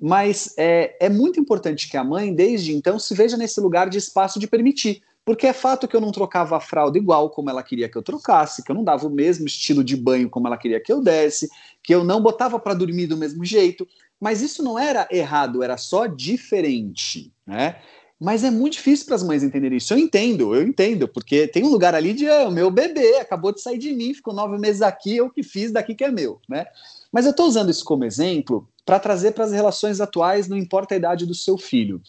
Mas 0.00 0.54
é, 0.56 0.96
é 1.00 1.08
muito 1.08 1.40
importante 1.40 1.88
que 1.88 1.96
a 1.96 2.04
mãe, 2.04 2.32
desde 2.32 2.72
então, 2.72 2.98
se 2.98 3.14
veja 3.14 3.36
nesse 3.36 3.60
lugar 3.60 3.90
de 3.90 3.98
espaço 3.98 4.38
de 4.38 4.46
permitir. 4.46 5.02
Porque 5.28 5.46
é 5.46 5.52
fato 5.52 5.86
que 5.86 5.94
eu 5.94 6.00
não 6.00 6.10
trocava 6.10 6.56
a 6.56 6.60
fralda 6.60 6.96
igual 6.96 7.28
como 7.28 7.50
ela 7.50 7.62
queria 7.62 7.86
que 7.86 7.98
eu 7.98 8.02
trocasse, 8.02 8.64
que 8.64 8.70
eu 8.70 8.74
não 8.74 8.82
dava 8.82 9.06
o 9.06 9.10
mesmo 9.10 9.46
estilo 9.46 9.84
de 9.84 9.94
banho 9.94 10.30
como 10.30 10.46
ela 10.46 10.56
queria 10.56 10.80
que 10.80 10.90
eu 10.90 11.02
desse, 11.02 11.50
que 11.82 11.94
eu 11.94 12.02
não 12.02 12.22
botava 12.22 12.58
para 12.58 12.72
dormir 12.72 13.08
do 13.08 13.14
mesmo 13.14 13.44
jeito. 13.44 13.86
Mas 14.18 14.40
isso 14.40 14.62
não 14.62 14.78
era 14.78 15.06
errado, 15.10 15.62
era 15.62 15.76
só 15.76 16.06
diferente, 16.06 17.30
né? 17.46 17.76
Mas 18.18 18.42
é 18.42 18.50
muito 18.50 18.72
difícil 18.72 19.04
para 19.04 19.16
as 19.16 19.22
mães 19.22 19.42
entenderem 19.42 19.76
isso. 19.76 19.92
Eu 19.92 19.98
entendo, 19.98 20.54
eu 20.54 20.62
entendo, 20.62 21.06
porque 21.06 21.46
tem 21.46 21.62
um 21.62 21.68
lugar 21.68 21.94
ali 21.94 22.14
de 22.14 22.26
ah, 22.26 22.48
o 22.48 22.50
meu 22.50 22.70
bebê 22.70 23.16
acabou 23.16 23.52
de 23.52 23.60
sair 23.60 23.76
de 23.76 23.92
mim, 23.92 24.14
ficou 24.14 24.32
nove 24.32 24.56
meses 24.56 24.80
aqui, 24.80 25.18
eu 25.18 25.28
que 25.28 25.42
fiz 25.42 25.70
daqui 25.70 25.94
que 25.94 26.04
é 26.04 26.10
meu, 26.10 26.40
né? 26.48 26.64
Mas 27.12 27.26
eu 27.26 27.32
estou 27.32 27.46
usando 27.46 27.70
isso 27.70 27.84
como 27.84 28.02
exemplo 28.02 28.66
para 28.82 28.98
trazer 28.98 29.32
para 29.32 29.44
as 29.44 29.52
relações 29.52 30.00
atuais, 30.00 30.48
não 30.48 30.56
importa 30.56 30.94
a 30.94 30.96
idade 30.96 31.26
do 31.26 31.34
seu 31.34 31.58
filho. 31.58 32.00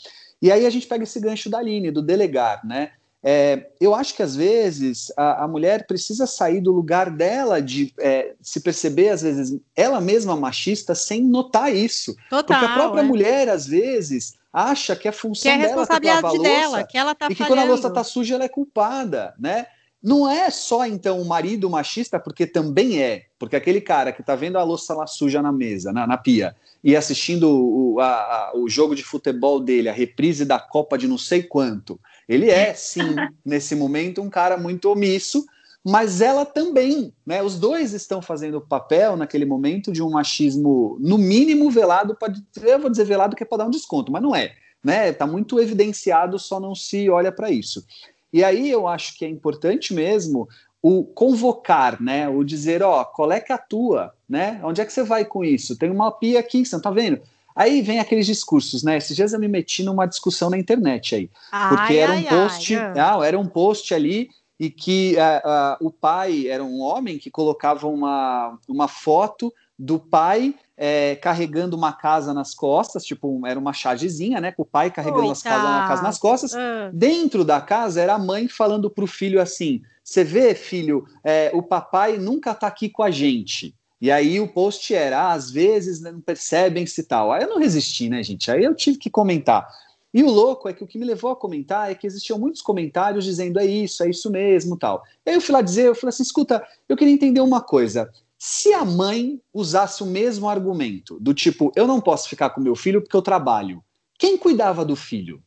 E 0.41 0.49
aí 0.53 0.65
a 0.65 0.69
gente 0.69 0.87
pega 0.87 1.03
esse 1.03 1.19
gancho 1.19 1.49
da 1.49 1.57
Aline, 1.57 1.91
do 1.91 2.01
delegar, 2.01 2.65
né? 2.65 2.91
É, 3.21 3.67
eu 3.81 3.93
acho 3.93 4.15
que 4.15 4.23
às 4.23 4.33
vezes 4.35 5.11
a, 5.17 5.43
a, 5.43 5.47
mulher 5.47 5.85
precisa 5.85 6.25
sair 6.25 6.61
do 6.61 6.71
lugar 6.71 7.09
dela 7.09 7.61
de 7.61 7.93
é, 7.99 8.33
se 8.41 8.61
perceber, 8.61 9.09
às 9.09 9.21
vezes, 9.21 9.59
ela 9.75 9.99
mesma 9.99 10.37
machista 10.37 10.95
sem 10.95 11.21
notar 11.21 11.73
isso. 11.73 12.15
Total, 12.29 12.43
Porque 12.45 12.65
a 12.65 12.73
própria 12.75 13.01
é. 13.01 13.03
mulher, 13.03 13.49
às 13.49 13.67
vezes, 13.67 14.35
acha 14.53 14.95
que 14.95 15.07
é 15.07 15.11
função 15.11 15.51
que 15.51 15.57
é 15.57 15.67
dela 15.67 15.67
responsabilidade 15.67 16.37
que 16.37 16.43
dela, 16.43 16.83
que 16.83 16.97
ela 16.97 17.13
tá 17.13 17.25
e 17.25 17.29
que 17.29 17.35
falhando. 17.35 17.55
quando 17.55 17.65
a 17.65 17.69
louça 17.69 17.87
está 17.89 18.03
suja 18.03 18.35
ela 18.35 18.45
é 18.45 18.49
culpada, 18.49 19.33
né? 19.37 19.67
Não 20.01 20.29
é 20.29 20.49
só 20.49 20.85
então 20.85 21.21
o 21.21 21.25
marido 21.25 21.69
machista, 21.69 22.17
porque 22.17 22.47
também 22.47 23.03
é, 23.03 23.25
porque 23.37 23.57
aquele 23.57 23.81
cara 23.81 24.13
que 24.13 24.21
está 24.21 24.33
vendo 24.33 24.57
a 24.57 24.63
louça 24.63 24.93
lá 24.93 25.05
suja 25.05 25.41
na 25.41 25.51
mesa, 25.51 25.91
na, 25.91 26.07
na 26.07 26.17
pia, 26.17 26.55
e 26.81 26.95
assistindo 26.95 27.49
o, 27.49 27.99
a, 27.99 28.07
a, 28.07 28.51
o 28.55 28.69
jogo 28.69 28.95
de 28.95 29.03
futebol 29.03 29.59
dele, 29.59 29.89
a 29.89 29.93
reprise 29.93 30.45
da 30.45 30.57
Copa 30.57 30.97
de 30.97 31.05
não 31.05 31.17
sei 31.17 31.43
quanto, 31.43 31.99
ele 32.29 32.49
é 32.49 32.73
sim 32.73 33.15
nesse 33.43 33.75
momento 33.75 34.21
um 34.21 34.29
cara 34.29 34.55
muito 34.55 34.89
omisso 34.89 35.43
mas 35.83 36.19
ela 36.19 36.45
também, 36.45 37.13
né? 37.25 37.41
Os 37.41 37.57
dois 37.57 37.93
estão 37.93 38.21
fazendo 38.21 38.57
o 38.57 38.61
papel 38.61 39.15
naquele 39.15 39.45
momento 39.45 39.91
de 39.91 40.03
um 40.03 40.09
machismo, 40.09 40.97
no 40.99 41.17
mínimo, 41.17 41.71
velado, 41.71 42.15
pode, 42.15 42.43
eu 42.61 42.79
vou 42.79 42.89
dizer 42.89 43.05
velado 43.05 43.35
que 43.35 43.43
é 43.43 43.45
para 43.45 43.59
dar 43.59 43.65
um 43.65 43.71
desconto, 43.71 44.11
mas 44.11 44.21
não 44.21 44.35
é, 44.35 44.53
né? 44.83 45.09
Está 45.09 45.25
muito 45.25 45.59
evidenciado, 45.59 46.37
só 46.37 46.59
não 46.59 46.75
se 46.75 47.09
olha 47.09 47.31
para 47.31 47.49
isso. 47.49 47.85
E 48.31 48.43
aí 48.43 48.69
eu 48.69 48.87
acho 48.87 49.17
que 49.17 49.25
é 49.25 49.29
importante 49.29 49.93
mesmo 49.93 50.47
o 50.81 51.03
convocar, 51.03 52.01
né? 52.01 52.27
O 52.27 52.43
dizer, 52.43 52.83
ó, 52.83 53.03
qual 53.05 53.31
é 53.31 53.39
que 53.39 53.53
atua, 53.53 54.13
né? 54.27 54.59
Onde 54.63 54.81
é 54.81 54.85
que 54.85 54.93
você 54.93 55.03
vai 55.03 55.23
com 55.23 55.43
isso? 55.43 55.77
Tem 55.77 55.89
uma 55.89 56.11
pia 56.11 56.39
aqui, 56.39 56.65
você 56.65 56.75
não 56.75 56.81
tá 56.81 56.91
vendo? 56.91 57.21
Aí 57.59 57.81
vem 57.81 57.99
aqueles 57.99 58.25
discursos, 58.25 58.83
né? 58.83 58.95
Esses 58.95 59.13
dias 59.13 59.33
eu 59.33 59.39
me 59.39 59.49
meti 59.49 59.83
numa 59.83 60.05
discussão 60.05 60.49
na 60.49 60.57
internet 60.57 61.13
aí, 61.13 61.29
ai, 61.51 61.69
porque 61.69 61.93
era 61.95 62.13
um 62.13 62.15
ai, 62.15 62.23
post, 62.23 62.73
ai, 62.73 62.93
ah, 62.97 63.19
era 63.21 63.37
um 63.37 63.45
post 63.45 63.93
ali 63.93 64.29
e 64.57 64.69
que 64.69 65.17
uh, 65.17 65.83
uh, 65.83 65.87
o 65.87 65.91
pai 65.91 66.47
era 66.47 66.63
um 66.63 66.79
homem 66.79 67.17
que 67.17 67.29
colocava 67.29 67.85
uma, 67.85 68.57
uma 68.65 68.87
foto 68.87 69.53
do 69.77 69.99
pai 69.99 70.55
é, 70.77 71.17
carregando 71.17 71.75
uma 71.75 71.91
casa 71.91 72.33
nas 72.33 72.55
costas, 72.55 73.03
tipo, 73.03 73.45
era 73.45 73.59
uma 73.59 73.73
chargezinha, 73.73 74.39
né? 74.39 74.53
Com 74.53 74.61
o 74.61 74.65
pai 74.65 74.89
carregando 74.89 75.29
as 75.29 75.43
casas, 75.43 75.69
uma 75.69 75.87
casa 75.87 76.01
nas 76.01 76.17
costas. 76.17 76.53
Uh. 76.53 76.91
Dentro 76.93 77.43
da 77.43 77.59
casa 77.59 77.99
era 77.99 78.13
a 78.13 78.19
mãe 78.19 78.47
falando 78.47 78.89
para 78.89 79.03
o 79.03 79.07
filho 79.07 79.41
assim: 79.41 79.81
Você 80.01 80.23
vê, 80.23 80.55
filho, 80.55 81.05
é, 81.25 81.51
o 81.53 81.61
papai 81.61 82.17
nunca 82.17 82.51
está 82.51 82.67
aqui 82.67 82.87
com 82.87 83.03
a 83.03 83.11
gente. 83.11 83.75
E 84.01 84.09
aí 84.09 84.39
o 84.39 84.47
post 84.47 84.93
era, 84.93 85.19
ah, 85.19 85.33
às 85.33 85.51
vezes 85.51 85.99
não 85.99 86.21
percebem-se 86.21 87.03
tal. 87.03 87.31
Aí 87.31 87.43
eu 87.43 87.49
não 87.49 87.59
resisti, 87.59 88.09
né, 88.09 88.23
gente? 88.23 88.49
Aí 88.49 88.63
eu 88.63 88.73
tive 88.73 88.97
que 88.97 89.09
comentar. 89.09 89.67
E 90.13 90.23
o 90.23 90.29
louco 90.29 90.67
é 90.67 90.73
que 90.73 90.83
o 90.83 90.87
que 90.87 90.97
me 90.97 91.05
levou 91.05 91.31
a 91.31 91.35
comentar 91.35 91.91
é 91.91 91.95
que 91.95 92.07
existiam 92.07 92.39
muitos 92.39 92.61
comentários 92.61 93.25
dizendo 93.25 93.59
é 93.59 93.65
isso, 93.65 94.03
é 94.03 94.09
isso 94.09 94.31
mesmo, 94.31 94.77
tal. 94.77 95.03
Aí 95.25 95.35
eu 95.35 95.41
fui 95.41 95.53
lá 95.53 95.61
dizer, 95.61 95.87
eu 95.87 95.95
falei 95.95 96.09
assim, 96.09 96.23
escuta, 96.23 96.65
eu 96.87 96.97
queria 96.97 97.13
entender 97.13 97.41
uma 97.41 97.61
coisa. 97.61 98.11
Se 98.37 98.73
a 98.73 98.83
mãe 98.85 99.39
usasse 99.53 100.01
o 100.01 100.07
mesmo 100.07 100.49
argumento, 100.49 101.19
do 101.19 101.33
tipo, 101.33 101.71
eu 101.75 101.85
não 101.85 102.01
posso 102.01 102.29
ficar 102.29 102.49
com 102.51 102.61
meu 102.61 102.75
filho 102.75 103.01
porque 103.01 103.15
eu 103.15 103.21
trabalho, 103.21 103.83
quem 104.17 104.37
cuidava 104.37 104.83
do 104.83 104.95
filho? 104.95 105.43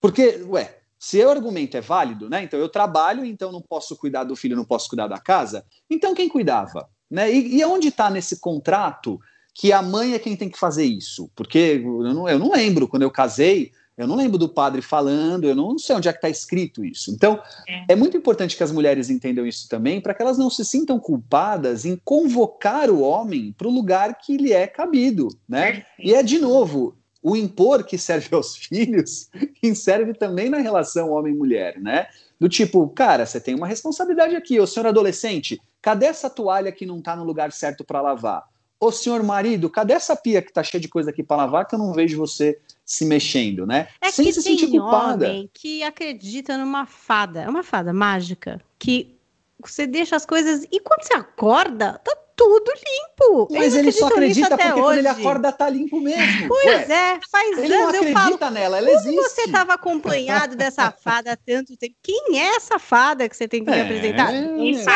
Porque, 0.00 0.42
ué, 0.48 0.78
se 0.98 1.22
o 1.22 1.30
argumento 1.30 1.76
é 1.76 1.80
válido, 1.80 2.30
né? 2.30 2.42
Então 2.44 2.58
eu 2.58 2.68
trabalho, 2.68 3.24
então 3.24 3.52
não 3.52 3.60
posso 3.60 3.96
cuidar 3.96 4.24
do 4.24 4.36
filho, 4.36 4.56
não 4.56 4.64
posso 4.64 4.88
cuidar 4.88 5.08
da 5.08 5.18
casa. 5.18 5.64
Então 5.88 6.14
quem 6.14 6.28
cuidava? 6.28 6.88
Né? 7.10 7.32
E, 7.32 7.58
e 7.58 7.64
onde 7.64 7.88
está 7.88 8.08
nesse 8.08 8.38
contrato 8.38 9.20
que 9.54 9.72
a 9.72 9.82
mãe 9.82 10.14
é 10.14 10.18
quem 10.18 10.36
tem 10.36 10.48
que 10.48 10.58
fazer 10.58 10.84
isso. 10.84 11.30
Porque 11.34 11.82
eu 11.84 12.14
não, 12.14 12.28
eu 12.28 12.38
não 12.38 12.52
lembro, 12.52 12.88
quando 12.88 13.02
eu 13.02 13.10
casei, 13.10 13.72
eu 14.00 14.06
não 14.06 14.16
lembro 14.16 14.38
do 14.38 14.48
padre 14.48 14.80
falando, 14.80 15.44
eu 15.44 15.54
não 15.54 15.78
sei 15.78 15.94
onde 15.94 16.08
é 16.08 16.12
que 16.12 16.16
está 16.18 16.30
escrito 16.30 16.82
isso. 16.82 17.10
Então, 17.10 17.38
é. 17.68 17.92
é. 17.92 17.96
muito 17.96 18.16
importante 18.16 18.56
que 18.56 18.62
as 18.62 18.72
mulheres 18.72 19.10
entendam 19.10 19.46
isso 19.46 19.68
também, 19.68 20.00
para 20.00 20.14
que 20.14 20.22
elas 20.22 20.38
não 20.38 20.48
se 20.48 20.64
sintam 20.64 20.98
culpadas 20.98 21.84
em 21.84 22.00
convocar 22.02 22.88
o 22.88 23.00
homem 23.00 23.52
para 23.52 23.68
o 23.68 23.70
lugar 23.70 24.18
que 24.18 24.38
lhe 24.38 24.54
é 24.54 24.66
cabido, 24.66 25.28
né? 25.46 25.84
E 25.98 26.14
é 26.14 26.22
de 26.22 26.38
novo 26.38 26.96
o 27.22 27.36
impor 27.36 27.84
que 27.84 27.98
serve 27.98 28.28
aos 28.34 28.56
filhos, 28.56 29.28
que 29.56 29.74
serve 29.74 30.14
também 30.14 30.48
na 30.48 30.58
relação 30.58 31.10
homem-mulher, 31.10 31.78
né? 31.78 32.06
Do 32.40 32.48
tipo, 32.48 32.88
cara, 32.88 33.26
você 33.26 33.38
tem 33.38 33.54
uma 33.54 33.66
responsabilidade 33.66 34.34
aqui, 34.34 34.58
ô 34.58 34.66
senhor 34.66 34.86
adolescente, 34.86 35.60
cadê 35.82 36.06
essa 36.06 36.28
toalha 36.30 36.72
que 36.72 36.86
não 36.86 36.98
está 36.98 37.14
no 37.16 37.24
lugar 37.24 37.52
certo 37.52 37.84
para 37.84 38.00
lavar? 38.00 38.44
Ô 38.78 38.90
senhor 38.90 39.22
marido, 39.22 39.68
cadê 39.68 39.92
essa 39.92 40.16
pia 40.16 40.40
que 40.40 40.52
tá 40.52 40.62
cheia 40.62 40.80
de 40.80 40.88
coisa 40.88 41.10
aqui 41.10 41.22
para 41.22 41.36
lavar 41.36 41.66
que 41.66 41.74
eu 41.74 41.78
não 41.78 41.92
vejo 41.92 42.16
você 42.16 42.58
se 42.84 43.04
mexendo, 43.04 43.66
né? 43.66 43.88
É 44.00 44.10
Sem 44.10 44.24
que 44.24 44.32
se 44.32 44.42
tem 44.42 44.56
sentir 44.56 44.70
culpada. 44.70 45.26
homem 45.28 45.50
que 45.52 45.82
acredita 45.82 46.56
numa 46.56 46.86
fada, 46.86 47.42
é 47.42 47.48
uma 47.48 47.62
fada 47.62 47.92
mágica, 47.92 48.60
que 48.78 49.14
você 49.62 49.86
deixa 49.86 50.16
as 50.16 50.24
coisas 50.24 50.66
e 50.72 50.80
quando 50.80 51.02
você 51.02 51.12
acorda, 51.12 52.00
tá 52.02 52.16
tudo 52.40 52.72
limpo. 52.72 53.48
Mas 53.50 53.74
ele 53.74 53.92
só 53.92 54.06
acredita 54.06 54.48
porque 54.48 54.72
hoje. 54.72 54.80
quando 54.80 54.98
ele 54.98 55.08
acorda 55.08 55.52
tá 55.52 55.68
limpo 55.68 56.00
mesmo. 56.00 56.48
Pois 56.48 56.64
Ué, 56.64 56.90
é, 56.90 57.20
faz 57.30 57.58
ele 57.58 57.74
anos 57.74 57.94
eu 57.94 58.12
falo. 58.12 58.38
Nela, 58.50 58.78
ela 58.78 58.90
existe. 58.90 59.14
você 59.14 59.42
estava 59.42 59.74
acompanhado 59.74 60.56
dessa 60.56 60.90
fada 61.04 61.32
há 61.32 61.36
tanto 61.36 61.76
tempo? 61.76 61.94
Quem 62.02 62.40
é 62.40 62.56
essa 62.56 62.78
fada 62.78 63.28
que 63.28 63.36
você 63.36 63.46
tem 63.46 63.62
que 63.62 63.70
me 63.70 63.76
é, 63.76 63.82
apresentar? 63.82 64.32
Quem 64.32 64.78
é 64.78 64.80
essa 64.80 64.92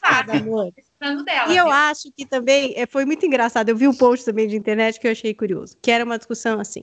fada, 0.00 0.32
amor? 0.32 0.72
Dela, 1.00 1.52
e 1.52 1.56
eu 1.56 1.70
acho 1.70 2.10
que 2.16 2.26
também 2.26 2.72
é, 2.74 2.84
foi 2.86 3.04
muito 3.04 3.24
engraçado. 3.24 3.68
Eu 3.68 3.76
vi 3.76 3.86
um 3.86 3.94
post 3.94 4.24
também 4.24 4.48
de 4.48 4.56
internet 4.56 4.98
que 4.98 5.06
eu 5.06 5.12
achei 5.12 5.32
curioso, 5.32 5.76
que 5.80 5.90
era 5.90 6.04
uma 6.04 6.16
discussão 6.16 6.58
assim. 6.58 6.82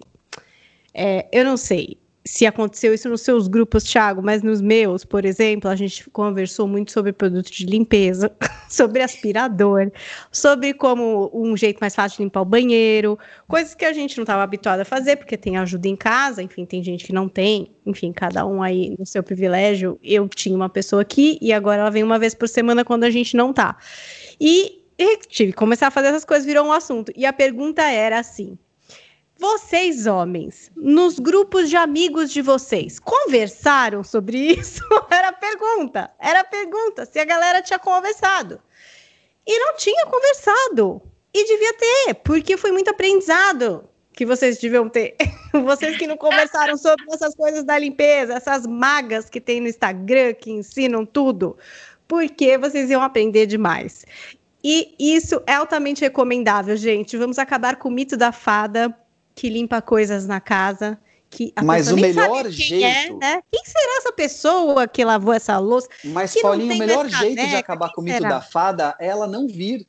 É, 0.94 1.28
eu 1.34 1.44
não 1.44 1.58
sei, 1.58 1.98
se 2.28 2.46
aconteceu 2.48 2.92
isso 2.92 3.08
nos 3.08 3.22
seus 3.22 3.48
grupos, 3.48 3.84
Thiago, 3.84 4.22
mas 4.22 4.42
nos 4.42 4.60
meus, 4.60 5.06
por 5.06 5.24
exemplo, 5.26 5.70
a 5.70 5.76
gente 5.76 6.10
conversou 6.10 6.68
muito 6.68 6.92
sobre 6.92 7.14
produtos 7.14 7.52
de 7.52 7.68
limpeza, 7.68 8.36
sobre 8.68 9.04
aspirador, 9.04 9.92
sobre 10.32 10.74
como 10.74 11.30
um 11.32 11.56
jeito 11.56 11.78
mais 11.80 11.94
fácil 11.94 12.18
de 12.18 12.24
limpar 12.24 12.42
o 12.42 12.46
banheiro, 12.46 13.20
coisas 13.48 13.76
que 13.76 13.86
a 13.86 13.94
gente 13.94 14.18
não 14.18 14.24
estava 14.24 14.42
habituado 14.42 14.80
a 14.80 14.86
fazer, 14.86 15.18
porque 15.18 15.38
tem 15.38 15.58
ajuda 15.58 15.88
em 15.88 15.96
casa, 15.96 16.42
enfim, 16.42 16.66
tem 16.66 16.84
gente 16.84 17.06
que 17.06 17.14
não 17.14 17.30
tem, 17.30 17.72
enfim, 17.86 18.12
cada 18.12 18.44
um 18.44 18.64
aí 18.64 18.96
no 18.98 19.06
seu 19.06 19.22
privilégio. 19.22 20.00
Eu 20.04 20.28
tinha 20.28 20.56
uma 20.56 20.70
pessoa 20.70 21.04
aqui 21.04 21.38
e 21.40 21.54
agora 21.54 21.82
ela 21.82 21.92
vem 21.92 22.04
uma 22.04 22.18
vez 22.18 22.34
por 22.34 22.50
semana 22.50 22.84
quando 22.84 23.04
a 23.04 23.12
gente 23.12 23.38
não 23.38 23.54
tá. 23.54 23.78
E, 24.42 24.82
e 24.98 25.18
tive 25.28 25.52
que 25.52 25.58
começar 25.58 25.88
a 25.88 25.92
fazer 25.92 26.08
essas 26.08 26.26
coisas, 26.26 26.44
virou 26.46 26.66
um 26.66 26.72
assunto. 26.72 27.12
E 27.16 27.24
a 27.24 27.32
pergunta 27.32 27.84
era 27.84 28.18
assim: 28.18 28.58
vocês, 29.38 30.08
homens, 30.08 30.72
nos 30.76 31.20
grupos 31.20 31.70
de 31.70 31.76
amigos 31.76 32.32
de 32.32 32.42
vocês, 32.42 33.00
conversaram 33.00 34.04
sobre 34.04 34.38
isso? 34.38 34.82
Era 35.12 35.34
pergunta. 35.34 36.10
Era 36.20 36.44
pergunta 36.44 37.06
se 37.06 37.20
a 37.20 37.26
galera 37.26 37.62
tinha 37.62 37.78
conversado. 37.78 38.62
E 39.46 39.60
não 39.60 39.76
tinha 39.76 40.06
conversado. 40.06 41.02
E 41.34 41.46
devia 41.46 41.74
ter, 41.74 42.14
porque 42.16 42.56
foi 42.56 42.72
muito 42.72 42.90
aprendizado 42.90 43.90
que 44.14 44.26
vocês 44.26 44.58
deviam 44.58 44.88
ter. 44.88 45.18
vocês 45.52 45.98
que 45.98 46.08
não 46.08 46.16
conversaram 46.16 46.78
sobre 46.78 47.06
essas 47.12 47.36
coisas 47.36 47.66
da 47.66 47.78
limpeza, 47.78 48.36
essas 48.36 48.66
magas 48.66 49.30
que 49.30 49.42
tem 49.42 49.60
no 49.60 49.68
Instagram 49.68 50.34
que 50.34 50.50
ensinam 50.50 51.06
tudo, 51.06 51.58
porque 52.08 52.58
vocês 52.58 52.90
iam 52.90 53.02
aprender 53.02 53.46
demais. 53.46 54.06
E 54.64 54.96
isso 54.98 55.44
é 55.46 55.56
altamente 55.56 56.02
recomendável, 56.02 56.78
gente. 56.78 57.18
Vamos 57.18 57.38
acabar 57.38 57.76
com 57.76 57.90
o 57.90 57.92
mito 57.92 58.16
da 58.16 58.32
fada 58.32 58.98
que 59.36 59.50
limpa 59.50 59.82
coisas 59.82 60.26
na 60.26 60.40
casa. 60.40 60.98
Que 61.30 61.52
a 61.56 61.64
Mas 61.64 61.92
o 61.92 61.98
melhor 61.98 62.46
é, 62.46 62.50
jeito. 62.50 62.86
É, 62.86 63.10
né? 63.12 63.42
Quem 63.52 63.66
será 63.66 63.98
essa 63.98 64.14
pessoa 64.14 64.88
que 64.88 65.04
lavou 65.04 65.34
essa 65.34 65.58
louça? 65.58 65.90
Mas, 66.06 66.34
que 66.34 66.42
Paulinho, 66.42 66.74
o 66.74 66.78
melhor 66.78 67.10
jeito 67.10 67.36
caneca, 67.36 67.48
de 67.50 67.56
acabar 67.56 67.92
com 67.92 68.00
o 68.00 68.04
mito 68.04 68.18
será? 68.18 68.30
da 68.30 68.42
fada 68.42 68.96
é 69.00 69.08
ela 69.08 69.28
não 69.28 69.48
vir. 69.48 69.86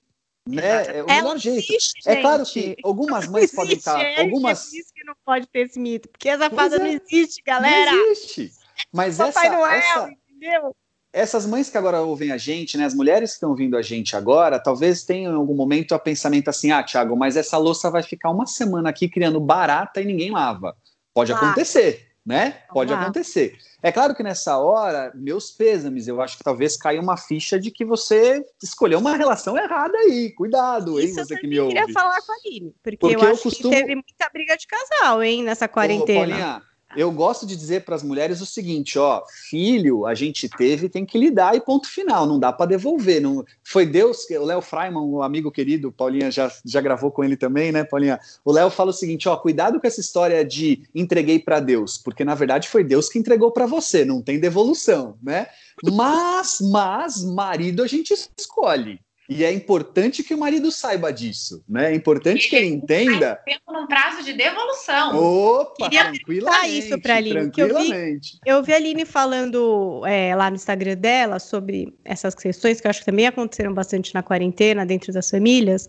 Né? 0.49 0.99
É 0.99 1.03
o 1.03 1.07
melhor 1.07 1.39
jeito. 1.39 1.73
Existe, 1.73 2.09
é 2.09 2.21
claro 2.21 2.45
que 2.45 2.77
algumas 2.83 3.29
mães 3.29 3.45
existe, 3.45 3.57
podem 3.57 3.77
estar. 3.77 4.01
É 4.01 4.23
algumas... 4.23 4.73
É 4.73 4.79
isso 4.79 4.93
que 4.95 5.05
não 5.05 5.15
pode 5.25 5.47
ter 5.49 5.67
esse 5.67 5.79
mito, 5.79 6.09
porque 6.09 6.29
essa 6.29 6.51
fada 6.51 6.79
não 6.79 6.87
existe, 6.87 7.43
galera. 7.45 7.93
Não 7.93 8.11
existe. 8.11 8.53
Mas 8.93 9.17
Papai 9.17 9.47
essa, 9.47 9.57
Noel, 9.57 9.73
essa, 9.73 10.11
entendeu? 10.11 10.77
Essas 11.17 11.47
mães 11.47 11.71
que 11.71 11.79
agora 11.79 12.03
ouvem 12.03 12.31
a 12.31 12.37
gente, 12.37 12.77
né, 12.77 12.85
as 12.85 12.93
mulheres 12.93 13.31
que 13.31 13.37
estão 13.37 13.49
ouvindo 13.49 13.75
a 13.75 13.81
gente 13.81 14.15
agora, 14.15 14.59
talvez 14.59 15.03
tenham 15.03 15.33
em 15.33 15.37
algum 15.37 15.55
momento 15.55 15.95
a 15.95 15.99
pensamento 15.99 16.49
assim: 16.49 16.71
ah, 16.71 16.83
Thiago, 16.83 17.17
mas 17.17 17.39
essa 17.39 17.57
louça 17.57 17.91
vai 17.91 18.03
ficar 18.03 18.29
uma 18.29 18.47
semana 18.47 18.91
aqui 18.91 19.09
criando 19.09 19.41
barata 19.41 19.99
e 19.99 20.05
ninguém 20.05 20.31
lava. 20.31 20.77
Pode 21.15 21.33
acontecer, 21.33 22.09
né? 22.25 22.59
Pode 22.71 22.93
acontecer. 22.93 23.57
É 23.83 23.91
claro 23.91 24.15
que 24.15 24.23
nessa 24.23 24.59
hora, 24.59 25.11
meus 25.15 25.51
pêsames, 25.51 26.07
eu 26.07 26.21
acho 26.21 26.37
que 26.37 26.45
talvez 26.45 26.77
caia 26.77 27.01
uma 27.01 27.17
ficha 27.17 27.59
de 27.59 27.71
que 27.71 27.83
você 27.83 28.45
escolheu 28.63 28.99
uma 28.99 29.17
relação 29.17 29.57
errada 29.57 29.97
aí. 29.97 30.35
Cuidado, 30.35 31.01
hein, 31.01 31.07
Isso 31.07 31.25
você 31.25 31.35
que 31.39 31.47
me 31.47 31.59
ouve. 31.59 31.75
Eu 31.75 31.81
queria 31.81 31.95
falar 31.95 32.21
com 32.21 32.33
a 32.33 32.35
Aline, 32.45 32.75
porque, 32.83 32.99
porque 32.99 33.17
eu, 33.17 33.21
eu 33.21 33.33
acho 33.33 33.43
costumo... 33.45 33.73
que 33.73 33.81
teve 33.81 33.95
muita 33.95 34.29
briga 34.31 34.55
de 34.55 34.67
casal, 34.67 35.23
hein, 35.23 35.43
nessa 35.43 35.67
quarentena. 35.67 36.21
Ô, 36.21 36.29
Paulinha, 36.29 36.63
eu 36.97 37.13
gosto 37.13 37.47
de 37.47 37.55
dizer 37.55 37.85
para 37.85 37.95
as 37.95 38.03
mulheres 38.03 38.41
o 38.41 38.47
seguinte, 38.47 38.99
ó, 38.99 39.23
filho, 39.49 40.07
a 40.07 40.15
gente 40.15 40.49
teve, 40.49 40.89
tem 40.89 41.05
que 41.05 41.19
lidar 41.19 41.55
e 41.55 41.61
ponto 41.61 41.89
final, 41.89 42.27
não 42.27 42.39
dá 42.39 42.53
para 42.53 42.67
devolver, 42.67 43.21
não 43.21 43.45
foi 43.63 43.87
Deus 43.87 44.25
que 44.25 44.37
o 44.37 44.45
Léo 44.45 44.61
Freiman, 44.61 45.03
um 45.03 45.23
amigo 45.23 45.51
querido, 45.51 45.93
Paulinha 45.93 46.31
já, 46.31 46.51
já 46.65 46.81
gravou 46.81 47.11
com 47.11 47.23
ele 47.23 47.37
também, 47.37 47.71
né, 47.71 47.85
Paulinha? 47.85 48.19
O 48.45 48.53
Léo 48.53 48.71
fala 48.71 48.91
o 48.91 48.95
seguinte, 48.95 49.29
ó, 49.29 49.37
cuidado 49.37 49.81
com 49.81 49.87
essa 49.87 50.01
história 50.01 50.45
de 50.45 50.83
entreguei 50.95 51.39
para 51.39 51.61
Deus, 51.61 51.99
porque 51.99 52.25
na 52.25 52.35
verdade 52.35 52.69
foi 52.69 52.83
Deus 52.83 53.09
que 53.09 53.19
entregou 53.19 53.53
para 53.53 53.67
você, 53.67 54.05
não 54.05 54.23
tem 54.23 54.41
devolução, 54.41 55.17
né? 55.23 55.47
Mas, 55.93 56.59
mas 56.61 57.23
marido 57.23 57.83
a 57.83 57.87
gente 57.87 58.15
escolhe. 58.39 58.99
E 59.29 59.45
é 59.45 59.53
importante 59.53 60.23
que 60.23 60.35
o 60.35 60.39
marido 60.39 60.71
saiba 60.71 61.13
disso, 61.13 61.65
né? 61.69 61.93
É 61.93 61.95
importante 61.95 62.49
que 62.49 62.57
ele 62.57 62.67
entenda. 62.67 63.37
Tempo 63.45 63.73
num 63.73 63.87
prazo 63.87 64.23
de 64.23 64.33
devolução. 64.33 65.17
Opa, 65.17 65.89
Queria 65.89 66.05
tranquilamente. 66.05 66.79
isso 66.79 67.01
para 67.01 67.17
Aline. 67.17 67.51
Que 67.51 67.63
eu, 67.63 67.79
vi, 67.79 68.21
eu 68.45 68.63
vi 68.63 68.73
a 68.73 68.77
Aline 68.77 69.05
falando 69.05 70.03
é, 70.07 70.35
lá 70.35 70.51
no 70.51 70.57
Instagram 70.57 70.97
dela 70.97 71.39
sobre 71.39 71.93
essas 72.05 72.35
questões 72.35 72.81
que 72.81 72.87
eu 72.87 72.91
acho 72.91 73.01
que 73.01 73.07
também 73.07 73.27
aconteceram 73.27 73.75
bastante 73.75 74.15
na 74.15 74.23
quarentena, 74.23 74.87
dentro 74.87 75.13
das 75.13 75.29
famílias 75.29 75.89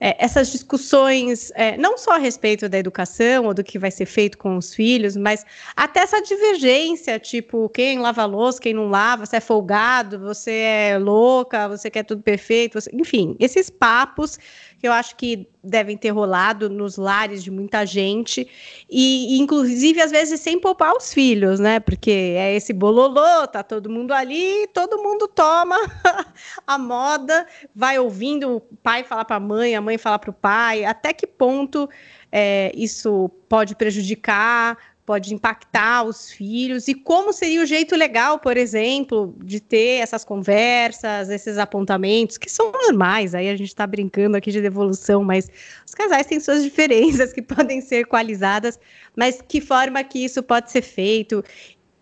é, 0.00 0.16
essas 0.24 0.50
discussões, 0.50 1.50
é, 1.54 1.76
não 1.76 1.98
só 1.98 2.12
a 2.12 2.18
respeito 2.18 2.68
da 2.68 2.78
educação 2.78 3.46
ou 3.46 3.54
do 3.54 3.64
que 3.64 3.78
vai 3.78 3.90
ser 3.90 4.06
feito 4.06 4.38
com 4.38 4.56
os 4.56 4.74
filhos, 4.74 5.16
mas 5.16 5.44
até 5.76 6.00
essa 6.00 6.20
divergência, 6.22 7.18
tipo, 7.18 7.68
quem 7.70 7.98
lava 7.98 8.24
louça, 8.24 8.60
quem 8.60 8.74
não 8.74 8.88
lava, 8.88 9.26
você 9.26 9.36
é 9.36 9.40
folgado, 9.40 10.18
você 10.18 10.52
é 10.52 10.98
louca, 10.98 11.68
você 11.68 11.90
quer 11.90 12.04
tudo 12.04 12.22
perfeito, 12.22 12.80
você... 12.80 12.90
enfim, 12.92 13.36
esses 13.40 13.68
papos 13.70 14.38
que 14.78 14.86
eu 14.86 14.92
acho 14.92 15.16
que 15.16 15.48
devem 15.68 15.96
ter 15.96 16.10
rolado 16.10 16.68
nos 16.68 16.96
lares 16.96 17.42
de 17.42 17.50
muita 17.50 17.84
gente, 17.84 18.48
e 18.88 19.38
inclusive 19.38 20.00
às 20.00 20.10
vezes 20.10 20.40
sem 20.40 20.58
poupar 20.58 20.94
os 20.94 21.12
filhos, 21.12 21.60
né? 21.60 21.78
Porque 21.80 22.10
é 22.10 22.54
esse 22.54 22.72
bololô, 22.72 23.46
tá 23.46 23.62
todo 23.62 23.90
mundo 23.90 24.12
ali, 24.12 24.66
todo 24.74 25.02
mundo 25.02 25.28
toma 25.28 25.76
a 26.66 26.78
moda, 26.78 27.46
vai 27.74 27.98
ouvindo 27.98 28.56
o 28.56 28.60
pai 28.82 29.04
falar 29.04 29.24
para 29.24 29.36
a 29.36 29.40
mãe, 29.40 29.76
a 29.76 29.80
mãe 29.80 29.98
falar 29.98 30.18
para 30.18 30.30
o 30.30 30.34
pai, 30.34 30.84
até 30.84 31.12
que 31.12 31.26
ponto 31.26 31.88
é, 32.32 32.72
isso 32.74 33.30
pode 33.48 33.74
prejudicar 33.74 34.76
pode 35.08 35.32
impactar 35.32 36.02
os 36.02 36.30
filhos 36.30 36.86
e 36.86 36.92
como 36.92 37.32
seria 37.32 37.62
o 37.62 37.64
jeito 37.64 37.96
legal, 37.96 38.38
por 38.38 38.58
exemplo, 38.58 39.34
de 39.42 39.58
ter 39.58 40.02
essas 40.02 40.22
conversas, 40.22 41.30
esses 41.30 41.56
apontamentos 41.56 42.36
que 42.36 42.50
são 42.50 42.70
normais. 42.70 43.34
Aí 43.34 43.48
a 43.48 43.56
gente 43.56 43.68
está 43.68 43.86
brincando 43.86 44.36
aqui 44.36 44.52
de 44.52 44.60
devolução, 44.60 45.24
mas 45.24 45.50
os 45.86 45.94
casais 45.94 46.26
têm 46.26 46.38
suas 46.38 46.62
diferenças 46.62 47.32
que 47.32 47.40
podem 47.54 47.80
ser 47.80 48.00
equalizadas, 48.00 48.78
mas 49.16 49.40
que 49.40 49.62
forma 49.62 50.04
que 50.04 50.22
isso 50.22 50.42
pode 50.42 50.70
ser 50.70 50.82
feito 50.82 51.42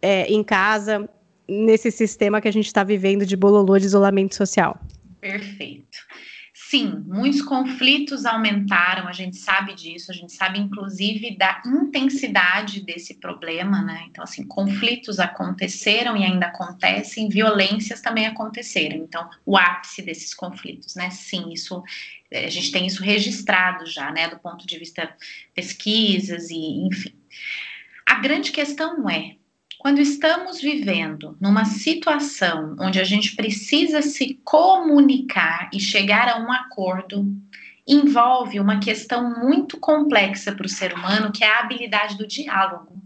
é, 0.02 0.26
em 0.26 0.42
casa 0.42 1.08
nesse 1.48 1.92
sistema 1.92 2.40
que 2.40 2.48
a 2.48 2.52
gente 2.52 2.66
está 2.66 2.82
vivendo 2.82 3.24
de 3.24 3.36
bololô 3.36 3.78
de 3.78 3.86
isolamento 3.86 4.34
social? 4.34 4.80
Perfeito. 5.20 5.98
Sim, 6.68 7.04
muitos 7.06 7.42
conflitos 7.42 8.26
aumentaram, 8.26 9.06
a 9.06 9.12
gente 9.12 9.36
sabe 9.36 9.72
disso, 9.72 10.10
a 10.10 10.14
gente 10.14 10.32
sabe 10.32 10.58
inclusive 10.58 11.36
da 11.36 11.62
intensidade 11.64 12.80
desse 12.80 13.14
problema, 13.14 13.82
né? 13.82 14.06
Então, 14.08 14.24
assim, 14.24 14.44
conflitos 14.44 15.20
aconteceram 15.20 16.16
e 16.16 16.24
ainda 16.24 16.46
acontecem, 16.46 17.28
violências 17.28 18.00
também 18.00 18.26
aconteceram. 18.26 18.96
Então, 18.96 19.30
o 19.44 19.56
ápice 19.56 20.02
desses 20.02 20.34
conflitos, 20.34 20.96
né? 20.96 21.08
Sim, 21.10 21.52
isso 21.52 21.84
a 22.32 22.50
gente 22.50 22.72
tem 22.72 22.84
isso 22.84 23.00
registrado 23.00 23.86
já, 23.86 24.10
né? 24.10 24.26
Do 24.26 24.40
ponto 24.40 24.66
de 24.66 24.76
vista 24.76 25.08
pesquisas 25.54 26.50
e 26.50 26.84
enfim. 26.84 27.14
A 28.04 28.16
grande 28.16 28.50
questão 28.50 29.08
é 29.08 29.36
quando 29.86 30.00
estamos 30.00 30.60
vivendo 30.60 31.36
numa 31.40 31.64
situação 31.64 32.74
onde 32.80 32.98
a 32.98 33.04
gente 33.04 33.36
precisa 33.36 34.02
se 34.02 34.34
comunicar 34.42 35.70
e 35.72 35.78
chegar 35.78 36.28
a 36.28 36.40
um 36.40 36.50
acordo, 36.50 37.24
envolve 37.86 38.58
uma 38.58 38.80
questão 38.80 39.38
muito 39.38 39.78
complexa 39.78 40.50
para 40.50 40.66
o 40.66 40.68
ser 40.68 40.92
humano, 40.92 41.30
que 41.30 41.44
é 41.44 41.48
a 41.48 41.60
habilidade 41.60 42.18
do 42.18 42.26
diálogo. 42.26 43.00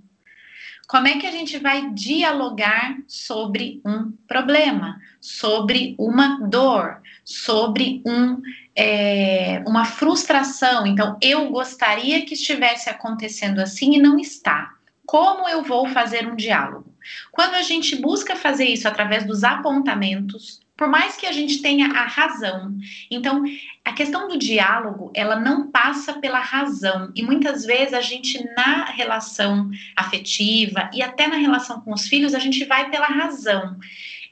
Como 0.88 1.06
é 1.06 1.18
que 1.18 1.26
a 1.26 1.30
gente 1.30 1.58
vai 1.58 1.90
dialogar 1.92 2.96
sobre 3.06 3.82
um 3.84 4.12
problema, 4.26 4.98
sobre 5.20 5.94
uma 5.98 6.40
dor, 6.48 7.02
sobre 7.22 8.02
um, 8.06 8.40
é, 8.74 9.62
uma 9.66 9.84
frustração? 9.84 10.86
Então, 10.86 11.18
eu 11.20 11.50
gostaria 11.50 12.24
que 12.24 12.32
estivesse 12.32 12.88
acontecendo 12.88 13.58
assim 13.58 13.96
e 13.96 14.00
não 14.00 14.18
está. 14.18 14.79
Como 15.10 15.48
eu 15.48 15.64
vou 15.64 15.88
fazer 15.88 16.28
um 16.28 16.36
diálogo? 16.36 16.94
Quando 17.32 17.56
a 17.56 17.62
gente 17.62 17.96
busca 17.96 18.36
fazer 18.36 18.66
isso 18.66 18.86
através 18.86 19.26
dos 19.26 19.42
apontamentos, 19.42 20.60
por 20.76 20.86
mais 20.86 21.16
que 21.16 21.26
a 21.26 21.32
gente 21.32 21.60
tenha 21.60 21.88
a 21.88 22.06
razão. 22.06 22.78
Então, 23.10 23.42
a 23.84 23.92
questão 23.92 24.28
do 24.28 24.38
diálogo, 24.38 25.10
ela 25.12 25.34
não 25.34 25.68
passa 25.68 26.20
pela 26.20 26.38
razão. 26.38 27.10
E 27.16 27.24
muitas 27.24 27.64
vezes 27.64 27.92
a 27.92 28.00
gente, 28.00 28.40
na 28.54 28.84
relação 28.84 29.68
afetiva 29.96 30.88
e 30.94 31.02
até 31.02 31.26
na 31.26 31.38
relação 31.38 31.80
com 31.80 31.92
os 31.92 32.06
filhos, 32.06 32.32
a 32.32 32.38
gente 32.38 32.64
vai 32.64 32.88
pela 32.88 33.06
razão. 33.06 33.80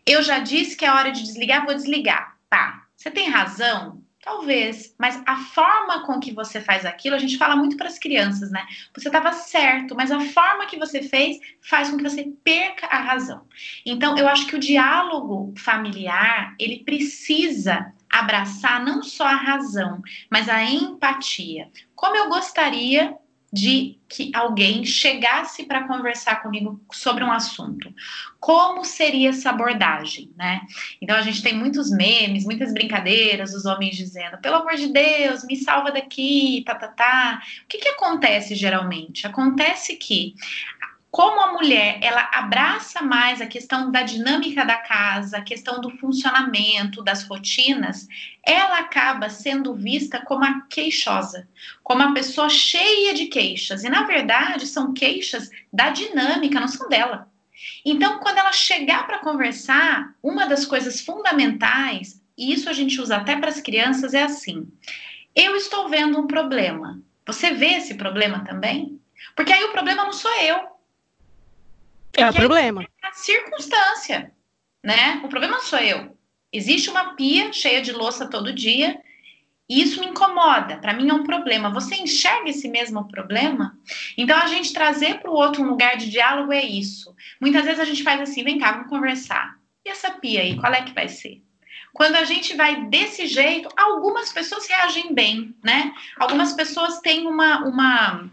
Eu 0.07 0.22
já 0.22 0.39
disse 0.39 0.76
que 0.76 0.85
é 0.85 0.93
hora 0.93 1.11
de 1.11 1.24
desligar, 1.24 1.66
vou 1.66 1.74
desligar. 1.74 2.37
Tá, 2.49 2.85
você 2.97 3.11
tem 3.11 3.29
razão? 3.29 4.01
Talvez, 4.29 4.95
mas 4.99 5.22
a 5.24 5.37
forma 5.37 6.05
com 6.05 6.20
que 6.20 6.35
você 6.35 6.61
faz 6.61 6.85
aquilo, 6.85 7.16
a 7.16 7.18
gente 7.18 7.39
fala 7.39 7.57
muito 7.57 7.79
para 7.79 7.89
as 7.89 7.99
crianças, 7.99 8.51
né? 8.51 8.66
Você 8.95 9.09
estava 9.09 9.33
certo, 9.33 9.95
mas 9.97 10.12
a 10.12 10.20
forma 10.20 10.66
que 10.66 10.79
você 10.79 11.03
fez 11.03 11.39
faz 11.62 11.89
com 11.89 11.97
que 11.97 12.03
você 12.03 12.31
perca 12.45 12.87
a 12.89 12.99
razão. 12.99 13.47
Então, 13.87 14.18
eu 14.18 14.29
acho 14.29 14.47
que 14.47 14.55
o 14.55 14.61
diálogo 14.61 15.55
familiar, 15.57 16.55
ele 16.59 16.85
precisa 16.85 17.91
abraçar 18.12 18.85
não 18.85 19.03
só 19.03 19.24
a 19.24 19.35
razão, 19.35 20.03
mas 20.31 20.47
a 20.47 20.62
empatia. 20.62 21.70
Como 21.95 22.14
eu 22.14 22.29
gostaria 22.29 23.16
de 23.53 23.99
que 24.09 24.31
alguém 24.35 24.85
chegasse 24.85 25.65
para 25.65 25.87
conversar 25.87 26.43
comigo 26.43 26.81
sobre 26.93 27.25
um 27.25 27.31
assunto. 27.33 27.93
Como 28.41 28.85
seria 28.85 29.31
essa 29.31 29.51
abordagem, 29.51 30.33
né? 30.37 30.61
Então 31.01 31.17
a 31.17 31.23
gente 31.23 31.43
tem 31.43 31.55
muitos 31.55 31.91
memes, 31.91 32.45
muitas 32.45 32.73
brincadeiras, 32.73 33.55
os 33.55 33.65
homens 33.67 33.97
dizendo: 33.97 34.39
"Pelo 34.39 34.57
amor 34.57 34.75
de 34.77 34.89
Deus, 34.93 35.45
me 35.45 35.57
salva 35.57 35.91
daqui", 35.91 36.63
tá 36.65 36.75
tá 36.75 36.89
tá. 36.89 37.43
O 37.65 37.69
que 37.69 37.79
que 37.79 37.89
acontece 37.89 38.55
geralmente? 38.55 39.27
Acontece 39.27 39.97
que 39.97 40.35
como 41.11 41.41
a 41.41 41.53
mulher 41.53 41.99
ela 42.03 42.29
abraça 42.33 43.03
mais 43.03 43.41
a 43.41 43.47
questão 43.47 43.91
da 43.91 44.03
dinâmica 44.03 44.65
da 44.65 44.77
casa, 44.77 45.39
a 45.39 45.43
questão 45.43 45.81
do 45.81 45.91
funcionamento, 45.91 47.03
das 47.03 47.25
rotinas, 47.25 48.07
ela 48.45 48.79
acaba 48.79 49.31
sendo 49.31 49.75
vista 49.75 50.21
como 50.21 50.45
a 50.45 50.61
queixosa, 50.69 51.49
como 51.83 52.03
a 52.03 52.13
pessoa 52.13 52.51
cheia 52.51 53.15
de 53.15 53.27
queixas. 53.27 53.85
E 53.85 53.89
na 53.89 54.05
verdade 54.05 54.67
são 54.67 54.93
queixas 54.93 55.51
da 55.73 55.91
dinâmica, 55.91 56.61
não 56.61 56.69
são 56.69 56.89
dela. 56.89 57.29
Então, 57.85 58.21
quando 58.21 58.39
ela 58.39 58.53
chegar 58.53 59.07
para 59.07 59.19
conversar, 59.19 60.15
uma 60.23 60.47
das 60.47 60.65
coisas 60.65 61.01
fundamentais, 61.01 62.23
e 62.37 62.53
isso 62.53 62.69
a 62.69 62.73
gente 62.73 63.01
usa 63.01 63.17
até 63.17 63.37
para 63.37 63.49
as 63.49 63.61
crianças, 63.61 64.15
é 64.15 64.23
assim: 64.23 64.71
eu 65.35 65.57
estou 65.57 65.89
vendo 65.89 66.21
um 66.21 66.27
problema. 66.27 67.01
Você 67.27 67.53
vê 67.53 67.75
esse 67.75 67.95
problema 67.95 68.45
também? 68.45 69.01
Porque 69.35 69.53
aí 69.53 69.65
o 69.65 69.73
problema 69.73 70.05
não 70.05 70.13
sou 70.13 70.33
eu, 70.41 70.78
é 72.21 72.31
o 72.31 72.35
problema. 72.35 72.83
É 72.83 73.07
a 73.07 73.12
circunstância, 73.12 74.33
né? 74.85 75.21
O 75.25 75.29
problema 75.29 75.61
sou 75.61 75.79
eu. 75.79 76.16
Existe 76.53 76.89
uma 76.89 77.14
pia 77.14 77.53
cheia 77.53 77.83
de 77.83 77.93
louça 77.93 78.29
todo 78.29 78.53
dia 78.53 79.01
e 79.69 79.83
isso 79.83 80.01
me 80.01 80.07
incomoda, 80.07 80.79
para 80.79 80.95
mim 80.95 81.11
é 81.11 81.12
um 81.12 81.25
problema. 81.25 81.69
Você 81.71 81.95
enxerga 81.97 82.49
esse 82.49 82.69
mesmo 82.69 83.07
problema? 83.07 83.79
Então, 84.16 84.39
a 84.39 84.47
gente 84.47 84.73
trazer 84.73 85.21
para 85.21 85.31
o 85.31 85.35
outro 85.35 85.62
um 85.62 85.69
lugar 85.69 85.99
de 85.99 86.09
diálogo 86.09 86.53
é 86.53 86.64
isso. 86.64 87.14
Muitas 87.39 87.66
vezes 87.66 87.79
a 87.79 87.85
gente 87.85 88.03
faz 88.03 88.19
assim: 88.21 88.43
vem 88.43 88.59
cá, 88.59 88.73
vamos 88.73 88.89
conversar. 88.89 89.59
E 89.85 89.91
essa 89.91 90.11
pia 90.12 90.41
aí, 90.41 90.57
qual 90.57 90.73
é 90.73 90.83
que 90.83 90.95
vai 90.95 91.09
ser? 91.09 91.43
Quando 91.93 92.16
a 92.16 92.25
gente 92.25 92.57
vai 92.57 92.87
desse 92.87 93.27
jeito, 93.27 93.69
algumas 93.77 94.33
pessoas 94.33 94.66
reagem 94.66 95.14
bem, 95.14 95.55
né? 95.62 95.93
Algumas 96.19 96.55
pessoas 96.55 97.01
têm 97.01 97.27
uma, 97.27 97.64
uma, 97.66 98.31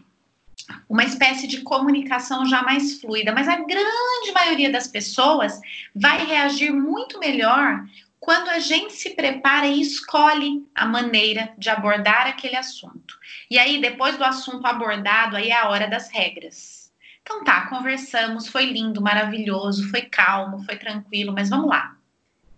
uma 0.90 1.04
espécie 1.04 1.48
de 1.48 1.62
comunicação 1.62 2.46
já 2.46 2.64
mais 2.64 3.00
fluida, 3.00 3.32
mas 3.32 3.48
a 3.48 3.56
grande 3.58 4.32
maioria 4.34 4.72
das 4.72 4.88
pessoas 4.88 5.60
vai 5.94 6.26
reagir 6.26 6.72
muito 6.72 7.20
melhor 7.20 7.84
quando 8.20 8.50
a 8.50 8.58
gente 8.58 8.94
se 8.94 9.12
prepara 9.12 9.68
e 9.68 9.80
escolhe 9.80 10.66
a 10.74 10.86
maneira 10.86 11.54
de 11.58 11.70
abordar 11.70 12.26
aquele 12.26 12.56
assunto. 12.56 13.16
E 13.52 13.60
aí, 13.60 13.80
depois 13.80 14.18
do 14.18 14.24
assunto 14.24 14.66
abordado, 14.66 15.36
aí 15.36 15.50
é 15.50 15.56
a 15.56 15.70
hora 15.70 15.88
das 15.88 16.10
regras. 16.10 16.92
Então 17.22 17.44
tá, 17.44 17.68
conversamos, 17.68 18.48
foi 18.48 18.66
lindo, 18.66 19.02
maravilhoso, 19.02 19.90
foi 19.90 20.04
calmo, 20.04 20.64
foi 20.64 20.76
tranquilo, 20.76 21.34
mas 21.34 21.50
vamos 21.50 21.70
lá. 21.70 21.96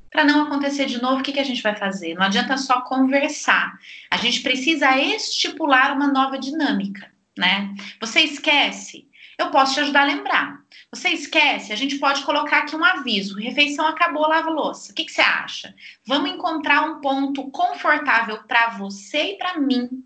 Para 0.10 0.24
não 0.24 0.44
acontecer 0.44 0.86
de 0.86 1.02
novo, 1.02 1.20
o 1.20 1.24
que, 1.24 1.34
que 1.34 1.40
a 1.40 1.44
gente 1.44 1.62
vai 1.62 1.76
fazer? 1.76 2.16
Não 2.16 2.24
adianta 2.24 2.58
só 2.58 2.82
conversar. 2.82 3.78
A 4.10 4.18
gente 4.18 4.42
precisa 4.42 4.98
estipular 4.98 5.94
uma 5.94 6.08
nova 6.08 6.38
dinâmica, 6.38 7.12
né? 7.38 7.74
Você 8.00 8.22
esquece? 8.22 9.08
Eu 9.38 9.52
posso 9.52 9.76
te 9.76 9.80
ajudar 9.82 10.02
a 10.02 10.06
lembrar. 10.06 10.60
Você 10.92 11.10
esquece? 11.10 11.72
A 11.72 11.76
gente 11.76 12.00
pode 12.00 12.24
colocar 12.24 12.60
aqui 12.60 12.76
um 12.76 12.84
aviso: 12.84 13.40
refeição 13.40 13.86
acabou, 13.86 14.28
lava 14.28 14.50
louça. 14.50 14.92
O 14.92 14.96
que, 14.96 15.06
que 15.06 15.12
você 15.12 15.22
acha? 15.22 15.76
Vamos 16.06 16.32
encontrar 16.32 16.82
um 16.82 17.00
ponto 17.00 17.50
confortável 17.52 18.44
para 18.44 18.70
você 18.70 19.34
e 19.34 19.38
para 19.38 19.60
mim. 19.60 20.04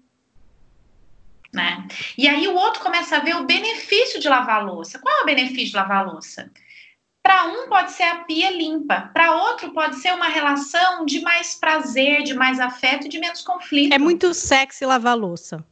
Né? 1.53 1.87
E 2.17 2.27
aí 2.27 2.47
o 2.47 2.55
outro 2.55 2.81
começa 2.81 3.17
a 3.17 3.19
ver 3.19 3.35
o 3.35 3.45
benefício 3.45 4.19
de 4.19 4.27
lavar 4.27 4.65
louça. 4.65 4.99
Qual 4.99 5.19
é 5.19 5.21
o 5.21 5.25
benefício 5.25 5.71
de 5.71 5.75
lavar 5.75 6.05
louça? 6.05 6.51
Para 7.21 7.45
um 7.45 7.69
pode 7.69 7.91
ser 7.91 8.03
a 8.03 8.23
pia 8.23 8.49
limpa, 8.49 9.11
para 9.13 9.35
outro 9.35 9.71
pode 9.71 9.97
ser 9.97 10.11
uma 10.13 10.27
relação 10.27 11.05
de 11.05 11.21
mais 11.21 11.53
prazer, 11.53 12.23
de 12.23 12.33
mais 12.33 12.59
afeto 12.59 13.07
de 13.07 13.19
menos 13.19 13.43
conflito. 13.43 13.93
É 13.93 13.99
muito 13.99 14.33
sexy 14.33 14.85
lavar 14.85 15.15
louça. 15.15 15.63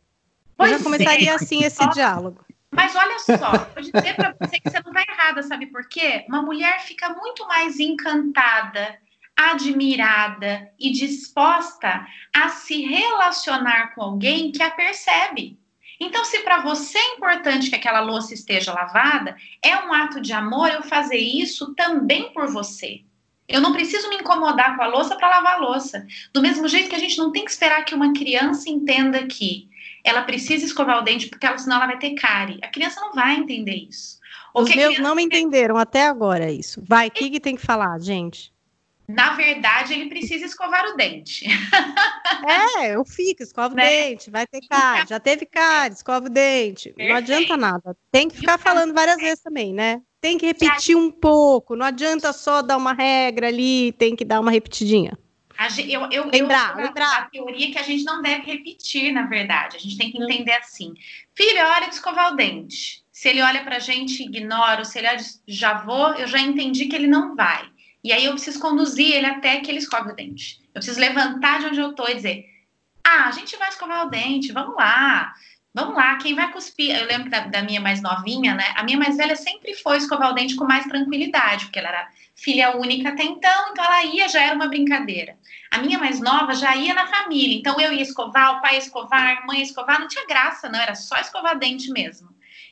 Pois 0.60 0.74
Eu 0.74 0.78
já 0.78 0.84
começaria 0.84 1.32
é. 1.32 1.36
assim 1.36 1.64
esse 1.64 1.90
diálogo. 1.92 2.46
Mas 2.70 2.94
olha 2.94 3.18
só, 3.20 3.52
vou 3.74 3.82
dizer 3.82 4.14
para 4.16 4.36
você 4.38 4.60
que 4.60 4.70
você 4.70 4.82
não 4.82 4.92
está 4.92 5.06
errada, 5.10 5.42
sabe 5.42 5.68
por 5.68 5.88
quê? 5.88 6.26
Uma 6.28 6.42
mulher 6.42 6.82
fica 6.82 7.10
muito 7.14 7.48
mais 7.48 7.80
encantada, 7.80 9.00
admirada 9.36 10.70
e 10.78 10.92
disposta 10.92 12.06
a 12.36 12.50
se 12.50 12.82
relacionar 12.82 13.96
com 13.96 14.02
alguém 14.02 14.52
que 14.52 14.62
a 14.62 14.70
percebe. 14.70 15.58
Então, 15.98 16.26
se 16.26 16.40
para 16.42 16.62
você 16.62 16.98
é 16.98 17.16
importante 17.16 17.70
que 17.70 17.76
aquela 17.76 18.02
louça 18.02 18.34
esteja 18.34 18.74
lavada, 18.74 19.38
é 19.64 19.78
um 19.78 19.94
ato 19.94 20.20
de 20.20 20.34
amor 20.34 20.70
eu 20.70 20.84
fazer 20.84 21.18
isso 21.18 21.74
também 21.74 22.34
por 22.34 22.48
você. 22.48 23.02
Eu 23.48 23.62
não 23.62 23.72
preciso 23.72 24.10
me 24.10 24.18
incomodar 24.18 24.76
com 24.76 24.84
a 24.84 24.88
louça 24.88 25.16
para 25.16 25.30
lavar 25.30 25.56
a 25.56 25.60
louça. 25.60 26.06
Do 26.34 26.42
mesmo 26.42 26.68
jeito 26.68 26.90
que 26.90 26.96
a 26.96 27.00
gente 27.00 27.18
não 27.18 27.32
tem 27.32 27.46
que 27.46 27.52
esperar 27.52 27.84
que 27.84 27.96
uma 27.96 28.14
criança 28.14 28.70
entenda 28.70 29.26
que 29.26 29.69
ela 30.04 30.24
precisa 30.24 30.66
escovar 30.66 31.00
o 31.00 31.02
dente 31.02 31.28
porque 31.28 31.46
ela, 31.46 31.58
senão 31.58 31.78
ela 31.78 31.88
vai 31.88 32.00
ter 32.00 32.14
cárie. 32.16 32.60
A 32.62 32.68
criança 32.68 33.00
não 33.02 33.14
vai 33.14 33.36
entender 33.36 33.76
isso. 33.90 34.20
Os 34.54 34.74
meus 34.74 34.98
não 35.00 35.16
me 35.16 35.24
entenderam 35.24 35.78
até 35.78 36.08
agora 36.08 36.52
isso. 36.52 36.84
Vai, 36.88 37.08
o 37.08 37.12
que, 37.12 37.30
que 37.30 37.40
tem 37.40 37.56
que 37.56 37.66
falar, 37.66 38.00
gente? 38.00 38.52
Na 39.08 39.34
verdade, 39.34 39.94
ele 39.94 40.08
precisa 40.08 40.46
escovar 40.46 40.86
o 40.86 40.96
dente. 40.96 41.46
É, 42.48 42.96
eu 42.96 43.04
fico, 43.04 43.44
escova 43.44 43.76
né? 43.76 43.84
o 43.84 43.88
dente, 43.88 44.32
vai 44.32 44.48
ter 44.48 44.62
cárie, 44.68 45.10
já 45.10 45.20
teve 45.20 45.46
cárie, 45.46 45.94
escova 45.94 46.28
o 46.28 46.30
dente. 46.30 46.90
Perfeito. 46.90 47.10
Não 47.10 47.18
adianta 47.18 47.58
nada. 47.58 47.98
Tem 48.10 48.30
que 48.30 48.38
ficar 48.38 48.58
falando 48.58 48.94
várias 48.94 49.18
vezes 49.18 49.42
também, 49.42 49.74
né? 49.74 50.02
Tem 50.22 50.38
que 50.38 50.46
repetir 50.46 50.96
um 50.96 51.12
pouco, 51.12 51.76
não 51.76 51.86
adianta 51.86 52.32
só 52.32 52.62
dar 52.62 52.78
uma 52.78 52.94
regra 52.94 53.48
ali, 53.48 53.92
tem 53.94 54.16
que 54.16 54.24
dar 54.24 54.40
uma 54.40 54.52
repetidinha. 54.52 55.18
Eu, 55.90 56.10
eu, 56.10 56.30
lembrar, 56.30 56.78
eu 56.78 56.86
lembrar. 56.86 57.18
A 57.18 57.26
teoria 57.26 57.72
que 57.72 57.78
a 57.78 57.84
gente 57.84 58.06
não 58.06 58.22
deve 58.22 58.44
repetir, 58.44 59.12
na 59.12 59.24
verdade. 59.24 59.76
A 59.76 59.80
gente 59.80 59.98
tem 59.98 60.10
que 60.10 60.22
entender 60.22 60.54
assim. 60.54 60.94
Filho, 61.36 61.58
é 61.58 61.66
hora 61.66 61.88
de 61.88 61.96
escovar 61.96 62.32
o 62.32 62.36
dente. 62.36 63.04
Se 63.12 63.28
ele 63.28 63.42
olha 63.42 63.62
pra 63.64 63.80
gente, 63.80 64.24
ignora, 64.24 64.86
se 64.86 64.98
ele 64.98 65.10
olha, 65.10 65.20
já 65.46 65.74
vou, 65.74 66.14
eu 66.14 66.28
já 66.28 66.40
entendi 66.40 66.86
que 66.86 66.96
ele 66.96 67.08
não 67.08 67.36
vai. 67.36 67.70
E 68.02 68.14
aí 68.14 68.24
eu 68.24 68.32
preciso 68.32 68.62
conduzir 68.62 69.14
ele 69.14 69.26
até 69.26 69.60
que 69.60 69.70
ele 69.70 69.80
escove 69.80 70.12
o 70.12 70.16
dente. 70.16 70.62
Eu 70.68 70.76
preciso 70.76 71.00
levantar 71.00 71.60
de 71.60 71.66
onde 71.66 71.80
eu 71.80 71.94
tô 71.94 72.08
e 72.08 72.16
dizer: 72.16 72.46
Ah, 73.04 73.28
a 73.28 73.32
gente 73.32 73.58
vai 73.58 73.68
escovar 73.68 74.08
o 74.08 74.10
dente, 74.10 74.54
vamos 74.54 74.76
lá. 74.76 75.34
Vamos 75.74 75.96
lá, 75.96 76.18
quem 76.18 76.34
vai 76.34 76.52
cuspir? 76.52 76.96
Eu 76.96 77.06
lembro 77.06 77.30
da, 77.30 77.42
da, 77.42 77.62
minha 77.62 77.80
mais 77.80 78.02
novinha, 78.02 78.56
né? 78.56 78.74
A 78.76 78.84
minha 78.84 78.98
mais 78.98 79.18
velha 79.18 79.36
sempre 79.36 79.76
foi 79.76 79.98
escovar 79.98 80.32
o 80.32 80.34
dente 80.34 80.56
com 80.56 80.66
mais 80.66 80.86
tranquilidade, 80.86 81.66
porque 81.66 81.78
ela 81.78 81.90
era 81.90 82.10
filha 82.36 82.76
única 82.76 83.10
até 83.10 83.24
então, 83.24 83.72
então 83.72 83.86
ela 83.86 84.04
ia, 84.04 84.28
já 84.28 84.42
era 84.42 84.56
uma 84.56 84.68
brincadeira. 84.68 85.38
A 85.72 85.80
minha 85.80 86.00
mais 86.00 86.20
nova 86.20 86.54
já 86.54 86.76
ia 86.76 86.94
na 86.94 87.08
família, 87.08 87.58
então 87.58 87.80
eu 87.80 87.94
ia 87.94 88.02
escovar, 88.02 88.58
o 88.58 88.62
pai 88.62 88.74
ia 88.74 88.80
escovar, 88.80 89.38
a 89.38 89.46
mãe 89.46 89.60
ia 89.60 89.64
escovar, 89.64 90.00
não 90.00 90.08
tinha 90.08 90.26
graça, 90.26 90.68
não, 90.68 90.80
era 90.80 90.96
só 90.96 91.18
escovar 91.18 91.58
dente 91.60 91.92
mesmo. 91.92 92.30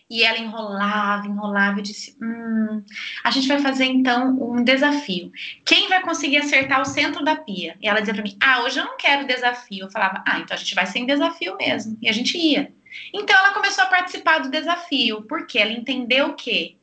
E 0.09 0.23
ela 0.23 0.37
enrolava, 0.37 1.27
enrolava 1.27 1.79
e 1.79 1.83
disse: 1.83 2.17
Hum, 2.21 2.81
a 3.23 3.29
gente 3.29 3.47
vai 3.47 3.59
fazer 3.59 3.85
então 3.85 4.37
um 4.41 4.63
desafio. 4.63 5.31
Quem 5.65 5.89
vai 5.89 6.01
conseguir 6.01 6.37
acertar 6.37 6.81
o 6.81 6.85
centro 6.85 7.25
da 7.25 7.35
pia? 7.35 7.75
E 7.81 7.89
ela 7.89 7.99
dizia 7.99 8.13
para 8.13 8.23
mim: 8.23 8.37
Ah, 8.41 8.61
hoje 8.61 8.79
eu 8.79 8.85
não 8.85 8.95
quero 8.97 9.27
desafio. 9.27 9.85
Eu 9.85 9.91
falava: 9.91 10.23
Ah, 10.25 10.39
então 10.39 10.55
a 10.55 10.57
gente 10.57 10.73
vai 10.73 10.85
sem 10.85 11.05
desafio 11.05 11.57
mesmo. 11.57 11.97
E 12.01 12.07
a 12.07 12.13
gente 12.13 12.37
ia. 12.37 12.73
Então 13.13 13.37
ela 13.37 13.53
começou 13.53 13.83
a 13.83 13.87
participar 13.87 14.39
do 14.39 14.49
desafio, 14.49 15.23
porque 15.23 15.59
ela 15.59 15.73
entendeu 15.73 16.33
que 16.35 16.77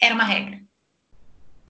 era 0.00 0.14
uma 0.14 0.24
regra 0.24 0.60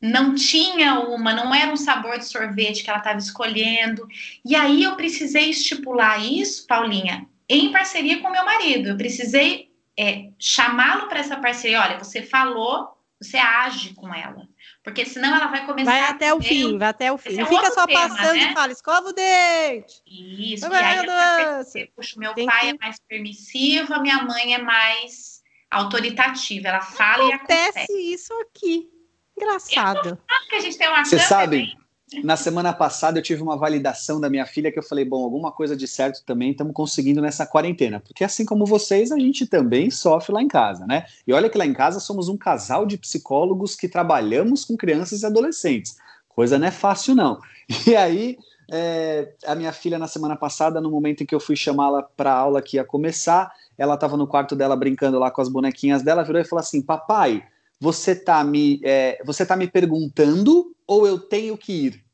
não 0.07 0.35
tinha 0.35 1.01
uma, 1.01 1.33
não 1.33 1.55
era 1.55 1.73
um 1.73 1.77
sabor 1.77 2.19
de 2.19 2.27
sorvete 2.27 2.83
que 2.83 2.91
ela 2.91 2.99
estava 2.99 3.19
escolhendo. 3.19 4.07
E 4.45 4.55
aí 4.55 4.85
eu 4.85 4.97
precisei 4.97 5.51
estipular 5.51 6.25
isso, 6.25 6.67
Paulinha, 6.67 7.27
em 7.49 7.73
parceria 7.73 8.21
com 8.21 8.31
meu 8.31 8.45
marido. 8.45 8.91
Eu 8.91 8.97
precisei 8.97 9.71
é, 9.99 10.31
chamá-lo 10.39 11.09
para 11.09 11.21
essa 11.21 11.37
parceria. 11.37 11.81
Olha, 11.81 11.99
você 11.99 12.23
falou, 12.23 12.97
você 13.21 13.37
age 13.37 13.95
com 13.95 14.15
ela. 14.15 14.47
Porque 14.85 15.05
senão 15.05 15.35
ela 15.35 15.47
vai 15.49 15.67
começar. 15.67 15.91
Vai 15.91 16.01
até 16.03 16.33
o 16.33 16.41
fim, 16.41 16.79
vai 16.79 16.89
até 16.89 17.11
o 17.11 17.19
fim. 17.19 17.35
É 17.35 17.39
não 17.39 17.47
fica 17.47 17.71
só 17.73 17.87
tema, 17.87 18.09
passando 18.09 18.35
né? 18.35 18.51
e 18.51 18.55
fala, 18.55 18.73
escova 18.73 19.09
o 19.09 19.13
dente. 19.13 20.01
Isso, 20.07 20.67
e 20.67 20.75
aí 20.75 21.89
puxa, 21.97 22.15
meu 22.19 22.33
Tem 22.35 22.47
pai 22.47 22.61
que... 22.61 22.69
é 22.69 22.75
mais 22.79 22.97
permissivo, 23.09 23.93
a 23.93 23.99
minha 23.99 24.23
mãe 24.23 24.55
é 24.55 24.59
mais 24.59 25.43
autoritativa. 25.69 26.69
Ela 26.69 26.81
fala 26.81 27.35
Acontece 27.35 27.35
e 27.35 27.35
acontece. 27.35 27.79
Acontece 27.79 28.15
isso 28.15 28.33
aqui. 28.35 28.96
Engraçado. 29.37 30.19
que 30.49 30.55
a 30.55 30.61
gente 30.61 30.79
tem 30.79 30.89
uma 30.89 31.05
Você 31.05 31.19
sabe, 31.19 31.77
na 32.23 32.37
semana 32.37 32.73
passada 32.73 33.19
eu 33.19 33.23
tive 33.23 33.43
uma 33.43 33.57
validação 33.57 34.21
da 34.21 34.31
minha 34.31 34.47
filha 34.47 34.71
que 34.71 34.79
eu 34.79 34.83
falei, 34.83 35.05
bom, 35.05 35.25
alguma 35.25 35.51
coisa 35.51 35.77
de 35.77 35.89
certo 35.89 36.25
também 36.25 36.53
estamos 36.53 36.73
conseguindo 36.73 37.21
nessa 37.21 37.45
quarentena, 37.45 38.01
porque 38.01 38.23
assim 38.23 38.45
como 38.45 38.65
vocês, 38.65 39.11
a 39.11 39.19
gente 39.19 39.47
também 39.47 39.91
sofre 39.91 40.33
lá 40.33 40.41
em 40.41 40.49
casa, 40.49 40.87
né? 40.87 41.07
E 41.27 41.33
olha 41.33 41.51
que 41.51 41.59
lá 41.59 41.67
em 41.67 41.73
casa 41.73 41.99
somos 41.99 42.29
um 42.29 42.37
casal 42.37 42.87
de 42.87 42.97
psicólogos 42.97 43.75
que 43.75 43.89
trabalhamos 43.89 44.65
com 44.65 44.77
crianças 44.77 45.23
e 45.23 45.27
adolescentes. 45.27 45.97
Coisa 46.29 46.59
não 46.59 46.69
é 46.69 46.71
fácil 46.71 47.15
não. 47.15 47.41
E 47.85 47.97
aí, 47.97 48.39
é, 48.71 49.33
a 49.45 49.57
minha 49.57 49.73
filha 49.73 49.99
na 49.99 50.07
semana 50.07 50.37
passada, 50.37 50.81
no 50.81 50.89
momento 50.89 51.25
em 51.25 51.27
que 51.27 51.35
eu 51.35 51.41
fui 51.41 51.57
chamá-la 51.57 52.05
para 52.05 52.33
a 52.33 52.39
aula 52.39 52.63
que 52.63 52.77
ia 52.77 52.85
começar, 52.85 53.53
ela 53.77 53.95
estava 53.95 54.17
no 54.17 54.27
quarto 54.27 54.55
dela 54.55 54.77
brincando 54.77 55.19
lá 55.19 55.33
com 55.33 55.41
as 55.41 55.49
bonequinhas 55.49 56.03
dela, 56.03 56.23
virou 56.23 56.41
e 56.41 56.45
falou 56.45 56.61
assim: 56.61 56.81
"Papai, 56.81 57.43
você 57.81 58.13
está 58.13 58.43
me, 58.43 58.81
é, 58.85 59.21
você 59.25 59.45
tá 59.45 59.57
me 59.57 59.69
perguntando 59.69 60.75
ou 60.87 61.07
eu 61.07 61.19
tenho 61.19 61.57
que 61.57 61.73
ir? 61.73 62.07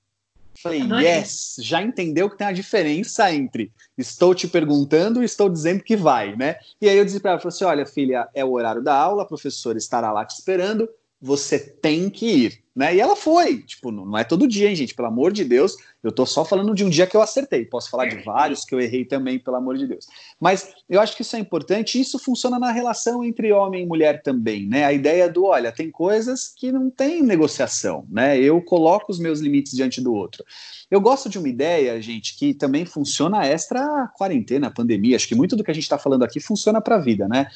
Falei, 0.63 0.83
yes, 1.03 1.57
já 1.61 1.83
entendeu 1.83 2.29
que 2.29 2.37
tem 2.37 2.47
a 2.47 2.53
diferença 2.53 3.33
entre 3.33 3.73
estou 3.97 4.35
te 4.35 4.47
perguntando 4.47 5.23
e 5.23 5.25
estou 5.25 5.49
dizendo 5.49 5.83
que 5.83 5.97
vai, 5.97 6.37
né? 6.37 6.57
E 6.81 6.89
aí 6.89 6.97
eu 6.97 7.05
disse 7.05 7.21
para 7.21 7.33
ela, 7.33 7.41
falei 7.41 7.55
assim, 7.55 7.65
olha 7.65 7.87
filha, 7.87 8.29
é 8.35 8.45
o 8.45 8.53
horário 8.53 8.83
da 8.83 8.95
aula, 8.95 9.23
a 9.23 9.27
professora 9.27 9.79
estará 9.79 10.13
lá 10.13 10.25
te 10.25 10.35
esperando, 10.35 10.89
você 11.21 11.59
tem 11.59 12.11
que 12.11 12.27
ir, 12.27 12.62
né? 12.75 12.95
E 12.95 13.01
ela 13.01 13.15
foi, 13.15 13.59
tipo, 13.59 13.91
não 13.91 14.17
é 14.17 14.25
todo 14.25 14.49
dia, 14.49 14.69
hein, 14.69 14.75
gente, 14.75 14.95
pelo 14.95 15.09
amor 15.09 15.33
de 15.33 15.45
Deus, 15.45 15.77
eu 16.03 16.11
tô 16.11 16.25
só 16.25 16.45
falando 16.45 16.75
de 16.75 16.85
um 16.85 16.89
dia 16.89 17.07
que 17.07 17.17
eu 17.17 17.21
acertei. 17.21 17.67
Posso 17.67 17.91
falar 17.91 18.07
de 18.07 18.17
vários 18.25 18.65
que 18.65 18.75
eu 18.75 18.81
errei 18.81 19.05
também, 19.05 19.39
pelo 19.39 19.57
amor 19.57 19.77
de 19.77 19.87
Deus. 19.87 20.07
Mas 20.41 20.75
eu 20.89 21.01
acho 21.01 21.15
que 21.15 21.23
isso 21.23 21.37
é 21.37 21.39
importante 21.39 22.01
isso 22.01 22.19
funciona 22.19 22.59
na 22.59 22.73
relação 22.73 23.23
entre 23.23 23.53
homem 23.53 23.83
e 23.83 23.87
mulher 23.87 24.23
também, 24.23 24.67
né? 24.67 24.85
A 24.85 24.93
ideia 24.93 25.29
do, 25.29 25.45
olha, 25.45 25.71
tem 25.71 25.91
coisas 25.91 26.49
que 26.49 26.73
não 26.73 26.91
tem 26.91 27.23
negociação, 27.23 28.07
né? 28.11 28.39
Eu 28.39 28.61
coloco 28.63 29.13
os 29.13 29.19
meus 29.19 29.41
limites 29.41 29.73
diante 29.73 30.01
do 30.01 30.15
outro. 30.15 30.45
Eu 30.91 31.01
gosto 31.01 31.29
de 31.29 31.39
uma 31.39 31.49
ideia, 31.49 32.01
gente, 32.01 32.37
que 32.37 32.55
também 32.55 32.85
funciona 32.85 33.47
extra 33.47 34.09
quarentena, 34.17 34.71
pandemia. 34.71 35.17
Acho 35.17 35.29
que 35.29 35.35
muito 35.35 35.57
do 35.57 35.63
que 35.63 35.71
a 35.71 35.75
gente 35.75 35.85
está 35.85 35.99
falando 35.99 36.25
aqui 36.25 36.41
funciona 36.41 36.81
para 36.81 36.97
a 36.97 37.01
vida, 37.01 37.29
né? 37.29 37.49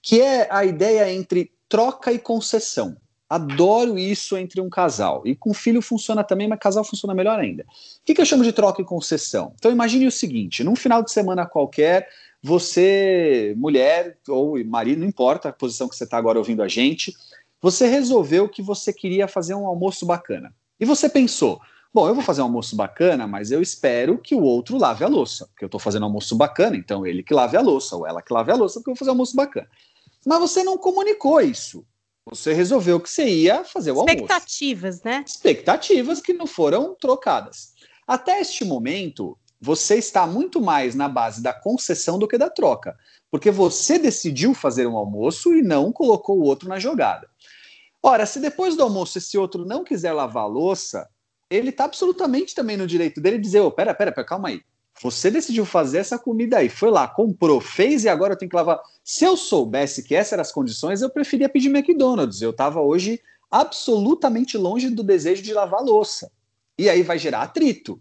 Que 0.00 0.20
é 0.20 0.48
a 0.50 0.64
ideia 0.64 1.12
entre 1.12 1.52
troca 1.68 2.12
e 2.12 2.18
concessão. 2.18 2.96
Adoro 3.30 3.96
isso 3.96 4.36
entre 4.36 4.60
um 4.60 4.68
casal. 4.68 5.22
E 5.24 5.36
com 5.36 5.54
filho 5.54 5.80
funciona 5.80 6.24
também, 6.24 6.48
mas 6.48 6.58
casal 6.58 6.82
funciona 6.82 7.14
melhor 7.14 7.38
ainda. 7.38 7.62
O 7.62 8.04
que, 8.04 8.12
que 8.12 8.20
eu 8.20 8.26
chamo 8.26 8.42
de 8.42 8.52
troca 8.52 8.82
e 8.82 8.84
concessão? 8.84 9.54
Então 9.56 9.70
imagine 9.70 10.04
o 10.08 10.10
seguinte: 10.10 10.64
num 10.64 10.74
final 10.74 11.00
de 11.00 11.12
semana 11.12 11.46
qualquer, 11.46 12.08
você, 12.42 13.54
mulher 13.56 14.18
ou 14.28 14.62
marido, 14.64 14.98
não 14.98 15.06
importa 15.06 15.48
a 15.48 15.52
posição 15.52 15.88
que 15.88 15.94
você 15.94 16.02
está 16.02 16.18
agora 16.18 16.38
ouvindo 16.38 16.60
a 16.60 16.66
gente, 16.66 17.14
você 17.62 17.86
resolveu 17.86 18.48
que 18.48 18.62
você 18.62 18.92
queria 18.92 19.28
fazer 19.28 19.54
um 19.54 19.66
almoço 19.66 20.04
bacana. 20.04 20.52
E 20.80 20.84
você 20.84 21.08
pensou, 21.08 21.60
bom, 21.94 22.08
eu 22.08 22.14
vou 22.14 22.24
fazer 22.24 22.40
um 22.40 22.46
almoço 22.46 22.74
bacana, 22.74 23.28
mas 23.28 23.52
eu 23.52 23.62
espero 23.62 24.18
que 24.18 24.34
o 24.34 24.42
outro 24.42 24.76
lave 24.76 25.04
a 25.04 25.08
louça, 25.08 25.46
porque 25.46 25.64
eu 25.64 25.68
estou 25.68 25.78
fazendo 25.78 26.04
almoço 26.04 26.34
bacana, 26.34 26.76
então 26.76 27.06
ele 27.06 27.22
que 27.22 27.34
lave 27.34 27.56
a 27.56 27.60
louça, 27.60 27.94
ou 27.94 28.06
ela 28.06 28.22
que 28.22 28.32
lave 28.32 28.50
a 28.50 28.56
louça, 28.56 28.80
porque 28.80 28.90
eu 28.90 28.94
vou 28.94 28.98
fazer 28.98 29.10
um 29.10 29.14
almoço 29.14 29.36
bacana. 29.36 29.68
Mas 30.26 30.40
você 30.40 30.64
não 30.64 30.76
comunicou 30.76 31.40
isso. 31.40 31.84
Você 32.26 32.52
resolveu 32.52 33.00
que 33.00 33.08
você 33.08 33.28
ia 33.28 33.64
fazer 33.64 33.92
o 33.92 34.00
almoço. 34.00 34.14
Expectativas, 34.14 35.02
né? 35.02 35.24
Expectativas 35.26 36.20
que 36.20 36.32
não 36.32 36.46
foram 36.46 36.94
trocadas. 36.94 37.72
Até 38.06 38.40
este 38.40 38.64
momento, 38.64 39.38
você 39.60 39.96
está 39.96 40.26
muito 40.26 40.60
mais 40.60 40.94
na 40.94 41.08
base 41.08 41.42
da 41.42 41.52
concessão 41.52 42.18
do 42.18 42.26
que 42.26 42.38
da 42.38 42.48
troca, 42.48 42.96
porque 43.30 43.50
você 43.50 43.98
decidiu 43.98 44.54
fazer 44.54 44.86
um 44.86 44.96
almoço 44.96 45.54
e 45.54 45.62
não 45.62 45.92
colocou 45.92 46.38
o 46.38 46.44
outro 46.44 46.68
na 46.68 46.78
jogada. 46.78 47.28
Ora, 48.02 48.24
se 48.24 48.40
depois 48.40 48.76
do 48.76 48.82
almoço 48.82 49.18
esse 49.18 49.36
outro 49.36 49.66
não 49.66 49.84
quiser 49.84 50.12
lavar 50.12 50.44
a 50.44 50.46
louça, 50.46 51.08
ele 51.50 51.70
está 51.70 51.84
absolutamente 51.84 52.54
também 52.54 52.76
no 52.76 52.86
direito 52.86 53.20
dele 53.20 53.36
de 53.36 53.44
dizer: 53.44 53.60
oh, 53.60 53.70
pera, 53.70 53.94
pera, 53.94 54.12
pera, 54.12 54.26
calma 54.26 54.48
aí. 54.48 54.62
Você 55.02 55.30
decidiu 55.30 55.64
fazer 55.64 55.98
essa 55.98 56.18
comida 56.18 56.58
aí, 56.58 56.68
foi 56.68 56.90
lá, 56.90 57.08
comprou, 57.08 57.58
fez 57.60 58.04
e 58.04 58.08
agora 58.08 58.34
eu 58.34 58.36
tenho 58.36 58.50
que 58.50 58.56
lavar. 58.56 58.80
Se 59.02 59.24
eu 59.24 59.34
soubesse 59.36 60.02
que 60.02 60.14
essas 60.14 60.34
eram 60.34 60.42
as 60.42 60.52
condições, 60.52 61.00
eu 61.00 61.08
preferia 61.08 61.48
pedir 61.48 61.68
McDonald's. 61.68 62.42
Eu 62.42 62.50
estava 62.50 62.82
hoje 62.82 63.20
absolutamente 63.50 64.58
longe 64.58 64.90
do 64.90 65.02
desejo 65.02 65.42
de 65.42 65.54
lavar 65.54 65.80
louça. 65.82 66.30
E 66.76 66.88
aí 66.88 67.02
vai 67.02 67.18
gerar 67.18 67.42
atrito. 67.42 68.00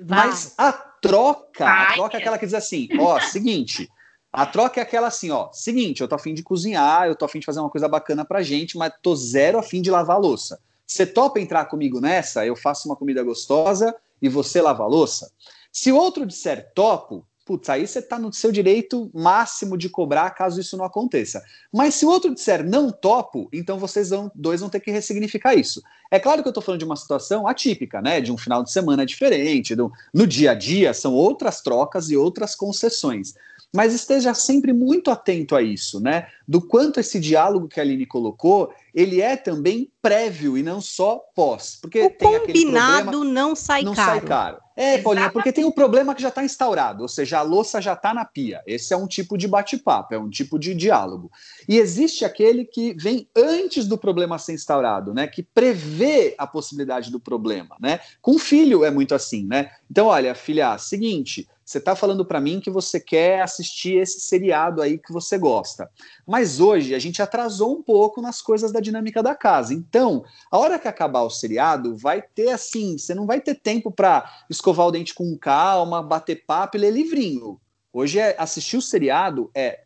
Vai. 0.00 0.26
Mas 0.26 0.54
a 0.56 0.72
troca, 0.72 1.68
a 1.68 1.92
troca 1.92 2.16
é 2.16 2.20
aquela 2.20 2.38
que 2.38 2.46
diz 2.46 2.54
assim: 2.54 2.88
ó, 2.98 3.20
seguinte. 3.20 3.90
A 4.32 4.46
troca 4.46 4.80
é 4.80 4.82
aquela 4.82 5.08
assim, 5.08 5.30
ó, 5.30 5.52
seguinte, 5.52 6.00
eu 6.00 6.08
tô 6.08 6.14
afim 6.14 6.32
de 6.32 6.42
cozinhar, 6.42 7.06
eu 7.06 7.14
tô 7.14 7.26
afim 7.26 7.38
de 7.38 7.44
fazer 7.44 7.60
uma 7.60 7.68
coisa 7.68 7.86
bacana 7.86 8.24
pra 8.24 8.42
gente, 8.42 8.78
mas 8.78 8.90
tô 9.02 9.14
zero 9.14 9.58
afim 9.58 9.82
de 9.82 9.90
lavar 9.90 10.16
a 10.16 10.18
louça. 10.18 10.58
Você 10.86 11.04
topa 11.04 11.38
entrar 11.38 11.66
comigo 11.66 12.00
nessa? 12.00 12.46
Eu 12.46 12.56
faço 12.56 12.88
uma 12.88 12.96
comida 12.96 13.22
gostosa 13.22 13.94
e 14.22 14.30
você 14.30 14.62
lava 14.62 14.84
a 14.84 14.86
louça? 14.86 15.30
Se 15.72 15.90
o 15.90 15.96
outro 15.96 16.26
disser 16.26 16.70
topo, 16.74 17.26
putz, 17.46 17.68
aí 17.68 17.86
você 17.86 17.98
está 17.98 18.18
no 18.18 18.32
seu 18.32 18.52
direito 18.52 19.10
máximo 19.14 19.76
de 19.76 19.88
cobrar 19.88 20.30
caso 20.30 20.60
isso 20.60 20.76
não 20.76 20.84
aconteça. 20.84 21.42
Mas 21.72 21.94
se 21.94 22.04
o 22.04 22.10
outro 22.10 22.34
disser 22.34 22.62
não 22.62 22.90
topo, 22.90 23.48
então 23.52 23.78
vocês 23.78 24.10
vão, 24.10 24.30
dois 24.34 24.60
vão 24.60 24.68
ter 24.68 24.80
que 24.80 24.90
ressignificar 24.90 25.54
isso. 25.54 25.82
É 26.10 26.20
claro 26.20 26.42
que 26.42 26.48
eu 26.48 26.50
estou 26.50 26.62
falando 26.62 26.80
de 26.80 26.84
uma 26.84 26.96
situação 26.96 27.48
atípica, 27.48 28.02
né? 28.02 28.20
De 28.20 28.30
um 28.30 28.36
final 28.36 28.62
de 28.62 28.70
semana 28.70 29.06
diferente, 29.06 29.74
do, 29.74 29.90
no 30.12 30.26
dia 30.26 30.50
a 30.50 30.54
dia 30.54 30.92
são 30.92 31.14
outras 31.14 31.62
trocas 31.62 32.10
e 32.10 32.16
outras 32.16 32.54
concessões 32.54 33.34
mas 33.72 33.94
esteja 33.94 34.34
sempre 34.34 34.72
muito 34.72 35.10
atento 35.10 35.56
a 35.56 35.62
isso, 35.62 35.98
né? 35.98 36.26
Do 36.46 36.60
quanto 36.60 37.00
esse 37.00 37.18
diálogo 37.18 37.68
que 37.68 37.80
a 37.80 37.82
Aline 37.82 38.04
colocou, 38.04 38.72
ele 38.94 39.22
é 39.22 39.34
também 39.36 39.90
prévio 40.02 40.58
e 40.58 40.62
não 40.62 40.80
só 40.80 41.20
pós. 41.34 41.78
Porque 41.80 42.02
o 42.02 42.10
tem 42.10 42.38
combinado 42.38 43.10
problema, 43.10 43.24
não 43.24 43.56
sai 43.56 43.82
não 43.82 43.94
caro. 43.94 44.10
Sai 44.10 44.20
caro. 44.20 44.58
É, 44.74 44.98
Paulinha, 44.98 45.30
porque 45.30 45.52
tem 45.52 45.64
o 45.64 45.68
um 45.68 45.72
problema 45.72 46.14
que 46.14 46.22
já 46.22 46.28
está 46.28 46.42
instaurado, 46.42 47.02
ou 47.02 47.08
seja, 47.08 47.38
a 47.38 47.42
louça 47.42 47.80
já 47.80 47.92
está 47.92 48.14
na 48.14 48.24
pia. 48.24 48.62
Esse 48.66 48.94
é 48.94 48.96
um 48.96 49.06
tipo 49.06 49.36
de 49.36 49.46
bate-papo, 49.46 50.14
é 50.14 50.18
um 50.18 50.30
tipo 50.30 50.58
de 50.58 50.74
diálogo. 50.74 51.30
E 51.68 51.78
existe 51.78 52.24
aquele 52.24 52.64
que 52.64 52.94
vem 52.94 53.28
antes 53.36 53.86
do 53.86 53.98
problema 53.98 54.38
ser 54.38 54.54
instaurado, 54.54 55.12
né? 55.12 55.26
Que 55.26 55.42
prevê 55.42 56.34
a 56.38 56.46
possibilidade 56.46 57.10
do 57.10 57.20
problema, 57.20 57.76
né? 57.80 58.00
Com 58.20 58.38
filho 58.38 58.84
é 58.84 58.90
muito 58.90 59.14
assim, 59.14 59.46
né? 59.46 59.70
Então, 59.90 60.06
olha, 60.06 60.34
filha, 60.34 60.78
seguinte, 60.78 61.46
você 61.72 61.78
está 61.78 61.96
falando 61.96 62.24
para 62.24 62.40
mim 62.40 62.60
que 62.60 62.70
você 62.70 63.00
quer 63.00 63.40
assistir 63.40 63.94
esse 63.94 64.20
seriado 64.20 64.82
aí 64.82 64.98
que 64.98 65.10
você 65.10 65.38
gosta. 65.38 65.90
Mas 66.26 66.60
hoje 66.60 66.94
a 66.94 66.98
gente 66.98 67.22
atrasou 67.22 67.78
um 67.78 67.82
pouco 67.82 68.20
nas 68.20 68.42
coisas 68.42 68.70
da 68.70 68.78
dinâmica 68.78 69.22
da 69.22 69.34
casa. 69.34 69.72
Então, 69.72 70.22
a 70.50 70.58
hora 70.58 70.78
que 70.78 70.86
acabar 70.86 71.22
o 71.22 71.30
seriado, 71.30 71.96
vai 71.96 72.20
ter 72.20 72.50
assim, 72.50 72.98
você 72.98 73.14
não 73.14 73.26
vai 73.26 73.40
ter 73.40 73.54
tempo 73.54 73.90
para 73.90 74.30
escovar 74.50 74.86
o 74.86 74.90
dente 74.90 75.14
com 75.14 75.36
calma, 75.38 76.02
bater 76.02 76.44
papo 76.44 76.76
e 76.76 76.80
ler 76.80 76.92
livrinho. 76.92 77.58
Hoje 77.90 78.18
é 78.18 78.36
assistir 78.38 78.76
o 78.76 78.82
seriado 78.82 79.50
é 79.54 79.84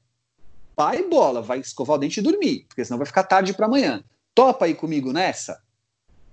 pai 0.74 1.04
bola, 1.04 1.40
vai 1.40 1.60
escovar 1.60 1.96
o 1.96 2.00
dente 2.00 2.18
e 2.18 2.22
dormir, 2.22 2.66
porque 2.68 2.84
senão 2.84 2.98
vai 2.98 3.06
ficar 3.06 3.22
tarde 3.22 3.54
para 3.54 3.66
amanhã. 3.66 4.02
Topa 4.34 4.64
aí 4.64 4.74
comigo 4.74 5.12
nessa? 5.12 5.62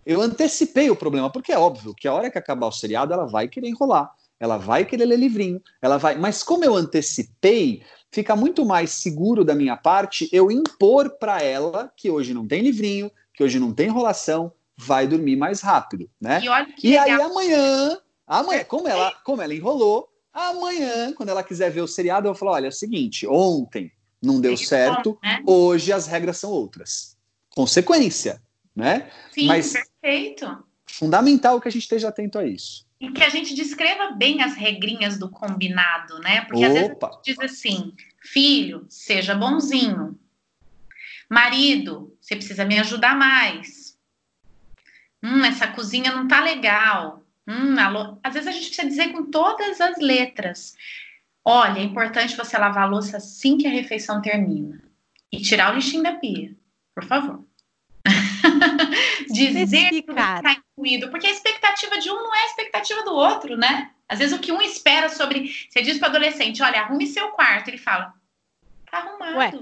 Eu 0.05 0.19
antecipei 0.19 0.89
o 0.89 0.95
problema, 0.95 1.29
porque 1.29 1.51
é 1.51 1.57
óbvio 1.57 1.93
que 1.93 2.07
a 2.07 2.13
hora 2.13 2.29
que 2.29 2.37
acabar 2.37 2.67
o 2.67 2.71
seriado, 2.71 3.13
ela 3.13 3.25
vai 3.25 3.47
querer 3.47 3.69
enrolar 3.69 4.11
ela 4.43 4.57
vai 4.57 4.83
querer 4.83 5.05
ler 5.05 5.17
livrinho, 5.17 5.61
ela 5.81 5.97
vai. 5.97 6.17
Mas 6.17 6.43
como 6.43 6.65
eu 6.65 6.75
antecipei, 6.75 7.81
fica 8.11 8.35
muito 8.35 8.65
mais 8.65 8.91
seguro 8.91 9.45
da 9.45 9.55
minha 9.55 9.77
parte 9.77 10.27
eu 10.33 10.51
impor 10.51 11.11
para 11.11 11.41
ela 11.41 11.89
que 11.95 12.09
hoje 12.09 12.33
não 12.33 12.45
tem 12.45 12.61
livrinho, 12.61 13.09
que 13.33 13.41
hoje 13.41 13.57
não 13.57 13.73
tem 13.73 13.87
enrolação, 13.87 14.51
vai 14.75 15.07
dormir 15.07 15.37
mais 15.37 15.61
rápido, 15.61 16.09
né? 16.19 16.41
E, 16.83 16.89
e 16.89 16.97
aí 16.97 17.11
amanhã, 17.11 17.97
amanhã, 18.27 18.65
como 18.65 18.85
ela, 18.85 19.13
como 19.23 19.41
ela 19.41 19.53
enrolou, 19.55 20.09
amanhã, 20.33 21.13
quando 21.13 21.29
ela 21.29 21.41
quiser 21.41 21.71
ver 21.71 21.79
o 21.79 21.87
seriado, 21.87 22.27
eu 22.27 22.35
falar, 22.35 22.51
olha, 22.51 22.65
é 22.65 22.69
o 22.69 22.73
seguinte, 22.73 23.25
ontem 23.25 23.93
não 24.21 24.41
deu 24.41 24.57
certo, 24.57 25.17
né? 25.23 25.41
hoje 25.47 25.93
as 25.93 26.05
regras 26.05 26.35
são 26.37 26.51
outras. 26.51 27.15
Consequência, 27.49 28.41
né? 28.75 29.09
Sim, 29.33 29.47
Mas 29.47 29.71
perfeito. 29.71 30.65
Fundamental 30.85 31.61
que 31.61 31.69
a 31.69 31.71
gente 31.71 31.83
esteja 31.83 32.09
atento 32.09 32.37
a 32.37 32.45
isso 32.45 32.82
e 33.03 33.11
que 33.11 33.21
a 33.21 33.27
gente 33.27 33.53
descreva 33.53 34.11
bem 34.11 34.41
as 34.41 34.55
regrinhas 34.55 35.19
do 35.19 35.29
combinado, 35.29 36.19
né? 36.19 36.45
Porque 36.45 36.65
Opa. 36.65 36.67
às 36.67 36.73
vezes 36.73 36.89
a 36.89 37.05
gente 37.11 37.23
diz 37.25 37.39
assim: 37.39 37.93
filho, 38.21 38.85
seja 38.87 39.35
bonzinho. 39.35 40.17
Marido, 41.29 42.17
você 42.21 42.37
precisa 42.37 42.63
me 42.63 42.79
ajudar 42.79 43.13
mais. 43.13 43.99
Hum, 45.21 45.43
essa 45.43 45.67
cozinha 45.67 46.13
não 46.13 46.29
tá 46.29 46.39
legal. 46.39 47.25
Hum, 47.45 47.77
alô. 47.77 48.17
Às 48.23 48.35
vezes 48.35 48.47
a 48.47 48.51
gente 48.53 48.67
precisa 48.67 48.87
dizer 48.87 49.11
com 49.11 49.29
todas 49.29 49.81
as 49.81 49.97
letras. 49.97 50.73
Olha, 51.43 51.79
é 51.79 51.83
importante 51.83 52.37
você 52.37 52.57
lavar 52.57 52.83
a 52.83 52.89
louça 52.89 53.17
assim 53.17 53.57
que 53.57 53.67
a 53.67 53.71
refeição 53.71 54.21
termina. 54.21 54.81
E 55.29 55.41
tirar 55.41 55.73
o 55.73 55.75
lixinho 55.75 56.03
da 56.03 56.13
pia, 56.13 56.55
por 56.95 57.03
favor. 57.03 57.43
Dizer 59.31 59.89
que 59.89 59.99
está 59.99 60.55
incluído, 60.77 61.09
porque 61.09 61.27
a 61.27 61.31
expectativa 61.31 61.97
de 61.99 62.09
um 62.09 62.15
não 62.15 62.35
é 62.35 62.43
a 62.43 62.47
expectativa 62.47 63.03
do 63.03 63.13
outro, 63.13 63.57
né? 63.57 63.91
Às 64.07 64.19
vezes 64.19 64.37
o 64.37 64.39
que 64.39 64.51
um 64.51 64.61
espera 64.61 65.09
sobre. 65.09 65.51
Você 65.69 65.81
diz 65.81 65.97
para 65.97 66.07
o 66.07 66.09
adolescente: 66.09 66.61
olha, 66.61 66.81
arrume 66.81 67.07
seu 67.07 67.29
quarto. 67.29 67.69
Ele 67.69 67.77
fala: 67.77 68.13
tá 68.89 68.99
arrumado. 68.99 69.37
Ué, 69.37 69.53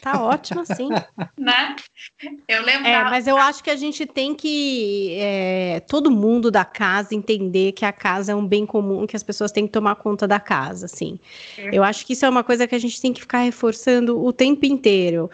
tá 0.00 0.22
ótimo 0.22 0.60
assim. 0.60 0.88
né? 1.38 1.74
Eu 2.46 2.62
lembro. 2.62 2.86
É, 2.86 3.02
mas 3.04 3.26
eu 3.26 3.36
acho 3.36 3.64
que 3.64 3.70
a 3.70 3.76
gente 3.76 4.06
tem 4.06 4.34
que. 4.34 5.16
É, 5.18 5.80
todo 5.88 6.10
mundo 6.10 6.50
da 6.50 6.64
casa 6.64 7.14
entender 7.14 7.72
que 7.72 7.84
a 7.84 7.92
casa 7.92 8.32
é 8.32 8.34
um 8.34 8.46
bem 8.46 8.66
comum, 8.66 9.06
que 9.06 9.16
as 9.16 9.22
pessoas 9.22 9.50
têm 9.50 9.66
que 9.66 9.72
tomar 9.72 9.96
conta 9.96 10.28
da 10.28 10.38
casa, 10.38 10.86
assim. 10.86 11.18
Eu 11.72 11.82
acho 11.82 12.06
que 12.06 12.12
isso 12.12 12.24
é 12.24 12.28
uma 12.28 12.44
coisa 12.44 12.68
que 12.68 12.74
a 12.74 12.78
gente 12.78 13.00
tem 13.00 13.12
que 13.12 13.22
ficar 13.22 13.40
reforçando 13.40 14.22
o 14.22 14.32
tempo 14.32 14.66
inteiro. 14.66 15.30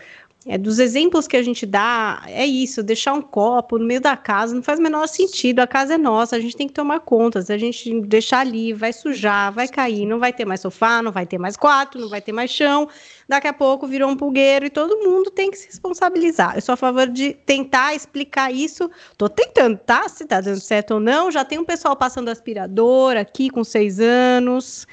É, 0.51 0.57
dos 0.57 0.79
exemplos 0.79 1.29
que 1.29 1.37
a 1.37 1.43
gente 1.43 1.67
dá, 1.67 2.23
é 2.27 2.47
isso, 2.47 2.83
deixar 2.83 3.13
um 3.13 3.21
copo 3.21 3.79
no 3.79 3.85
meio 3.85 4.01
da 4.01 4.17
casa 4.17 4.55
não 4.55 4.63
faz 4.63 4.79
o 4.79 4.83
menor 4.83 5.07
sentido. 5.07 5.61
A 5.61 5.67
casa 5.67 5.97
é 5.97 5.99
nossa, 5.99 6.37
a 6.37 6.41
gente 6.41 6.57
tem 6.57 6.67
que 6.67 6.73
tomar 6.73 7.01
conta. 7.01 7.43
Se 7.43 7.53
a 7.53 7.59
gente 7.59 8.01
deixar 8.01 8.41
ali, 8.41 8.73
vai 8.73 8.91
sujar, 8.91 9.53
vai 9.53 9.69
cair, 9.69 10.07
não 10.07 10.19
vai 10.19 10.33
ter 10.33 10.47
mais 10.47 10.63
sofá, 10.63 11.03
não 11.03 11.13
vai 11.13 11.27
ter 11.27 11.37
mais 11.37 11.55
quarto, 11.55 11.99
não 11.99 12.09
vai 12.09 12.23
ter 12.23 12.33
mais 12.33 12.51
chão. 12.51 12.89
Daqui 13.29 13.47
a 13.47 13.53
pouco 13.53 13.87
virou 13.87 14.09
um 14.09 14.17
pulgueiro 14.17 14.65
e 14.65 14.71
todo 14.71 14.97
mundo 14.97 15.31
tem 15.31 15.51
que 15.51 15.59
se 15.59 15.67
responsabilizar. 15.67 16.55
Eu 16.57 16.63
sou 16.63 16.73
a 16.73 16.77
favor 16.77 17.07
de 17.09 17.35
tentar 17.35 17.95
explicar 17.95 18.51
isso. 18.51 18.91
Tô 19.19 19.29
tentando, 19.29 19.77
tá? 19.77 20.09
Se 20.09 20.25
tá 20.25 20.41
dando 20.41 20.61
certo 20.61 20.95
ou 20.95 21.01
não. 21.01 21.31
Já 21.31 21.45
tem 21.45 21.59
um 21.59 21.65
pessoal 21.65 21.95
passando 21.95 22.31
aspirador 22.31 23.19
aqui 23.19 23.51
com 23.51 23.63
seis 23.63 24.01
anos, 24.01 24.87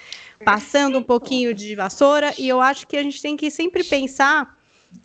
passando 0.44 0.98
um 0.98 1.04
pouquinho 1.04 1.54
de 1.54 1.76
vassoura, 1.76 2.34
e 2.38 2.46
eu 2.46 2.60
acho 2.60 2.86
que 2.86 2.98
a 2.98 3.04
gente 3.04 3.22
tem 3.22 3.38
que 3.38 3.50
sempre 3.50 3.86
pensar 3.86 4.54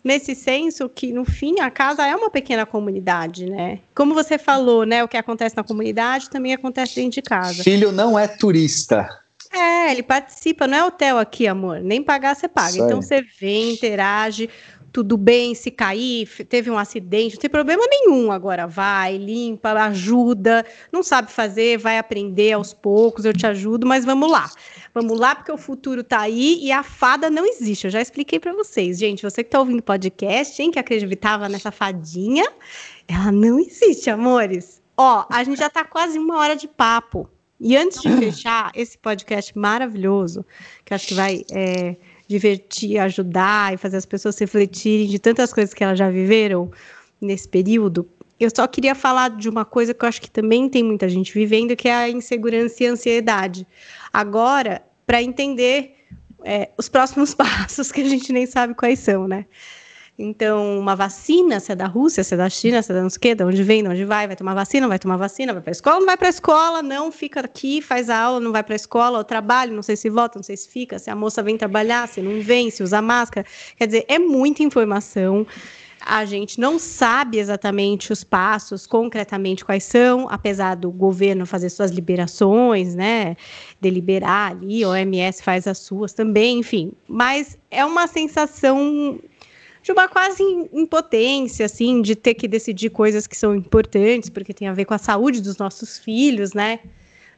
nesse 0.03 0.35
senso 0.35 0.89
que, 0.89 1.11
no 1.11 1.25
fim, 1.25 1.59
a 1.59 1.69
casa 1.69 2.05
é 2.05 2.15
uma 2.15 2.29
pequena 2.29 2.65
comunidade, 2.65 3.45
né? 3.49 3.79
Como 3.95 4.13
você 4.13 4.37
falou, 4.37 4.85
né? 4.85 5.03
O 5.03 5.07
que 5.07 5.17
acontece 5.17 5.55
na 5.55 5.63
comunidade 5.63 6.29
também 6.29 6.53
acontece 6.53 6.95
dentro 6.95 7.11
de 7.11 7.21
casa. 7.21 7.63
Filho 7.63 7.91
não 7.91 8.17
é 8.17 8.27
turista. 8.27 9.07
É, 9.53 9.91
ele 9.91 10.01
participa, 10.01 10.65
não 10.65 10.77
é 10.77 10.83
hotel 10.85 11.17
aqui, 11.17 11.45
amor. 11.45 11.81
Nem 11.81 12.01
pagar 12.01 12.35
você 12.35 12.47
paga. 12.47 12.77
Então 12.77 13.01
você 13.01 13.21
vem, 13.39 13.73
interage. 13.73 14.49
Tudo 14.91 15.17
bem 15.17 15.55
se 15.55 15.71
cair, 15.71 16.27
teve 16.45 16.69
um 16.69 16.77
acidente, 16.77 17.35
não 17.35 17.41
tem 17.41 17.49
problema 17.49 17.83
nenhum. 17.89 18.31
Agora 18.31 18.67
vai, 18.67 19.17
limpa, 19.17 19.71
ajuda, 19.71 20.65
não 20.91 21.01
sabe 21.01 21.31
fazer, 21.31 21.77
vai 21.77 21.97
aprender 21.97 22.51
aos 22.51 22.73
poucos, 22.73 23.23
eu 23.23 23.33
te 23.33 23.47
ajudo, 23.47 23.87
mas 23.87 24.03
vamos 24.03 24.29
lá. 24.29 24.51
Vamos 24.93 25.17
lá, 25.17 25.33
porque 25.33 25.51
o 25.51 25.57
futuro 25.57 26.03
tá 26.03 26.19
aí 26.19 26.59
e 26.61 26.71
a 26.71 26.83
fada 26.83 27.29
não 27.29 27.45
existe. 27.45 27.85
Eu 27.85 27.91
já 27.91 28.01
expliquei 28.01 28.39
para 28.39 28.53
vocês, 28.53 28.99
gente. 28.99 29.23
Você 29.23 29.43
que 29.43 29.49
tá 29.49 29.59
ouvindo 29.59 29.81
podcast, 29.81 30.61
hein, 30.61 30.71
que 30.71 30.79
acreditava 30.79 31.47
nessa 31.47 31.71
fadinha, 31.71 32.45
ela 33.07 33.31
não 33.31 33.59
existe, 33.59 34.09
amores. 34.09 34.81
Ó, 34.97 35.25
a 35.29 35.43
gente 35.43 35.59
já 35.59 35.69
tá 35.69 35.85
quase 35.85 36.19
uma 36.19 36.37
hora 36.37 36.55
de 36.55 36.67
papo. 36.67 37.29
E 37.59 37.77
antes 37.77 38.01
de 38.01 38.09
fechar 38.17 38.71
esse 38.75 38.97
podcast 38.97 39.57
maravilhoso, 39.57 40.45
que 40.83 40.93
acho 40.93 41.07
que 41.07 41.13
vai 41.13 41.45
é, 41.51 41.95
divertir, 42.31 42.97
ajudar 42.97 43.73
e 43.73 43.77
fazer 43.77 43.97
as 43.97 44.05
pessoas 44.05 44.37
refletirem 44.39 45.07
de 45.07 45.19
tantas 45.19 45.51
coisas 45.51 45.73
que 45.73 45.83
elas 45.83 45.99
já 45.99 46.09
viveram 46.09 46.71
nesse 47.19 47.47
período, 47.47 48.07
eu 48.39 48.49
só 48.55 48.65
queria 48.67 48.95
falar 48.95 49.29
de 49.31 49.47
uma 49.47 49.65
coisa 49.65 49.93
que 49.93 50.03
eu 50.03 50.09
acho 50.09 50.21
que 50.21 50.31
também 50.31 50.67
tem 50.67 50.81
muita 50.81 51.07
gente 51.07 51.33
vivendo, 51.33 51.75
que 51.75 51.87
é 51.87 51.93
a 51.93 52.09
insegurança 52.09 52.83
e 52.83 52.87
a 52.87 52.91
ansiedade. 52.91 53.67
Agora, 54.11 54.81
para 55.05 55.21
entender 55.21 55.95
é, 56.43 56.69
os 56.77 56.89
próximos 56.89 57.35
passos, 57.35 57.91
que 57.91 58.01
a 58.01 58.09
gente 58.09 58.33
nem 58.33 58.47
sabe 58.47 58.73
quais 58.73 58.99
são, 58.99 59.27
né? 59.27 59.45
Então, 60.21 60.77
uma 60.77 60.95
vacina, 60.95 61.59
se 61.59 61.71
é 61.71 61.75
da 61.75 61.87
Rússia, 61.87 62.23
se 62.23 62.35
é 62.35 62.37
da 62.37 62.47
China, 62.47 62.83
se 62.83 62.91
é 62.91 62.95
da 62.95 63.01
não 63.01 63.09
sei 63.09 63.17
o 63.17 63.21
quê, 63.21 63.35
de 63.35 63.43
onde 63.43 63.63
vem, 63.63 63.81
de 63.81 63.89
onde 63.89 64.05
vai, 64.05 64.27
vai 64.27 64.35
tomar 64.35 64.53
vacina, 64.53 64.87
vai 64.87 64.99
tomar 64.99 65.17
vacina, 65.17 65.51
vai 65.51 65.63
para 65.63 65.71
a 65.71 65.73
escola, 65.73 65.99
não 65.99 66.05
vai 66.05 66.15
para 66.17 66.27
a 66.27 66.29
escola, 66.29 66.83
não, 66.83 67.11
fica 67.11 67.39
aqui, 67.39 67.81
faz 67.81 68.07
a 68.07 68.19
aula, 68.19 68.39
não 68.39 68.51
vai 68.51 68.61
para 68.61 68.75
a 68.75 68.75
escola, 68.75 69.17
o 69.17 69.23
trabalho, 69.23 69.73
não 69.73 69.81
sei 69.81 69.95
se 69.95 70.11
volta, 70.11 70.37
não 70.37 70.43
sei 70.43 70.55
se 70.55 70.69
fica, 70.69 70.99
se 70.99 71.09
a 71.09 71.15
moça 71.15 71.41
vem 71.41 71.57
trabalhar, 71.57 72.07
se 72.07 72.21
não 72.21 72.39
vem, 72.39 72.69
se 72.69 72.83
usa 72.83 73.01
máscara. 73.01 73.47
Quer 73.75 73.87
dizer, 73.87 74.05
é 74.07 74.19
muita 74.19 74.61
informação. 74.61 75.47
A 76.03 76.23
gente 76.25 76.59
não 76.59 76.77
sabe 76.77 77.39
exatamente 77.39 78.11
os 78.11 78.23
passos, 78.23 78.85
concretamente 78.85 79.65
quais 79.65 79.83
são, 79.83 80.27
apesar 80.29 80.75
do 80.75 80.91
governo 80.91 81.45
fazer 81.47 81.69
suas 81.69 81.91
liberações, 81.91 82.93
né? 82.95 83.35
Deliberar 83.79 84.51
ali, 84.51 84.83
a 84.83 84.89
OMS 84.89 85.43
faz 85.43 85.67
as 85.67 85.79
suas 85.79 86.13
também, 86.13 86.59
enfim. 86.59 86.91
Mas 87.07 87.57
é 87.69 87.85
uma 87.85 88.07
sensação 88.07 89.19
de 89.83 89.91
uma 89.91 90.07
quase 90.07 90.43
impotência, 90.71 91.65
assim, 91.65 92.01
de 92.01 92.15
ter 92.15 92.35
que 92.35 92.47
decidir 92.47 92.89
coisas 92.89 93.25
que 93.25 93.35
são 93.35 93.55
importantes, 93.55 94.29
porque 94.29 94.53
tem 94.53 94.67
a 94.67 94.73
ver 94.73 94.85
com 94.85 94.93
a 94.93 94.99
saúde 94.99 95.41
dos 95.41 95.57
nossos 95.57 95.97
filhos, 95.97 96.53
né? 96.53 96.79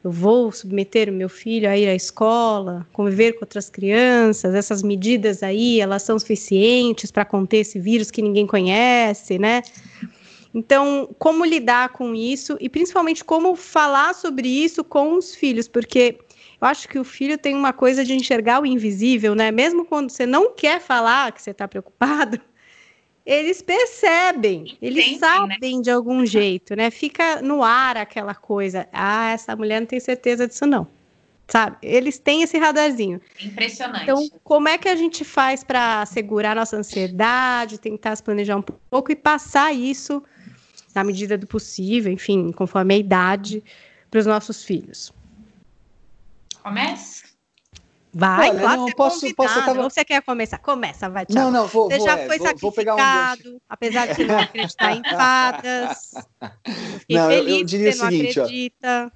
Eu 0.02 0.10
vou 0.10 0.52
submeter 0.52 1.08
o 1.08 1.12
meu 1.12 1.30
filho 1.30 1.66
a 1.68 1.78
ir 1.78 1.88
à 1.88 1.94
escola, 1.94 2.86
conviver 2.92 3.32
com 3.32 3.44
outras 3.44 3.70
crianças, 3.70 4.54
essas 4.54 4.82
medidas 4.82 5.42
aí, 5.42 5.80
elas 5.80 6.02
são 6.02 6.18
suficientes 6.18 7.10
para 7.10 7.24
conter 7.24 7.60
esse 7.60 7.78
vírus 7.78 8.10
que 8.10 8.20
ninguém 8.20 8.46
conhece, 8.46 9.38
né? 9.38 9.62
Então, 10.54 11.08
como 11.18 11.44
lidar 11.44 11.88
com 11.88 12.14
isso 12.14 12.56
e 12.60 12.68
principalmente 12.68 13.24
como 13.24 13.56
falar 13.56 14.14
sobre 14.14 14.46
isso 14.46 14.84
com 14.84 15.14
os 15.14 15.34
filhos, 15.34 15.66
porque 15.66 16.18
eu 16.64 16.68
acho 16.70 16.88
que 16.88 16.98
o 16.98 17.04
filho 17.04 17.36
tem 17.36 17.54
uma 17.54 17.74
coisa 17.74 18.02
de 18.02 18.14
enxergar 18.14 18.62
o 18.62 18.64
invisível, 18.64 19.34
né? 19.34 19.50
Mesmo 19.50 19.84
quando 19.84 20.08
você 20.08 20.24
não 20.24 20.54
quer 20.54 20.80
falar 20.80 21.30
que 21.30 21.42
você 21.42 21.50
está 21.50 21.68
preocupado, 21.68 22.40
eles 23.24 23.60
percebem, 23.60 24.78
eles 24.80 25.12
né? 25.12 25.18
sabem 25.18 25.76
né? 25.76 25.82
de 25.82 25.90
algum 25.90 26.24
jeito, 26.24 26.74
né? 26.74 26.90
Fica 26.90 27.42
no 27.42 27.62
ar 27.62 27.98
aquela 27.98 28.34
coisa. 28.34 28.88
Ah, 28.90 29.32
essa 29.32 29.54
mulher 29.54 29.78
não 29.80 29.86
tem 29.86 30.00
certeza 30.00 30.48
disso, 30.48 30.66
não. 30.66 30.86
Sabe? 31.46 31.76
Eles 31.82 32.18
têm 32.18 32.40
esse 32.40 32.56
radarzinho. 32.56 33.20
Impressionante. 33.38 34.04
Então, 34.04 34.26
como 34.42 34.66
é 34.66 34.78
que 34.78 34.88
a 34.88 34.96
gente 34.96 35.22
faz 35.22 35.62
para 35.62 36.06
segurar 36.06 36.56
nossa 36.56 36.78
ansiedade, 36.78 37.78
tentar 37.78 38.16
se 38.16 38.22
planejar 38.22 38.56
um 38.56 38.62
pouco 38.62 39.12
e 39.12 39.16
passar 39.16 39.74
isso, 39.74 40.22
na 40.94 41.04
medida 41.04 41.36
do 41.36 41.46
possível, 41.46 42.10
enfim, 42.10 42.50
conforme 42.52 42.94
a 42.94 42.96
idade, 42.96 43.62
para 44.10 44.20
os 44.20 44.24
nossos 44.24 44.64
filhos? 44.64 45.12
Começa? 46.64 47.24
Vai, 48.16 48.50
Olha, 48.50 48.76
não, 48.76 48.86
posso, 48.92 49.34
posso 49.34 49.54
tava... 49.54 49.82
Ou 49.82 49.90
você 49.90 50.04
quer 50.04 50.22
começar? 50.22 50.56
Começa, 50.58 51.10
vai, 51.10 51.26
tchau. 51.26 51.34
Não, 51.34 51.50
não, 51.50 51.66
vou, 51.66 51.90
Você 51.90 51.98
vou, 51.98 52.06
já 52.06 52.16
é, 52.16 52.26
foi 52.26 52.38
vou, 52.38 52.46
sacrificado, 52.46 53.42
vou 53.42 53.52
um 53.54 53.60
apesar 53.68 54.06
de 54.06 54.14
você 54.14 54.24
não 54.24 54.38
acreditar 54.38 54.92
em 54.94 55.02
fadas. 55.10 56.14
Fiquei 57.00 57.16
não, 57.18 57.28
feliz 57.28 57.52
eu, 57.52 57.58
eu 57.58 57.64
diria 57.64 57.90
que 57.90 57.96
você 57.96 58.04
o 58.04 58.08
seguinte, 58.08 58.36
não 58.36 58.44
acredita. 58.44 59.12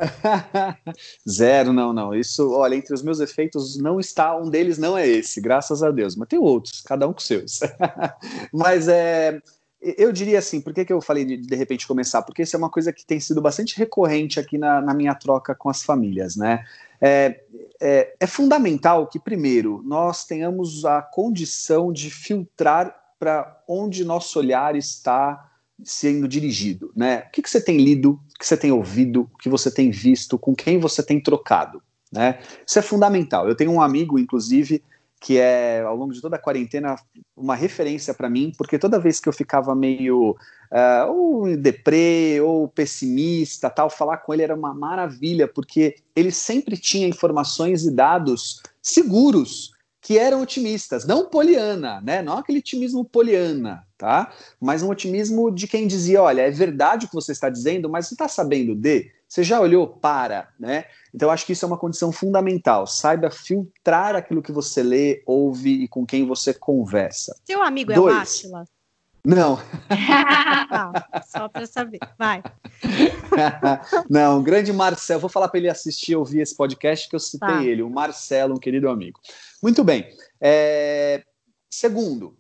Zero, 1.31 1.73
não, 1.73 1.93
não. 1.93 2.13
Isso, 2.13 2.53
olha, 2.53 2.75
entre 2.75 2.93
os 2.93 3.03
meus 3.03 3.21
efeitos 3.21 3.79
não 3.79 4.01
está, 4.01 4.37
um 4.37 4.51
deles 4.51 4.77
não 4.77 4.99
é 4.99 5.07
esse, 5.07 5.41
graças 5.41 5.83
a 5.83 5.93
Deus. 5.93 6.17
Mas 6.17 6.29
tem 6.29 6.39
outros, 6.39 6.83
cada 6.83 7.07
um 7.07 7.13
com 7.13 7.21
seus. 7.21 7.61
Mas 8.53 8.89
é... 8.89 9.41
Eu 9.81 10.13
diria 10.13 10.41
assim, 10.41 10.61
por 10.61 10.75
que, 10.75 10.85
que 10.85 10.93
eu 10.93 11.01
falei 11.01 11.25
de, 11.25 11.37
de 11.37 11.55
repente 11.55 11.87
começar? 11.87 12.23
Porque 12.23 12.43
isso 12.43 12.57
é 12.57 12.59
uma 12.59 12.71
coisa 12.71 12.93
que 12.93 13.07
tem 13.07 13.21
sido 13.21 13.41
bastante 13.41 13.77
recorrente 13.77 14.41
aqui 14.41 14.59
na, 14.59 14.81
na 14.81 14.93
minha 14.93 15.15
troca 15.15 15.55
com 15.55 15.69
as 15.69 15.83
famílias, 15.83 16.35
né? 16.35 16.65
É, 17.01 17.41
é, 17.81 18.15
é 18.19 18.27
fundamental 18.27 19.07
que, 19.07 19.21
primeiro, 19.21 19.81
nós 19.85 20.25
tenhamos 20.27 20.85
a 20.85 21.01
condição 21.01 21.93
de 21.93 22.11
filtrar 22.11 22.93
para 23.19 23.63
onde 23.69 24.05
nosso 24.05 24.39
olhar 24.39 24.75
está 24.75 25.49
sendo 25.85 26.27
dirigido, 26.27 26.91
né? 26.95 27.25
O 27.29 27.31
que, 27.31 27.43
que 27.43 27.51
você 27.51 27.61
tem 27.61 27.79
lido, 27.79 28.21
o 28.35 28.39
que 28.39 28.47
você 28.47 28.57
tem 28.57 28.73
ouvido, 28.73 29.31
o 29.33 29.39
que 29.39 29.49
você 29.49 29.71
tem 29.71 29.91
visto, 29.91 30.39
com 30.39 30.55
quem 30.55 30.79
você 30.79 31.03
tem 31.03 31.21
trocado, 31.21 31.81
né? 32.13 32.41
Isso 32.67 32.79
é 32.79 32.83
fundamental. 32.83 33.49
Eu 33.49 33.55
tenho 33.55 33.71
um 33.71 33.81
amigo, 33.81 34.19
inclusive, 34.19 34.83
que 35.21 35.39
é, 35.39 35.83
ao 35.83 35.97
longo 35.97 36.13
de 36.13 36.21
toda 36.21 36.37
a 36.37 36.39
quarentena, 36.41 36.97
uma 37.37 37.55
referência 37.55 38.15
para 38.15 38.31
mim, 38.31 38.53
porque 38.57 38.79
toda 38.79 39.01
vez 39.01 39.19
que 39.19 39.29
eu 39.29 39.33
ficava 39.33 39.75
meio 39.75 40.37
uh, 40.73 41.11
ou 41.11 41.57
deprê 41.57 42.41
ou 42.41 42.69
pessimista, 42.69 43.69
tal, 43.69 43.91
falar 43.91 44.19
com 44.19 44.33
ele 44.33 44.43
era 44.43 44.55
uma 44.55 44.73
maravilha, 44.73 45.49
porque 45.49 45.97
ele 46.15 46.31
sempre 46.31 46.77
tinha 46.77 47.09
informações 47.09 47.85
e 47.85 47.91
dados 47.91 48.63
seguros 48.81 49.73
que 50.01 50.17
eram 50.17 50.43
otimistas, 50.43 51.05
não 51.05 51.29
poliana, 51.29 52.01
né? 52.01 52.23
Não 52.23 52.39
aquele 52.39 52.61
otimismo 52.61 53.05
poliana, 53.05 53.85
tá? 53.99 54.33
Mas 54.61 54.83
um 54.83 54.89
otimismo 54.89 55.51
de 55.51 55.67
quem 55.67 55.87
dizia, 55.87 56.23
olha, 56.23 56.43
é 56.43 56.51
verdade 56.51 57.07
o 57.07 57.09
que 57.09 57.15
você 57.15 57.33
está 57.33 57.51
dizendo, 57.51 57.91
mas 57.91 58.07
você 58.07 58.15
está 58.15 58.29
sabendo 58.29 58.75
de? 58.75 59.11
Você 59.29 59.43
já 59.43 59.61
olhou 59.61 59.87
para, 59.87 60.49
né? 60.59 60.87
Então 61.15 61.31
acho 61.31 61.45
que 61.45 61.53
isso 61.53 61.65
é 61.65 61.69
uma 61.69 61.77
condição 61.77 62.11
fundamental. 62.11 62.87
Saiba 62.87 63.31
filtrar 63.31 64.17
aquilo 64.17 64.43
que 64.43 64.51
você 64.51 64.83
lê, 64.83 65.23
ouve 65.27 65.85
e 65.85 65.89
com 65.89 66.07
quem 66.07 66.27
você 66.27 66.55
conversa. 66.55 67.37
Seu 67.45 67.63
amigo 67.63 67.93
Dois, 67.93 68.15
é 68.15 68.17
o 68.17 68.21
Átila? 68.23 68.65
Não. 69.23 69.59
ah, 69.91 71.21
só 71.29 71.47
para 71.49 71.67
saber. 71.67 71.99
Vai. 72.19 72.43
Não, 74.09 74.39
o 74.39 74.43
grande 74.43 74.73
Marcelo. 74.73 75.21
Vou 75.21 75.29
falar 75.29 75.49
para 75.49 75.59
ele 75.59 75.69
assistir, 75.69 76.17
ouvir 76.17 76.41
esse 76.41 76.57
podcast 76.57 77.07
que 77.07 77.15
eu 77.15 77.21
citei 77.21 77.49
tá. 77.49 77.63
ele, 77.63 77.83
o 77.83 77.91
Marcelo, 77.91 78.55
um 78.55 78.59
querido 78.59 78.89
amigo. 78.89 79.21
Muito 79.63 79.85
bem. 79.85 80.09
É... 80.41 81.23
Segundo, 81.69 82.38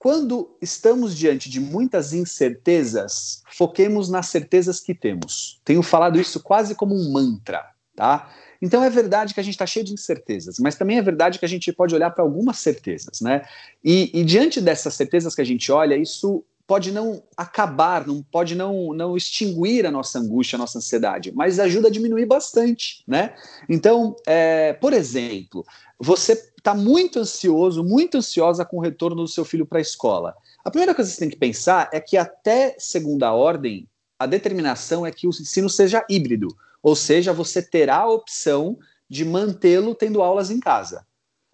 quando 0.00 0.56
estamos 0.62 1.14
diante 1.14 1.50
de 1.50 1.60
muitas 1.60 2.14
incertezas, 2.14 3.42
foquemos 3.52 4.08
nas 4.08 4.28
certezas 4.28 4.80
que 4.80 4.94
temos. 4.94 5.60
Tenho 5.62 5.82
falado 5.82 6.18
isso 6.18 6.40
quase 6.40 6.74
como 6.74 6.94
um 6.94 7.12
mantra, 7.12 7.62
tá? 7.94 8.30
Então 8.62 8.82
é 8.82 8.88
verdade 8.88 9.34
que 9.34 9.40
a 9.40 9.42
gente 9.42 9.52
está 9.52 9.66
cheio 9.66 9.84
de 9.84 9.92
incertezas, 9.92 10.58
mas 10.58 10.74
também 10.74 10.96
é 10.96 11.02
verdade 11.02 11.38
que 11.38 11.44
a 11.44 11.48
gente 11.48 11.70
pode 11.70 11.94
olhar 11.94 12.08
para 12.12 12.24
algumas 12.24 12.58
certezas, 12.58 13.20
né? 13.20 13.42
E, 13.84 14.10
e, 14.18 14.24
diante 14.24 14.58
dessas 14.58 14.94
certezas 14.94 15.34
que 15.34 15.42
a 15.42 15.44
gente 15.44 15.70
olha, 15.70 15.94
isso 15.94 16.42
pode 16.70 16.92
não 16.92 17.20
acabar, 17.36 18.06
não 18.06 18.22
pode 18.22 18.54
não, 18.54 18.92
não 18.94 19.16
extinguir 19.16 19.84
a 19.84 19.90
nossa 19.90 20.20
angústia, 20.20 20.56
a 20.56 20.60
nossa 20.60 20.78
ansiedade, 20.78 21.32
mas 21.34 21.58
ajuda 21.58 21.88
a 21.88 21.90
diminuir 21.90 22.26
bastante, 22.26 23.02
né? 23.08 23.34
Então, 23.68 24.14
é, 24.24 24.72
por 24.74 24.92
exemplo, 24.92 25.66
você 25.98 26.34
está 26.56 26.72
muito 26.72 27.18
ansioso, 27.18 27.82
muito 27.82 28.18
ansiosa 28.18 28.64
com 28.64 28.76
o 28.76 28.80
retorno 28.80 29.22
do 29.22 29.26
seu 29.26 29.44
filho 29.44 29.66
para 29.66 29.78
a 29.78 29.82
escola. 29.82 30.36
A 30.64 30.70
primeira 30.70 30.94
coisa 30.94 31.10
que 31.10 31.16
você 31.16 31.20
tem 31.20 31.30
que 31.30 31.36
pensar 31.36 31.90
é 31.92 31.98
que 31.98 32.16
até 32.16 32.76
segunda 32.78 33.32
ordem, 33.32 33.88
a 34.16 34.24
determinação 34.24 35.04
é 35.04 35.10
que 35.10 35.26
o 35.26 35.30
ensino 35.30 35.68
seja 35.68 36.06
híbrido. 36.08 36.56
Ou 36.80 36.94
seja, 36.94 37.32
você 37.32 37.60
terá 37.60 37.96
a 37.96 38.08
opção 38.08 38.78
de 39.08 39.24
mantê-lo 39.24 39.92
tendo 39.92 40.22
aulas 40.22 40.52
em 40.52 40.60
casa. 40.60 41.04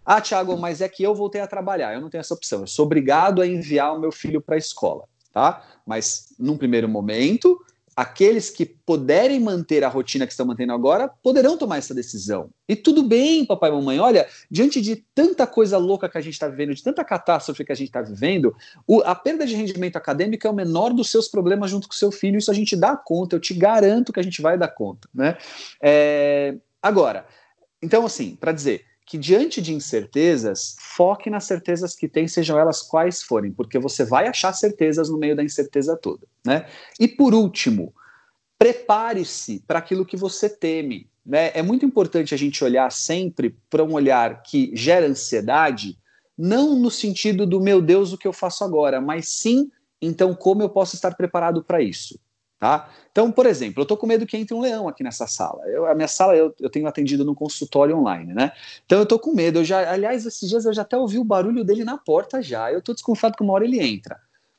Ah, 0.06 0.20
Tiago, 0.20 0.56
mas 0.56 0.80
é 0.80 0.88
que 0.88 1.02
eu 1.02 1.16
voltei 1.16 1.40
a 1.40 1.48
trabalhar, 1.48 1.92
eu 1.92 2.00
não 2.00 2.08
tenho 2.08 2.20
essa 2.20 2.32
opção. 2.32 2.60
Eu 2.60 2.68
sou 2.68 2.86
obrigado 2.86 3.42
a 3.42 3.46
enviar 3.46 3.92
o 3.92 3.98
meu 3.98 4.12
filho 4.12 4.40
para 4.40 4.54
a 4.54 4.58
escola, 4.58 5.04
tá? 5.32 5.64
Mas 5.84 6.32
num 6.38 6.56
primeiro 6.56 6.88
momento, 6.88 7.58
aqueles 7.96 8.48
que 8.50 8.64
puderem 8.64 9.40
manter 9.40 9.82
a 9.82 9.88
rotina 9.88 10.24
que 10.24 10.32
estão 10.32 10.46
mantendo 10.46 10.72
agora 10.72 11.08
poderão 11.08 11.56
tomar 11.56 11.78
essa 11.78 11.92
decisão. 11.92 12.50
E 12.68 12.76
tudo 12.76 13.02
bem, 13.02 13.44
papai 13.44 13.70
e 13.70 13.72
mamãe. 13.72 13.98
Olha, 13.98 14.28
diante 14.48 14.80
de 14.80 14.96
tanta 15.12 15.44
coisa 15.44 15.76
louca 15.76 16.08
que 16.08 16.18
a 16.18 16.20
gente 16.20 16.34
está 16.34 16.46
vivendo, 16.46 16.72
de 16.72 16.84
tanta 16.84 17.02
catástrofe 17.02 17.64
que 17.64 17.72
a 17.72 17.74
gente 17.74 17.88
está 17.88 18.00
vivendo, 18.00 18.54
o, 18.86 19.00
a 19.00 19.14
perda 19.14 19.44
de 19.44 19.56
rendimento 19.56 19.96
acadêmico 19.96 20.46
é 20.46 20.50
o 20.50 20.54
menor 20.54 20.92
dos 20.92 21.10
seus 21.10 21.26
problemas 21.26 21.68
junto 21.68 21.88
com 21.88 21.94
o 21.94 21.96
seu 21.96 22.12
filho. 22.12 22.38
Isso 22.38 22.50
a 22.50 22.54
gente 22.54 22.76
dá 22.76 22.96
conta. 22.96 23.34
Eu 23.34 23.40
te 23.40 23.54
garanto 23.54 24.12
que 24.12 24.20
a 24.20 24.22
gente 24.22 24.40
vai 24.40 24.56
dar 24.56 24.68
conta, 24.68 25.08
né? 25.12 25.36
É, 25.82 26.54
agora, 26.80 27.26
então 27.82 28.06
assim, 28.06 28.36
para 28.36 28.52
dizer 28.52 28.84
que 29.06 29.16
diante 29.16 29.62
de 29.62 29.72
incertezas, 29.72 30.74
foque 30.80 31.30
nas 31.30 31.44
certezas 31.44 31.94
que 31.94 32.08
tem, 32.08 32.26
sejam 32.26 32.58
elas 32.58 32.82
quais 32.82 33.22
forem, 33.22 33.52
porque 33.52 33.78
você 33.78 34.04
vai 34.04 34.26
achar 34.26 34.52
certezas 34.52 35.08
no 35.08 35.16
meio 35.16 35.36
da 35.36 35.44
incerteza 35.44 35.96
toda, 35.96 36.26
né? 36.44 36.66
E 36.98 37.06
por 37.06 37.32
último, 37.32 37.94
prepare-se 38.58 39.62
para 39.64 39.78
aquilo 39.78 40.04
que 40.04 40.16
você 40.16 40.48
teme, 40.48 41.08
né? 41.24 41.52
É 41.54 41.62
muito 41.62 41.86
importante 41.86 42.34
a 42.34 42.36
gente 42.36 42.64
olhar 42.64 42.90
sempre 42.90 43.56
para 43.70 43.84
um 43.84 43.92
olhar 43.92 44.42
que 44.42 44.72
gera 44.74 45.06
ansiedade, 45.06 45.96
não 46.36 46.76
no 46.76 46.90
sentido 46.90 47.46
do 47.46 47.60
meu 47.60 47.80
Deus, 47.80 48.12
o 48.12 48.18
que 48.18 48.26
eu 48.26 48.32
faço 48.32 48.64
agora, 48.64 49.00
mas 49.00 49.28
sim, 49.28 49.70
então, 50.02 50.34
como 50.34 50.62
eu 50.62 50.68
posso 50.68 50.96
estar 50.96 51.14
preparado 51.14 51.62
para 51.62 51.80
isso. 51.80 52.18
Tá? 52.58 52.88
Então, 53.12 53.30
por 53.30 53.44
exemplo, 53.44 53.80
eu 53.80 53.82
estou 53.82 53.98
com 53.98 54.06
medo 54.06 54.24
que 54.24 54.34
entre 54.34 54.54
um 54.54 54.60
leão 54.60 54.88
aqui 54.88 55.02
nessa 55.02 55.26
sala. 55.26 55.62
Eu, 55.68 55.84
a 55.86 55.94
minha 55.94 56.08
sala 56.08 56.34
eu, 56.34 56.54
eu 56.58 56.70
tenho 56.70 56.86
atendido 56.86 57.22
no 57.22 57.34
consultório 57.34 57.96
online, 57.96 58.32
né? 58.32 58.52
Então 58.86 58.98
eu 58.98 59.02
estou 59.02 59.18
com 59.18 59.34
medo. 59.34 59.58
Eu 59.58 59.64
já, 59.64 59.90
aliás, 59.92 60.24
esses 60.24 60.48
dias 60.48 60.64
eu 60.64 60.72
já 60.72 60.80
até 60.80 60.96
ouvi 60.96 61.18
o 61.18 61.24
barulho 61.24 61.64
dele 61.64 61.84
na 61.84 61.98
porta 61.98 62.40
já. 62.40 62.72
Eu 62.72 62.78
estou 62.78 62.94
desconfiado 62.94 63.36
que 63.36 63.42
uma 63.42 63.52
hora 63.52 63.64
ele 63.64 63.78
entra. 63.78 64.18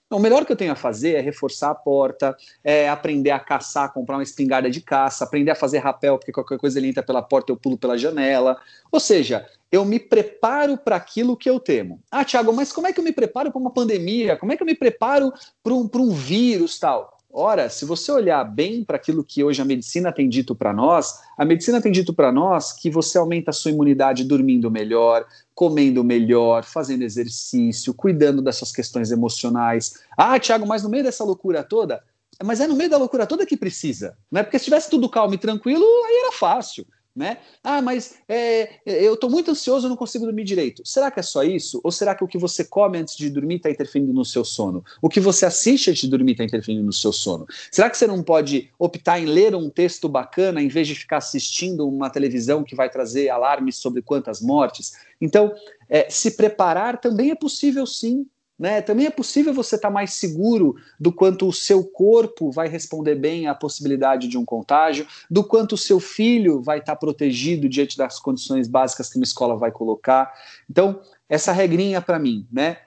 Não, 0.09 0.19
o 0.19 0.21
melhor 0.21 0.45
que 0.45 0.51
eu 0.51 0.55
tenho 0.55 0.71
a 0.71 0.75
fazer 0.75 1.15
é 1.15 1.21
reforçar 1.21 1.71
a 1.71 1.75
porta, 1.75 2.37
é 2.63 2.87
aprender 2.87 3.31
a 3.31 3.39
caçar, 3.39 3.91
comprar 3.91 4.15
uma 4.15 4.23
espingarda 4.23 4.69
de 4.69 4.79
caça, 4.79 5.25
aprender 5.25 5.51
a 5.51 5.55
fazer 5.55 5.79
rapel, 5.79 6.17
porque 6.17 6.31
qualquer 6.31 6.57
coisa 6.57 6.79
ele 6.79 6.87
entra 6.87 7.03
pela 7.03 7.21
porta, 7.21 7.51
eu 7.51 7.57
pulo 7.57 7.77
pela 7.77 7.97
janela. 7.97 8.57
Ou 8.89 8.99
seja, 8.99 9.45
eu 9.71 9.83
me 9.83 9.99
preparo 9.99 10.77
para 10.77 10.95
aquilo 10.95 11.35
que 11.35 11.49
eu 11.49 11.59
temo. 11.59 11.99
Ah, 12.09 12.23
Tiago, 12.23 12.53
mas 12.53 12.71
como 12.71 12.87
é 12.87 12.93
que 12.93 12.99
eu 12.99 13.03
me 13.03 13.11
preparo 13.11 13.51
para 13.51 13.59
uma 13.59 13.71
pandemia? 13.71 14.37
Como 14.37 14.53
é 14.53 14.55
que 14.55 14.63
eu 14.63 14.67
me 14.67 14.75
preparo 14.75 15.33
para 15.61 15.73
um, 15.73 15.89
um 15.93 16.11
vírus 16.11 16.79
tal? 16.79 17.16
Ora, 17.31 17.69
se 17.69 17.85
você 17.85 18.11
olhar 18.11 18.43
bem 18.43 18.83
para 18.83 18.95
aquilo 18.95 19.23
que 19.23 19.43
hoje 19.43 19.61
a 19.61 19.65
medicina 19.65 20.11
tem 20.11 20.27
dito 20.29 20.55
para 20.55 20.73
nós, 20.73 21.19
a 21.37 21.43
medicina 21.43 21.81
tem 21.81 21.91
dito 21.91 22.13
para 22.13 22.31
nós 22.31 22.73
que 22.73 22.89
você 22.89 23.17
aumenta 23.17 23.51
a 23.51 23.53
sua 23.53 23.71
imunidade 23.71 24.23
dormindo 24.23 24.71
melhor, 24.71 25.25
comendo 25.53 26.03
melhor, 26.03 26.63
fazendo 26.63 27.03
exercício, 27.03 27.93
cuidando 27.93 28.41
das 28.41 28.55
suas 28.55 28.71
questões 28.71 29.11
emocionais. 29.11 29.99
Ah, 30.17 30.39
Tiago, 30.39 30.65
mas 30.65 30.83
no 30.83 30.89
meio 30.89 31.03
dessa 31.03 31.23
loucura 31.23 31.63
toda, 31.63 32.01
mas 32.43 32.61
é 32.61 32.67
no 32.67 32.75
meio 32.75 32.89
da 32.89 32.97
loucura 32.97 33.27
toda 33.27 33.45
que 33.45 33.57
precisa, 33.57 34.17
né? 34.31 34.41
Porque 34.41 34.57
se 34.57 34.65
tivesse 34.65 34.89
tudo 34.89 35.09
calmo 35.09 35.33
e 35.33 35.37
tranquilo, 35.37 35.83
aí 35.83 36.21
era 36.23 36.31
fácil 36.31 36.87
né? 37.17 37.39
Ah, 37.63 37.81
mas 37.81 38.19
é, 38.29 38.79
eu 38.85 39.15
estou 39.15 39.27
muito 39.27 39.49
ansioso, 39.49 39.89
não 39.89 39.95
consigo 39.95 40.25
dormir 40.25 40.43
direito. 40.43 40.83
Será 40.85 41.09
que 41.09 41.19
é 41.19 41.23
só 41.23 41.43
isso? 41.43 41.81
Ou 41.83 41.91
será 41.91 42.13
que 42.13 42.23
o 42.23 42.27
que 42.27 42.37
você 42.37 42.63
come 42.63 42.99
antes 42.99 43.17
de 43.17 43.27
dormir 43.27 43.55
está 43.55 43.71
interferindo 43.71 44.13
no 44.13 44.23
seu 44.23 44.45
sono? 44.45 44.85
O 45.01 45.09
que 45.09 45.19
você 45.19 45.45
assiste 45.45 45.89
antes 45.89 46.03
de 46.03 46.09
dormir 46.09 46.33
está 46.33 46.43
interferindo 46.43 46.83
no 46.83 46.93
seu 46.93 47.11
sono? 47.11 47.47
Será 47.71 47.89
que 47.89 47.97
você 47.97 48.05
não 48.05 48.21
pode 48.21 48.69
optar 48.77 49.19
em 49.19 49.25
ler 49.25 49.55
um 49.55 49.67
texto 49.67 50.07
bacana 50.07 50.61
em 50.61 50.67
vez 50.67 50.87
de 50.87 50.93
ficar 50.93 51.17
assistindo 51.17 51.87
uma 51.87 52.09
televisão 52.09 52.63
que 52.63 52.75
vai 52.75 52.89
trazer 52.89 53.29
alarmes 53.29 53.77
sobre 53.77 54.03
quantas 54.03 54.39
mortes? 54.39 54.93
Então, 55.19 55.51
é, 55.89 56.07
se 56.11 56.31
preparar 56.31 57.01
também 57.01 57.31
é 57.31 57.35
possível 57.35 57.87
sim, 57.87 58.27
né? 58.57 58.81
Também 58.81 59.05
é 59.05 59.11
possível 59.11 59.53
você 59.53 59.75
estar 59.75 59.89
tá 59.89 59.93
mais 59.93 60.13
seguro 60.13 60.75
do 60.99 61.11
quanto 61.11 61.47
o 61.47 61.53
seu 61.53 61.83
corpo 61.83 62.51
vai 62.51 62.67
responder 62.67 63.15
bem 63.15 63.47
à 63.47 63.53
possibilidade 63.53 64.27
de 64.27 64.37
um 64.37 64.43
contágio, 64.43 65.05
do 65.29 65.43
quanto 65.43 65.73
o 65.73 65.77
seu 65.77 65.99
filho 65.99 66.61
vai 66.61 66.79
estar 66.79 66.93
tá 66.93 66.99
protegido 66.99 67.69
diante 67.69 67.97
das 67.97 68.19
condições 68.19 68.67
básicas 68.67 69.09
que 69.09 69.17
uma 69.17 69.23
escola 69.23 69.55
vai 69.55 69.71
colocar. 69.71 70.33
Então, 70.69 70.99
essa 71.29 71.51
regrinha 71.51 72.01
para 72.01 72.17
mim, 72.17 72.47
né? 72.51 72.77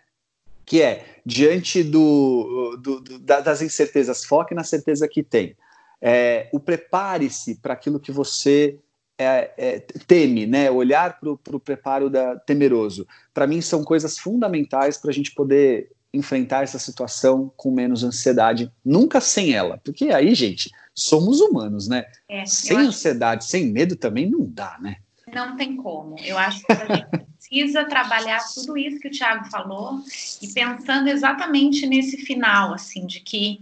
Que 0.67 0.83
é, 0.83 1.21
diante 1.25 1.83
do, 1.83 2.77
do, 2.81 3.01
do, 3.01 3.19
das 3.19 3.63
incertezas, 3.63 4.25
foque 4.25 4.55
na 4.55 4.65
certeza 4.65 5.09
que 5.09 5.23
tem. 5.23 5.57
É, 6.01 6.49
o 6.53 6.59
prepare-se 6.59 7.57
para 7.57 7.75
aquilo 7.75 8.01
que 8.01 8.11
você 8.11 8.79
é, 9.21 9.53
é, 9.59 9.81
teme, 10.07 10.47
né? 10.47 10.71
Olhar 10.71 11.21
para 11.21 11.31
o 11.31 11.61
preparo 11.61 12.09
da, 12.09 12.37
temeroso. 12.37 13.07
Para 13.35 13.47
mim, 13.47 13.61
são 13.61 13.85
coisas 13.85 14.19
fundamentais 14.19 14.97
para 14.97 15.11
a 15.11 15.13
gente 15.13 15.33
poder 15.33 15.93
enfrentar 16.13 16.63
essa 16.63 16.79
situação 16.79 17.53
com 17.55 17.71
menos 17.71 18.03
ansiedade, 18.03 18.73
nunca 18.83 19.21
sem 19.21 19.53
ela. 19.53 19.79
Porque 19.85 20.07
aí, 20.07 20.35
gente, 20.35 20.71
somos 20.95 21.39
humanos, 21.39 21.87
né? 21.87 22.07
É, 22.27 22.47
sem 22.47 22.79
ansiedade, 22.79 23.45
sem 23.45 23.67
medo 23.67 23.95
também 23.95 24.29
não 24.29 24.47
dá, 24.47 24.79
né? 24.81 24.97
Não 25.33 25.55
tem 25.55 25.77
como. 25.77 26.17
Eu 26.25 26.39
acho 26.39 26.65
que 26.65 26.73
a 26.73 26.97
gente 26.97 27.07
precisa 27.37 27.85
trabalhar 27.85 28.41
tudo 28.55 28.77
isso 28.79 28.99
que 28.99 29.09
o 29.09 29.13
Tiago 29.13 29.45
falou 29.51 30.03
e 30.41 30.49
pensando 30.49 31.09
exatamente 31.09 31.87
nesse 31.87 32.17
final, 32.17 32.73
assim, 32.73 33.07
de 33.07 33.21
que 33.21 33.61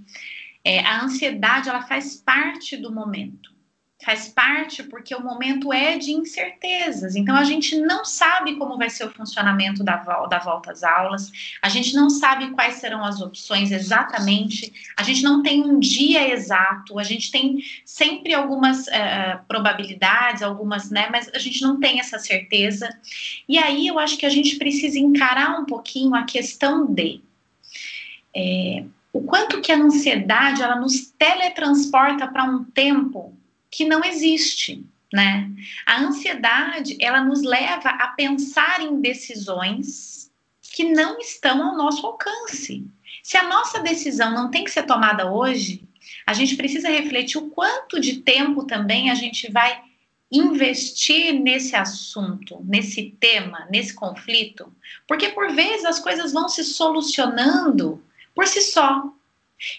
é, 0.65 0.79
a 0.81 1.05
ansiedade 1.05 1.69
ela 1.69 1.83
faz 1.83 2.15
parte 2.15 2.77
do 2.77 2.93
momento 2.93 3.58
faz 4.01 4.29
parte 4.29 4.85
porque 4.85 5.15
o 5.15 5.23
momento 5.23 5.73
é 5.73 5.99
de 5.99 6.13
incertezas. 6.13 7.17
Então 7.17 7.35
a 7.35 7.43
gente 7.43 7.77
não 7.77 8.05
sabe 8.05 8.57
como 8.57 8.79
vai 8.79 8.89
ser 8.89 9.05
o 9.05 9.11
funcionamento 9.11 9.83
da, 9.83 9.97
da 10.27 10.39
volta 10.39 10.71
às 10.71 10.85
aulas, 10.85 11.33
a 11.61 11.69
gente 11.69 11.95
não 11.95 12.09
sabe 12.09 12.51
quais 12.51 12.77
serão 12.77 13.05
as 13.05 13.21
opções 13.21 13.73
exatamente, 13.73 14.73
a 14.97 15.03
gente 15.03 15.23
não 15.23 15.43
tem 15.43 15.65
um 15.65 15.81
dia 15.81 16.33
exato, 16.33 16.99
a 16.99 17.03
gente 17.03 17.31
tem 17.31 17.59
sempre 17.85 18.35
algumas 18.35 18.87
uh, 18.87 19.45
probabilidades, 19.49 20.43
algumas, 20.43 20.91
né, 20.91 21.09
mas 21.11 21.29
a 21.35 21.39
gente 21.39 21.61
não 21.61 21.81
tem 21.81 21.99
essa 21.99 22.19
certeza. 22.19 22.89
E 23.49 23.59
aí 23.59 23.89
eu 23.89 23.99
acho 23.99 24.17
que 24.17 24.27
a 24.27 24.31
gente 24.31 24.57
precisa 24.57 24.99
encarar 24.99 25.61
um 25.61 25.65
pouquinho 25.65 26.15
a 26.15 26.23
questão 26.23 26.87
de. 26.87 27.21
É, 28.37 28.85
o 29.13 29.23
quanto 29.23 29.61
que 29.61 29.73
a 29.73 29.77
ansiedade 29.77 30.63
ela 30.63 30.77
nos 30.77 31.11
teletransporta 31.19 32.29
para 32.29 32.45
um 32.45 32.63
tempo 32.63 33.38
que 33.71 33.85
não 33.85 34.05
existe, 34.05 34.85
né? 35.13 35.51
A 35.87 36.01
ansiedade, 36.01 36.97
ela 37.01 37.25
nos 37.25 37.43
leva 37.43 37.91
a 37.91 38.09
pensar 38.09 38.81
em 38.81 39.01
decisões 39.01 40.31
que 40.63 40.85
não 40.85 41.19
estão 41.19 41.63
ao 41.63 41.77
nosso 41.77 42.07
alcance. 42.07 42.87
Se 43.23 43.37
a 43.37 43.49
nossa 43.49 43.81
decisão 43.81 44.33
não 44.33 44.51
tem 44.51 44.65
que 44.65 44.71
ser 44.71 44.85
tomada 44.85 45.31
hoje, 45.31 45.83
a 46.27 46.33
gente 46.33 46.57
precisa 46.57 46.89
refletir 46.89 47.39
o 47.39 47.51
quanto 47.51 48.01
de 48.01 48.21
tempo 48.21 48.65
também 48.65 49.11
a 49.11 49.15
gente 49.15 49.51
vai 49.51 49.83
investir 50.31 51.33
nesse 51.33 51.75
assunto, 51.75 52.61
nesse 52.65 53.17
tema, 53.19 53.67
nesse 53.71 53.95
conflito, 53.95 54.73
porque 55.07 55.31
por 55.31 55.53
vezes 55.53 55.87
as 55.87 55.99
coisas 55.99 56.33
vão 56.33 56.49
se 56.49 56.63
solucionando 56.63 58.03
por 58.35 58.47
si 58.47 58.61
só. 58.61 59.11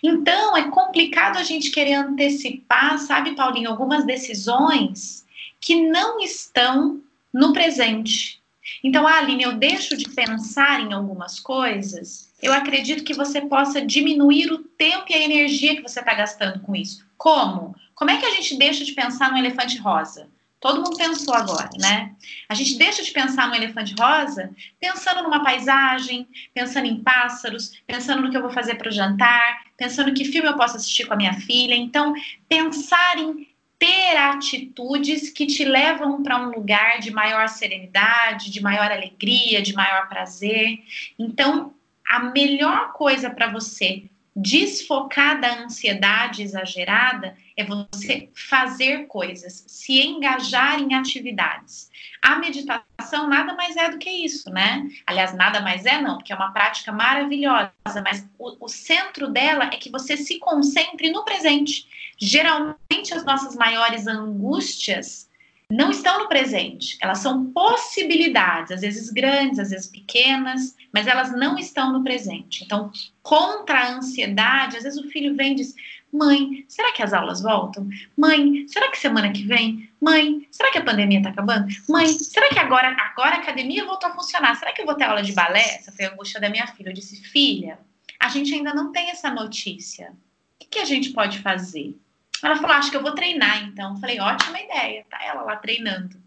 Então, 0.04 0.58
é 0.58 0.70
complicado 0.70 1.38
a 1.38 1.44
gente 1.44 1.72
querer 1.72 1.94
antecipar, 1.94 2.98
sabe, 3.00 3.36
Paulinho, 3.36 3.70
algumas 3.70 4.06
decisões 4.06 5.26
que 5.60 5.88
não 5.90 6.20
estão 6.20 7.02
no 7.34 7.54
presente. 7.54 8.40
Então, 8.84 9.08
ah, 9.08 9.18
Aline, 9.18 9.44
eu 9.44 9.54
deixo 9.54 9.98
de 9.98 10.10
pensar 10.10 10.82
em 10.82 10.94
algumas 10.94 11.40
coisas, 11.40 12.30
eu 12.42 12.54
acredito 12.54 13.04
que 13.04 13.14
você 13.14 13.42
possa 13.42 13.82
diminuir 13.82 14.52
o 14.52 14.60
tempo 14.60 15.06
e 15.10 15.14
a 15.14 15.24
energia 15.24 15.76
que 15.76 15.82
você 15.82 16.00
está 16.00 16.14
gastando 16.14 16.60
com 16.62 16.76
isso. 16.76 17.06
Como? 17.18 17.76
Como 17.96 18.12
é 18.12 18.18
que 18.18 18.26
a 18.26 18.32
gente 18.32 18.58
deixa 18.58 18.86
de 18.86 18.94
pensar 18.94 19.32
no 19.32 19.38
elefante 19.38 19.78
rosa? 19.78 20.30
Todo 20.60 20.82
mundo 20.82 20.98
pensou 20.98 21.34
agora, 21.34 21.70
né? 21.80 22.14
A 22.50 22.54
gente 22.54 22.78
deixa 22.78 23.02
de 23.02 23.12
pensar 23.12 23.48
no 23.48 23.56
elefante 23.56 23.96
rosa 23.98 24.54
pensando 24.80 25.24
numa 25.24 25.44
paisagem, 25.44 26.28
pensando 26.54 26.86
em 26.86 27.02
pássaros, 27.02 27.82
pensando 27.88 28.22
no 28.22 28.30
que 28.30 28.36
eu 28.36 28.42
vou 28.42 28.52
fazer 28.52 28.76
para 28.76 28.90
o 28.90 28.92
jantar, 28.92 29.64
pensando 29.78 30.14
que 30.14 30.26
filme 30.26 30.50
eu 30.50 30.58
posso 30.58 30.76
assistir 30.76 31.06
com 31.06 31.14
a 31.14 31.18
minha 31.18 31.34
filha. 31.34 31.76
Então, 31.76 32.14
pensar 32.48 33.18
em 33.18 33.48
ter 33.80 34.18
atitudes 34.18 35.30
que 35.30 35.48
te 35.48 35.64
levam 35.64 36.22
para 36.22 36.38
um 36.38 36.52
lugar 36.52 37.00
de 37.00 37.12
maior 37.12 37.48
serenidade, 37.48 38.52
de 38.52 38.62
maior 38.62 38.92
alegria, 38.92 39.62
de 39.62 39.74
maior 39.74 40.10
prazer. 40.10 40.80
Então, 41.18 41.74
a 42.06 42.20
melhor 42.20 42.92
coisa 42.92 43.30
para 43.30 43.50
você 43.50 44.04
desfocar 44.42 45.40
da 45.40 45.64
ansiedade 45.64 46.42
exagerada 46.42 47.36
é 47.58 47.64
você 47.64 48.30
fazer 48.34 49.06
coisas, 49.08 49.66
se 49.68 50.02
engajar 50.02 50.80
em 50.80 50.94
atividades. 50.94 51.90
A 52.22 52.38
meditação 52.38 53.28
nada 53.28 53.54
mais 53.54 53.76
é 53.76 53.90
do 53.90 53.98
que 53.98 54.10
isso, 54.10 54.50
né? 54.50 54.88
Aliás, 55.06 55.34
nada 55.34 55.62
mais 55.62 55.86
é 55.86 56.02
não, 56.02 56.18
porque 56.18 56.32
é 56.34 56.36
uma 56.36 56.52
prática 56.52 56.92
maravilhosa, 56.92 57.72
mas 58.04 58.28
o, 58.38 58.66
o 58.66 58.68
centro 58.68 59.30
dela 59.30 59.66
é 59.66 59.78
que 59.78 59.90
você 59.90 60.16
se 60.16 60.40
concentre 60.40 61.12
no 61.12 61.26
presente. 61.26 61.88
Geralmente 62.18 63.14
as 63.14 63.26
nossas 63.26 63.56
maiores 63.56 64.08
angústias 64.08 65.29
não 65.72 65.92
estão 65.92 66.18
no 66.20 66.28
presente. 66.28 66.98
Elas 67.00 67.20
são 67.20 67.52
possibilidades, 67.52 68.72
às 68.72 68.82
vezes 68.82 69.12
grandes, 69.12 69.60
às 69.60 69.70
vezes 69.70 69.88
pequenas, 69.88 70.76
mas 70.92 71.06
elas 71.06 71.32
não 71.32 71.58
estão 71.58 71.94
no 71.94 72.04
presente. 72.04 72.64
Então, 72.64 72.92
contra 73.22 73.80
a 73.80 73.92
ansiedade, 73.94 74.78
às 74.78 74.84
vezes 74.84 75.00
o 75.00 75.08
filho 75.10 75.36
vem 75.36 75.52
e 75.52 75.56
diz: 75.56 75.76
Mãe, 76.12 76.66
será 76.68 76.92
que 76.92 77.04
as 77.04 77.14
aulas 77.14 77.42
voltam? 77.42 77.88
Mãe, 78.18 78.68
será 78.68 78.90
que 78.90 78.98
semana 78.98 79.32
que 79.32 79.44
vem? 79.44 79.88
Mãe, 80.02 80.48
será 80.50 80.72
que 80.72 80.80
a 80.80 80.84
pandemia 80.84 81.20
está 81.20 81.30
acabando? 81.30 81.68
Mãe, 81.88 82.08
será 82.08 82.50
que 82.50 82.58
agora, 82.58 82.96
agora 83.00 83.36
a 83.36 83.40
academia 83.40 83.86
voltou 83.86 84.10
a 84.10 84.16
funcionar? 84.16 84.56
Será 84.56 84.74
que 84.74 84.82
eu 84.82 84.88
vou 84.88 84.96
ter 84.96 85.04
aula 85.04 85.22
de 85.22 85.34
balé? 85.34 85.76
Essa 85.76 85.92
foi 85.92 86.06
a 86.06 86.12
angústia 86.12 86.42
da 86.42 86.50
minha 86.50 86.66
filha. 86.66 86.90
Eu 86.90 86.94
disse: 86.94 87.22
Filha, 87.22 87.78
a 88.20 88.28
gente 88.28 88.54
ainda 88.54 88.74
não 88.74 88.92
tem 88.92 89.12
essa 89.12 89.30
notícia. 89.30 90.10
O 90.10 90.60
que, 90.60 90.68
que 90.68 90.80
a 90.80 90.86
gente 90.86 91.12
pode 91.12 91.40
fazer? 91.40 91.96
Ela 92.44 92.56
falou: 92.56 92.76
Acho 92.76 92.92
que 92.92 92.98
eu 92.98 93.02
vou 93.02 93.14
treinar, 93.14 93.64
então. 93.64 93.94
Eu 93.94 94.00
falei: 94.00 94.20
Ótima 94.20 94.60
ideia, 94.60 95.06
tá 95.10 95.24
ela 95.24 95.42
lá 95.44 95.56
treinando. 95.56 96.22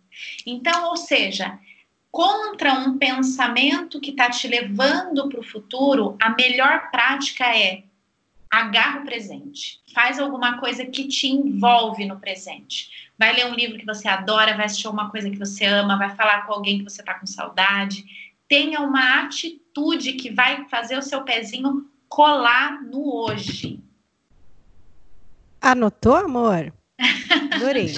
Então, 0.46 0.90
ou 0.90 0.96
seja, 0.96 1.58
contra 2.10 2.74
um 2.74 2.98
pensamento 2.98 4.00
que 4.00 4.10
está 4.10 4.28
te 4.30 4.46
levando 4.46 5.28
para 5.28 5.40
o 5.40 5.44
futuro, 5.44 6.16
a 6.20 6.30
melhor 6.30 6.90
prática 6.90 7.44
é 7.46 7.84
agarra 8.50 9.00
o 9.00 9.04
presente. 9.04 9.80
Faz 9.94 10.20
alguma 10.20 10.58
coisa 10.58 10.84
que 10.84 11.08
te 11.08 11.26
envolve 11.26 12.04
no 12.04 12.20
presente. 12.20 13.10
Vai 13.18 13.34
ler 13.34 13.46
um 13.46 13.54
livro 13.54 13.78
que 13.78 13.86
você 13.86 14.06
adora, 14.06 14.54
vai 14.54 14.66
assistir 14.66 14.88
uma 14.88 15.10
coisa 15.10 15.30
que 15.30 15.38
você 15.38 15.64
ama, 15.64 15.96
vai 15.96 16.14
falar 16.14 16.46
com 16.46 16.52
alguém 16.52 16.78
que 16.78 16.84
você 16.84 17.00
está 17.00 17.14
com 17.14 17.26
saudade. 17.26 18.04
Tenha 18.46 18.80
uma 18.80 19.22
atitude 19.22 20.12
que 20.14 20.30
vai 20.30 20.68
fazer 20.68 20.98
o 20.98 21.02
seu 21.02 21.22
pezinho 21.22 21.90
colar 22.10 22.82
no 22.82 23.10
hoje. 23.10 23.80
Anotou, 25.62 26.16
amor? 26.16 26.72
Adorei. 27.54 27.94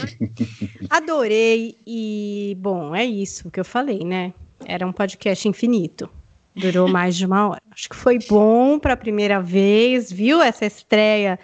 Adorei. 0.91 1.77
E, 1.87 2.57
bom, 2.61 2.95
é 2.95 3.05
isso 3.05 3.51
que 3.51 3.59
eu 3.59 3.65
falei, 3.65 4.05
né? 4.05 4.35
Era 4.67 4.87
um 4.87 4.93
podcast 4.93 5.49
infinito. 5.49 6.09
Durou 6.55 6.87
mais 6.87 7.17
de 7.17 7.25
uma 7.25 7.49
hora. 7.49 7.63
Acho 7.73 7.89
que 7.89 7.97
foi 7.97 8.19
bom 8.29 8.79
para 8.79 8.93
a 8.93 8.97
primeira 8.97 9.41
vez, 9.41 10.13
viu? 10.13 10.43
Essa 10.43 10.67
estreia 10.67 11.39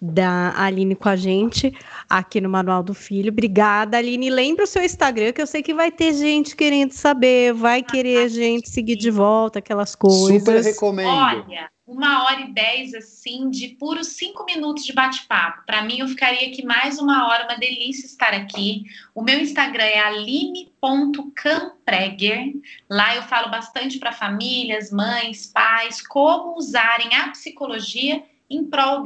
da 0.00 0.52
Aline 0.56 0.96
com 0.96 1.08
a 1.08 1.14
gente 1.14 1.72
aqui 2.10 2.40
no 2.40 2.48
Manual 2.48 2.82
do 2.82 2.92
Filho. 2.92 3.30
Obrigada, 3.30 3.98
Aline. 3.98 4.30
Lembra 4.30 4.64
o 4.64 4.66
seu 4.66 4.82
Instagram, 4.82 5.32
que 5.32 5.40
eu 5.40 5.46
sei 5.46 5.62
que 5.62 5.72
vai 5.72 5.92
ter 5.92 6.12
gente 6.12 6.56
querendo 6.56 6.92
saber, 6.92 7.52
vai 7.52 7.84
querer 7.84 8.28
gente 8.28 8.68
seguir 8.68 8.96
de 8.96 9.10
volta 9.10 9.60
aquelas 9.60 9.94
coisas. 9.94 10.40
Super 10.40 10.60
recomendo. 10.60 11.08
Olha, 11.08 11.70
uma 11.92 12.24
hora 12.24 12.40
e 12.40 12.52
dez, 12.52 12.92
assim, 12.94 13.48
de 13.50 13.68
puros 13.68 14.08
cinco 14.08 14.44
minutos 14.44 14.84
de 14.84 14.92
bate-papo. 14.92 15.64
Para 15.66 15.82
mim, 15.82 15.98
eu 15.98 16.08
ficaria 16.08 16.48
aqui 16.48 16.64
mais 16.64 16.98
uma 16.98 17.28
hora, 17.28 17.44
uma 17.44 17.58
delícia 17.58 18.06
estar 18.06 18.32
aqui. 18.32 18.84
O 19.14 19.22
meu 19.22 19.38
Instagram 19.38 19.84
é 19.84 20.00
aline.campreger. 20.00 22.54
Lá 22.90 23.14
eu 23.14 23.22
falo 23.22 23.50
bastante 23.50 23.98
para 23.98 24.10
famílias, 24.10 24.90
mães, 24.90 25.46
pais, 25.46 26.04
como 26.06 26.56
usarem 26.56 27.14
a 27.14 27.28
psicologia 27.28 28.24
em 28.48 28.64
prol 28.64 29.04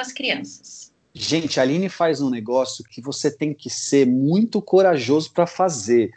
das 0.00 0.12
crianças. 0.12 0.94
Gente, 1.12 1.58
a 1.60 1.62
Aline 1.62 1.88
faz 1.88 2.20
um 2.20 2.30
negócio 2.30 2.84
que 2.84 3.00
você 3.00 3.30
tem 3.30 3.54
que 3.54 3.70
ser 3.70 4.06
muito 4.06 4.62
corajoso 4.62 5.32
para 5.32 5.46
fazer. 5.46 6.10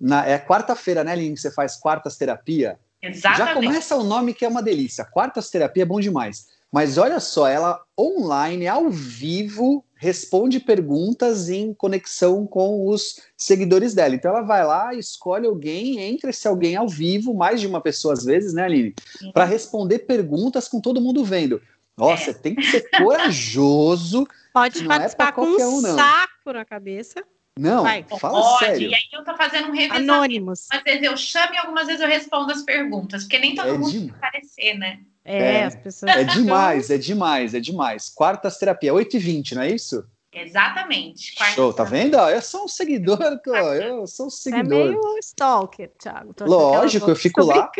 Na, 0.00 0.26
é 0.26 0.36
quarta-feira, 0.38 1.04
né, 1.04 1.12
Aline, 1.12 1.34
que 1.34 1.40
você 1.40 1.50
faz 1.50 1.76
quartas 1.76 2.16
terapia? 2.16 2.78
Exatamente. 3.02 3.38
Já 3.38 3.54
começa 3.54 3.96
o 3.96 4.04
nome 4.04 4.32
que 4.32 4.44
é 4.44 4.48
uma 4.48 4.62
delícia. 4.62 5.04
Quartas 5.04 5.50
terapia 5.50 5.82
é 5.82 5.86
bom 5.86 6.00
demais. 6.00 6.46
Mas 6.72 6.96
olha 6.96 7.20
só, 7.20 7.46
ela 7.46 7.82
online, 7.98 8.66
ao 8.66 8.88
vivo, 8.88 9.84
responde 9.94 10.58
perguntas 10.58 11.50
em 11.50 11.74
conexão 11.74 12.46
com 12.46 12.88
os 12.88 13.20
seguidores 13.36 13.92
dela. 13.92 14.14
Então 14.14 14.30
ela 14.30 14.40
vai 14.40 14.64
lá, 14.64 14.94
escolhe 14.94 15.46
alguém, 15.46 16.00
entra 16.00 16.30
esse 16.30 16.48
alguém 16.48 16.74
ao 16.74 16.88
vivo, 16.88 17.34
mais 17.34 17.60
de 17.60 17.66
uma 17.66 17.80
pessoa 17.80 18.14
às 18.14 18.24
vezes, 18.24 18.54
né, 18.54 18.64
Aline? 18.64 18.94
Para 19.34 19.44
responder 19.44 20.00
perguntas 20.00 20.66
com 20.66 20.80
todo 20.80 21.00
mundo 21.00 21.22
vendo. 21.22 21.60
Nossa, 21.94 22.30
é. 22.30 22.34
tem 22.34 22.54
que 22.54 22.62
ser 22.62 22.88
corajoso. 22.96 24.26
Pode 24.54 24.82
é 24.82 24.86
participar 24.86 25.28
é 25.28 25.32
com 25.32 25.42
um, 25.42 25.54
um 25.54 25.80
saco 25.82 26.52
na 26.54 26.64
cabeça. 26.64 27.22
Não, 27.58 27.82
Vai. 27.82 28.04
fala 28.18 28.40
Pode. 28.40 28.64
sério. 28.64 28.90
E 28.90 28.94
aí 28.94 29.08
eu 29.12 29.24
tô 29.24 29.36
fazendo 29.36 29.68
um 29.68 29.72
revezamento. 29.72 30.12
Anônimos. 30.12 30.66
Às 30.70 30.82
vezes 30.82 31.02
eu 31.02 31.16
chamo 31.16 31.54
e 31.54 31.58
algumas 31.58 31.86
vezes 31.86 32.00
eu 32.00 32.08
respondo 32.08 32.50
as 32.50 32.62
perguntas, 32.62 33.24
porque 33.24 33.38
nem 33.38 33.54
todo 33.54 33.68
é 33.68 33.72
mundo 33.72 33.90
de... 33.90 34.10
aparecer, 34.10 34.78
né? 34.78 35.00
É, 35.24 35.56
é, 35.56 35.64
as 35.64 35.76
pessoas... 35.76 36.10
é 36.16 36.24
demais, 36.24 36.90
é 36.90 36.98
demais, 36.98 37.54
é 37.54 37.60
demais. 37.60 38.08
Quartas 38.08 38.56
terapia, 38.58 38.92
8h20, 38.92 39.52
não 39.52 39.62
é 39.62 39.70
isso? 39.70 40.04
Exatamente. 40.32 41.34
Quarta 41.34 41.54
Show, 41.54 41.74
tá 41.74 41.84
vendo? 41.84 42.16
Eu 42.16 42.40
sou 42.40 42.64
um 42.64 42.68
seguidor, 42.68 43.18
eu 43.82 44.06
sou 44.06 44.26
um 44.26 44.30
seguidor. 44.30 44.80
É 44.80 44.84
meio 44.88 45.18
stalker, 45.18 45.90
Thiago. 45.98 46.34
Lógico, 46.40 47.10
eu 47.10 47.16
fico 47.16 47.44
lá. 47.44 47.70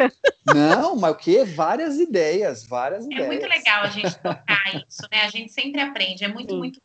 Não, 0.45 0.95
mas 0.95 1.13
o 1.13 1.17
que? 1.17 1.45
Várias 1.45 1.99
ideias, 1.99 2.67
várias 2.67 3.05
é 3.05 3.07
ideias. 3.07 3.25
É 3.25 3.27
muito 3.29 3.49
legal 3.49 3.85
a 3.85 3.89
gente 3.89 4.15
tocar 4.21 4.85
isso, 4.87 5.03
né? 5.11 5.23
A 5.23 5.29
gente 5.31 5.51
sempre 5.51 5.81
aprende. 5.81 6.25
É 6.25 6.29
muito, 6.29 6.53
Sim. 6.53 6.59
muito. 6.59 6.81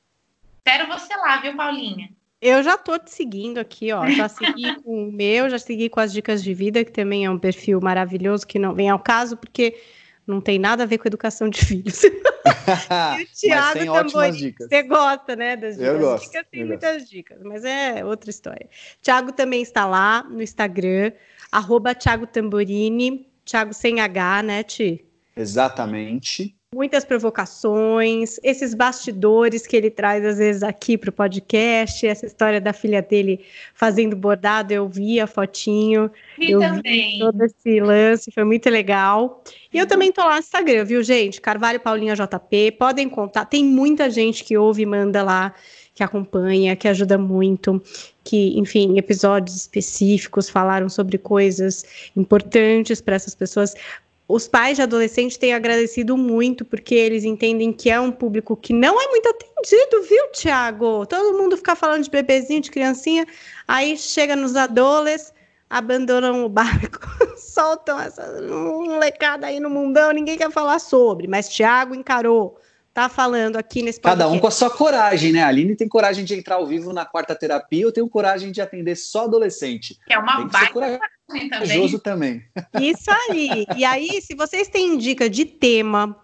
Espero 0.58 0.88
você 0.88 1.14
lá, 1.18 1.38
viu, 1.42 1.56
Paulinha? 1.56 2.10
Eu 2.42 2.62
já 2.62 2.78
tô 2.78 2.98
te 3.00 3.12
seguindo 3.12 3.58
aqui, 3.58 3.92
ó. 3.92 4.08
Já 4.08 4.30
segui 4.30 4.76
com 4.82 5.10
o 5.10 5.12
meu, 5.12 5.50
já 5.50 5.58
segui 5.60 5.90
com 5.90 6.00
as 6.00 6.14
dicas 6.14 6.44
de 6.44 6.54
vida, 6.54 6.86
que 6.86 6.92
também 6.92 7.26
é 7.26 7.30
um 7.30 7.40
perfil 7.40 7.80
maravilhoso, 7.82 8.46
que 8.46 8.60
não 8.60 8.74
vem 8.74 8.90
ao 8.90 9.00
caso, 9.00 9.36
porque 9.36 9.80
não 10.26 10.40
tem 10.40 10.60
nada 10.60 10.84
a 10.84 10.86
ver 10.86 10.98
com 10.98 11.08
educação 11.08 11.50
de 11.50 11.66
filhos. 11.66 12.04
e 12.06 13.24
o 13.24 13.28
Thiago 13.34 14.10
também. 14.10 14.54
Você 14.58 14.84
gosta, 14.84 15.36
né? 15.36 15.56
Das 15.56 15.78
dicas. 15.78 15.94
Eu 15.94 16.00
gosto. 16.00 16.26
Dicas, 16.26 16.46
tem 16.52 16.62
eu 16.62 16.68
muitas 16.68 16.98
gosto. 16.98 17.10
dicas, 17.10 17.42
mas 17.42 17.64
é 17.64 18.06
outra 18.06 18.30
história. 18.30 18.70
Thiago 19.02 19.32
também 19.32 19.62
está 19.62 19.86
lá 19.86 20.24
no 20.24 20.42
Instagram, 20.42 21.12
arroba 21.52 21.96
Thiago 21.96 22.28
Tamborini, 22.28 23.28
Thiago 23.46 23.74
sem 23.74 24.00
H, 24.00 24.44
né, 24.44 24.64
Ti? 24.64 25.04
Exatamente 25.36 26.57
muitas 26.76 27.06
provocações, 27.06 28.38
esses 28.44 28.74
bastidores 28.74 29.66
que 29.66 29.76
ele 29.76 29.90
traz 29.90 30.26
às 30.26 30.38
vezes 30.38 30.64
aqui 30.64 30.98
para 30.98 31.10
o 31.10 31.14
podcast, 31.14 32.06
essa 32.06 32.26
história 32.26 32.60
da 32.60 32.74
filha 32.74 33.02
dele 33.02 33.46
fazendo 33.74 34.18
bordado, 34.18 34.74
eu 34.74 34.88
vi 34.88 35.20
a 35.20 35.26
fotinho, 35.26 36.12
e 36.38 36.52
eu 36.52 36.60
também. 36.60 37.14
vi 37.14 37.20
todo 37.20 37.42
esse 37.44 37.80
lance, 37.80 38.32
foi 38.32 38.44
muito 38.44 38.70
legal. 38.70 39.42
E 39.74 39.78
eu 39.78 39.88
também 39.88 40.12
tô 40.12 40.22
lá 40.22 40.34
no 40.34 40.40
Instagram, 40.40 40.84
viu, 40.84 41.02
gente? 41.02 41.40
Carvalho 41.40 41.80
Paulinha 41.80 42.16
JP, 42.16 42.74
podem 42.74 43.08
contar, 43.08 43.46
tem 43.46 43.64
muita 43.64 44.10
gente 44.10 44.44
que 44.44 44.58
ouve 44.58 44.84
e 44.84 44.86
manda 44.86 45.24
lá, 45.24 45.54
que 45.94 46.04
acompanha, 46.04 46.76
que 46.76 46.88
ajuda 46.88 47.18
muito, 47.18 47.82
que, 48.26 48.60
enfim, 48.60 49.00
episódios 49.00 49.56
específicos 49.56 50.50
falaram 50.50 50.90
sobre 50.90 51.18
coisas 51.18 52.12
importantes 52.16 53.00
para 53.00 53.16
essas 53.16 53.34
pessoas 53.34 53.74
os 54.28 54.48
pais 54.48 54.76
de 54.76 54.82
adolescentes 54.82 55.38
têm 55.38 55.54
agradecido 55.54 56.18
muito, 56.18 56.66
porque 56.66 56.94
eles 56.94 57.24
entendem 57.24 57.72
que 57.72 57.90
é 57.90 58.00
um 58.00 58.12
público 58.12 58.58
que 58.58 58.74
não 58.74 59.02
é 59.02 59.08
muito 59.08 59.30
atendido, 59.30 60.04
viu, 60.04 60.32
Tiago? 60.34 61.06
Todo 61.06 61.38
mundo 61.38 61.56
fica 61.56 61.76
falando 61.76 62.04
de 62.04 62.10
bebezinho, 62.10 62.62
de 62.62 62.70
criancinha, 62.70 63.26
aí 63.68 63.98
chega 63.98 64.36
nos 64.36 64.56
adolescentes, 64.56 65.34
abandonam 65.70 66.46
o 66.46 66.50
barco, 66.50 67.00
soltam 67.38 68.00
essa 68.00 68.42
molecada 68.42 69.48
aí 69.48 69.60
no 69.60 69.70
mundão, 69.70 70.12
ninguém 70.12 70.38
quer 70.38 70.52
falar 70.52 70.80
sobre, 70.80 71.28
mas 71.28 71.50
Tiago 71.50 71.96
encarou 71.96 72.58
tá 72.94 73.08
falando 73.08 73.58
aqui 73.58 73.84
nesse 73.84 74.02
podcast. 74.02 74.24
Cada 74.24 74.36
um 74.36 74.40
com 74.40 74.48
a 74.48 74.52
sua 74.52 74.72
coragem, 74.72 75.32
né? 75.32 75.44
A 75.44 75.50
Aline 75.50 75.76
tem 75.76 75.88
coragem 75.88 76.26
de 76.26 76.34
entrar 76.34 76.56
ao 76.56 76.66
vivo 76.66 76.92
na 76.92 77.06
quarta 77.06 77.36
terapia, 77.36 77.84
eu 77.84 77.92
tenho 77.92 78.10
coragem 78.10 78.52
de 78.52 78.60
atender 78.60 78.96
só 78.96 79.26
adolescente. 79.26 80.00
É 80.10 80.18
uma 80.18 80.38
tem 80.38 80.48
baita 80.48 80.74
coragem 80.74 81.00
também. 81.28 82.00
também. 82.00 82.44
Isso 82.82 83.10
aí. 83.10 83.66
E 83.76 83.84
aí, 83.84 84.22
se 84.22 84.36
vocês 84.36 84.68
têm 84.68 84.98
dica 84.98 85.30
de 85.30 85.46
tema, 85.46 86.16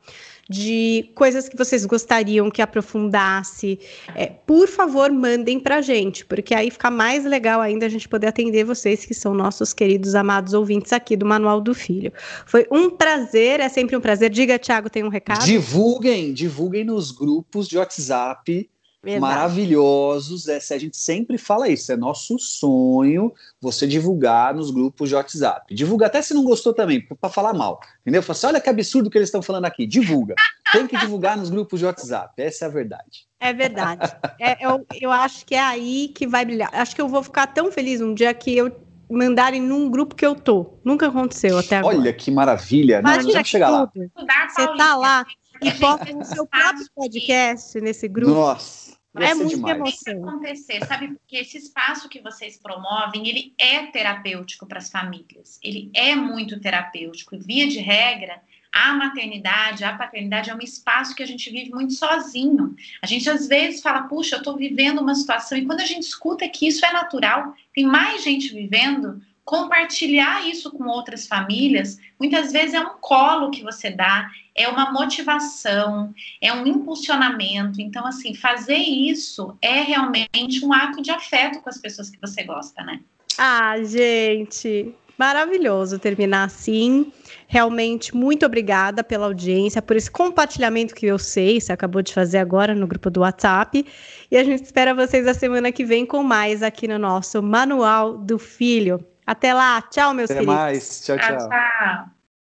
de 0.50 1.12
coisas 1.16 1.48
que 1.48 1.58
vocês 1.58 1.86
gostariam 1.86 2.50
que 2.52 2.62
aprofundasse, 2.62 3.80
é, 4.16 4.28
por 4.28 4.68
favor, 4.68 5.12
mandem 5.12 5.60
para 5.60 5.78
a 5.78 5.82
gente, 5.82 6.26
porque 6.26 6.54
aí 6.54 6.70
fica 6.70 6.92
mais 6.92 7.24
legal 7.26 7.62
ainda 7.62 7.86
a 7.86 7.90
gente 7.90 8.10
poder 8.10 8.28
atender 8.28 8.64
vocês, 8.64 9.06
que 9.06 9.14
são 9.14 9.34
nossos 9.34 9.74
queridos, 9.74 10.16
amados 10.16 10.54
ouvintes 10.54 10.92
aqui 10.92 11.16
do 11.16 11.26
Manual 11.26 11.62
do 11.62 11.74
Filho. 11.74 12.12
Foi 12.46 12.68
um 12.72 12.90
prazer, 12.90 13.60
é 13.60 13.70
sempre 13.70 13.96
um 13.96 14.02
prazer. 14.02 14.30
Diga, 14.30 14.60
Thiago, 14.60 14.90
tem 14.90 15.04
um 15.04 15.10
recado? 15.10 15.46
Divulguem, 15.46 16.34
divulguem 16.34 16.84
nos 16.84 17.12
grupos 17.12 17.68
de 17.68 17.78
WhatsApp 17.78 18.70
Verdade. 19.04 19.22
maravilhosos. 19.22 20.48
É, 20.48 20.58
a 20.58 20.78
gente 20.78 20.96
sempre 20.96 21.38
fala 21.38 21.68
isso, 21.68 21.92
é 21.92 21.98
nosso 21.98 22.40
sonho 22.40 23.34
você 23.60 23.86
divulgar 23.86 24.54
nos 24.54 24.72
grupos 24.72 25.10
de 25.10 25.16
WhatsApp. 25.16 25.76
Divulga 25.76 26.06
até 26.06 26.22
se 26.22 26.34
não 26.34 26.44
gostou 26.44 26.74
também, 26.74 27.02
para 27.02 27.30
falar 27.30 27.54
mal. 27.54 27.82
Entendeu? 28.02 28.24
Fala 28.24 28.38
assim, 28.38 28.48
olha 28.48 28.62
que 28.62 28.70
absurdo 28.70 29.10
que 29.10 29.18
eles 29.18 29.28
estão 29.28 29.42
falando 29.42 29.66
aqui. 29.66 29.86
Divulga. 29.86 30.36
Tem 30.72 30.88
que 30.88 30.98
divulgar 30.98 31.38
nos 31.38 31.50
grupos 31.50 31.80
de 31.80 31.86
WhatsApp. 31.86 32.42
Essa 32.42 32.66
é 32.66 32.68
a 32.68 32.72
verdade. 32.72 33.28
É 33.42 33.52
verdade. 33.52 34.16
É, 34.40 34.66
eu, 34.66 34.86
eu 35.02 35.12
acho 35.12 35.46
que 35.46 35.54
é 35.54 35.60
aí 35.60 36.08
que 36.16 36.26
vai 36.26 36.46
brilhar. 36.46 36.70
Acho 36.74 36.96
que 36.96 37.02
eu 37.02 37.10
vou 37.10 37.22
ficar 37.22 37.48
tão 37.48 37.72
feliz 37.72 38.00
um 38.00 38.14
dia 38.14 38.34
que 38.34 38.56
eu 38.56 38.72
mandarem 39.10 39.62
num 39.62 39.90
grupo 39.90 40.16
que 40.16 40.26
eu 40.26 40.34
tô. 40.34 40.74
Nunca 40.84 41.08
aconteceu 41.08 41.58
até 41.58 41.78
agora. 41.78 41.98
Olha 41.98 42.14
que 42.14 42.32
maravilha. 42.32 43.00
Imagina 43.00 43.34
não, 43.34 43.44
chegar 43.44 43.70
lá. 43.70 43.92
Você 43.94 44.68
tá 44.76 44.96
lá 44.96 45.26
e 45.64 45.72
posta 45.80 46.16
o 46.16 46.24
seu 46.24 46.46
próprio 46.46 46.86
podcast 46.96 47.80
nesse 47.82 48.08
grupo. 48.08 48.34
Nossa 48.34 48.94
é 49.22 49.36
muito 49.36 49.56
demais. 49.56 49.78
emoção. 49.78 50.30
acontecer, 50.30 50.86
sabe? 50.86 51.10
Porque 51.10 51.38
esse 51.38 51.58
espaço 51.58 52.10
que 52.10 52.20
vocês 52.20 52.58
promovem, 52.58 53.28
ele 53.28 53.54
é 53.60 53.86
terapêutico 53.88 54.66
para 54.66 54.80
as 54.80 54.90
famílias. 54.90 55.60
Ele 55.62 55.92
é 55.94 56.16
muito 56.16 56.60
terapêutico. 56.60 57.38
Via 57.38 57.68
de 57.68 57.80
regra, 57.80 58.42
a 58.72 58.94
maternidade, 58.94 59.84
a 59.84 59.96
paternidade 59.96 60.50
é 60.50 60.56
um 60.56 60.60
espaço 60.60 61.14
que 61.14 61.22
a 61.22 61.28
gente 61.28 61.52
vive 61.52 61.70
muito 61.70 61.94
sozinho. 61.94 62.76
A 63.04 63.06
gente 63.06 63.30
às 63.30 63.48
vezes 63.48 63.82
fala, 63.82 64.04
puxa, 64.04 64.36
eu 64.36 64.40
estou 64.40 64.58
vivendo 64.58 65.00
uma 65.00 65.14
situação, 65.14 65.58
e 65.58 65.66
quando 65.66 65.82
a 65.82 65.86
gente 65.86 66.04
escuta 66.04 66.50
que 66.50 66.68
isso 66.68 66.84
é 66.84 66.92
natural, 66.92 67.54
tem 67.74 67.86
mais 67.86 68.24
gente 68.24 68.52
vivendo, 68.52 69.22
compartilhar 69.46 70.48
isso 70.48 70.72
com 70.72 70.86
outras 70.86 71.28
famílias, 71.28 72.00
muitas 72.20 72.52
vezes 72.52 72.74
é 72.74 72.80
um 72.80 72.98
colo 73.00 73.52
que 73.52 73.62
você 73.62 73.92
dá, 73.92 74.28
é 74.56 74.68
uma 74.68 74.92
motivação, 74.92 76.14
é 76.42 76.54
um 76.54 76.66
impulsionamento. 76.66 77.82
Então, 77.82 78.06
assim, 78.06 78.34
fazer 78.36 78.78
isso 78.78 79.58
é 79.62 79.82
realmente 79.82 80.64
um 80.64 80.74
ato 80.74 81.02
de 81.02 81.12
afeto 81.12 81.62
com 81.62 81.70
as 81.70 81.78
pessoas 81.78 82.10
que 82.10 82.20
você 82.22 82.44
gosta, 82.44 82.84
né? 82.84 83.00
Ah, 83.38 83.76
gente, 83.82 84.94
maravilhoso 85.18 85.98
terminar 85.98 86.46
assim. 86.46 87.12
Realmente, 87.48 88.16
muito 88.16 88.46
obrigada 88.46 89.04
pela 89.04 89.26
audiência, 89.26 89.82
por 89.82 89.96
esse 89.96 90.10
compartilhamento 90.10 90.96
que 90.96 91.06
eu 91.06 91.20
sei, 91.20 91.60
você 91.60 91.72
acabou 91.72 92.02
de 92.02 92.14
fazer 92.14 92.40
agora 92.40 92.74
no 92.74 92.88
grupo 92.88 93.10
do 93.10 93.22
WhatsApp. 93.22 93.86
E 94.30 94.38
a 94.38 94.44
gente 94.44 94.64
espera 94.64 94.94
vocês 94.94 95.28
a 95.28 95.34
semana 95.34 95.72
que 95.72 95.86
vem 95.86 96.06
com 96.06 96.24
mais 96.24 96.64
aqui 96.64 96.88
no 96.88 96.98
nosso 96.98 97.42
Manual 97.42 98.18
do 98.18 98.40
Filho. 98.40 99.06
Até 99.26 99.54
lá, 99.54 99.82
tchau, 99.82 100.14
meus 100.14 100.30
Até 100.30 100.40
queridos. 100.42 100.56
mais, 100.56 101.02
tchau, 101.06 101.18
tchau. 101.18 101.38
tchau, 101.38 101.50
tchau. 101.50 102.23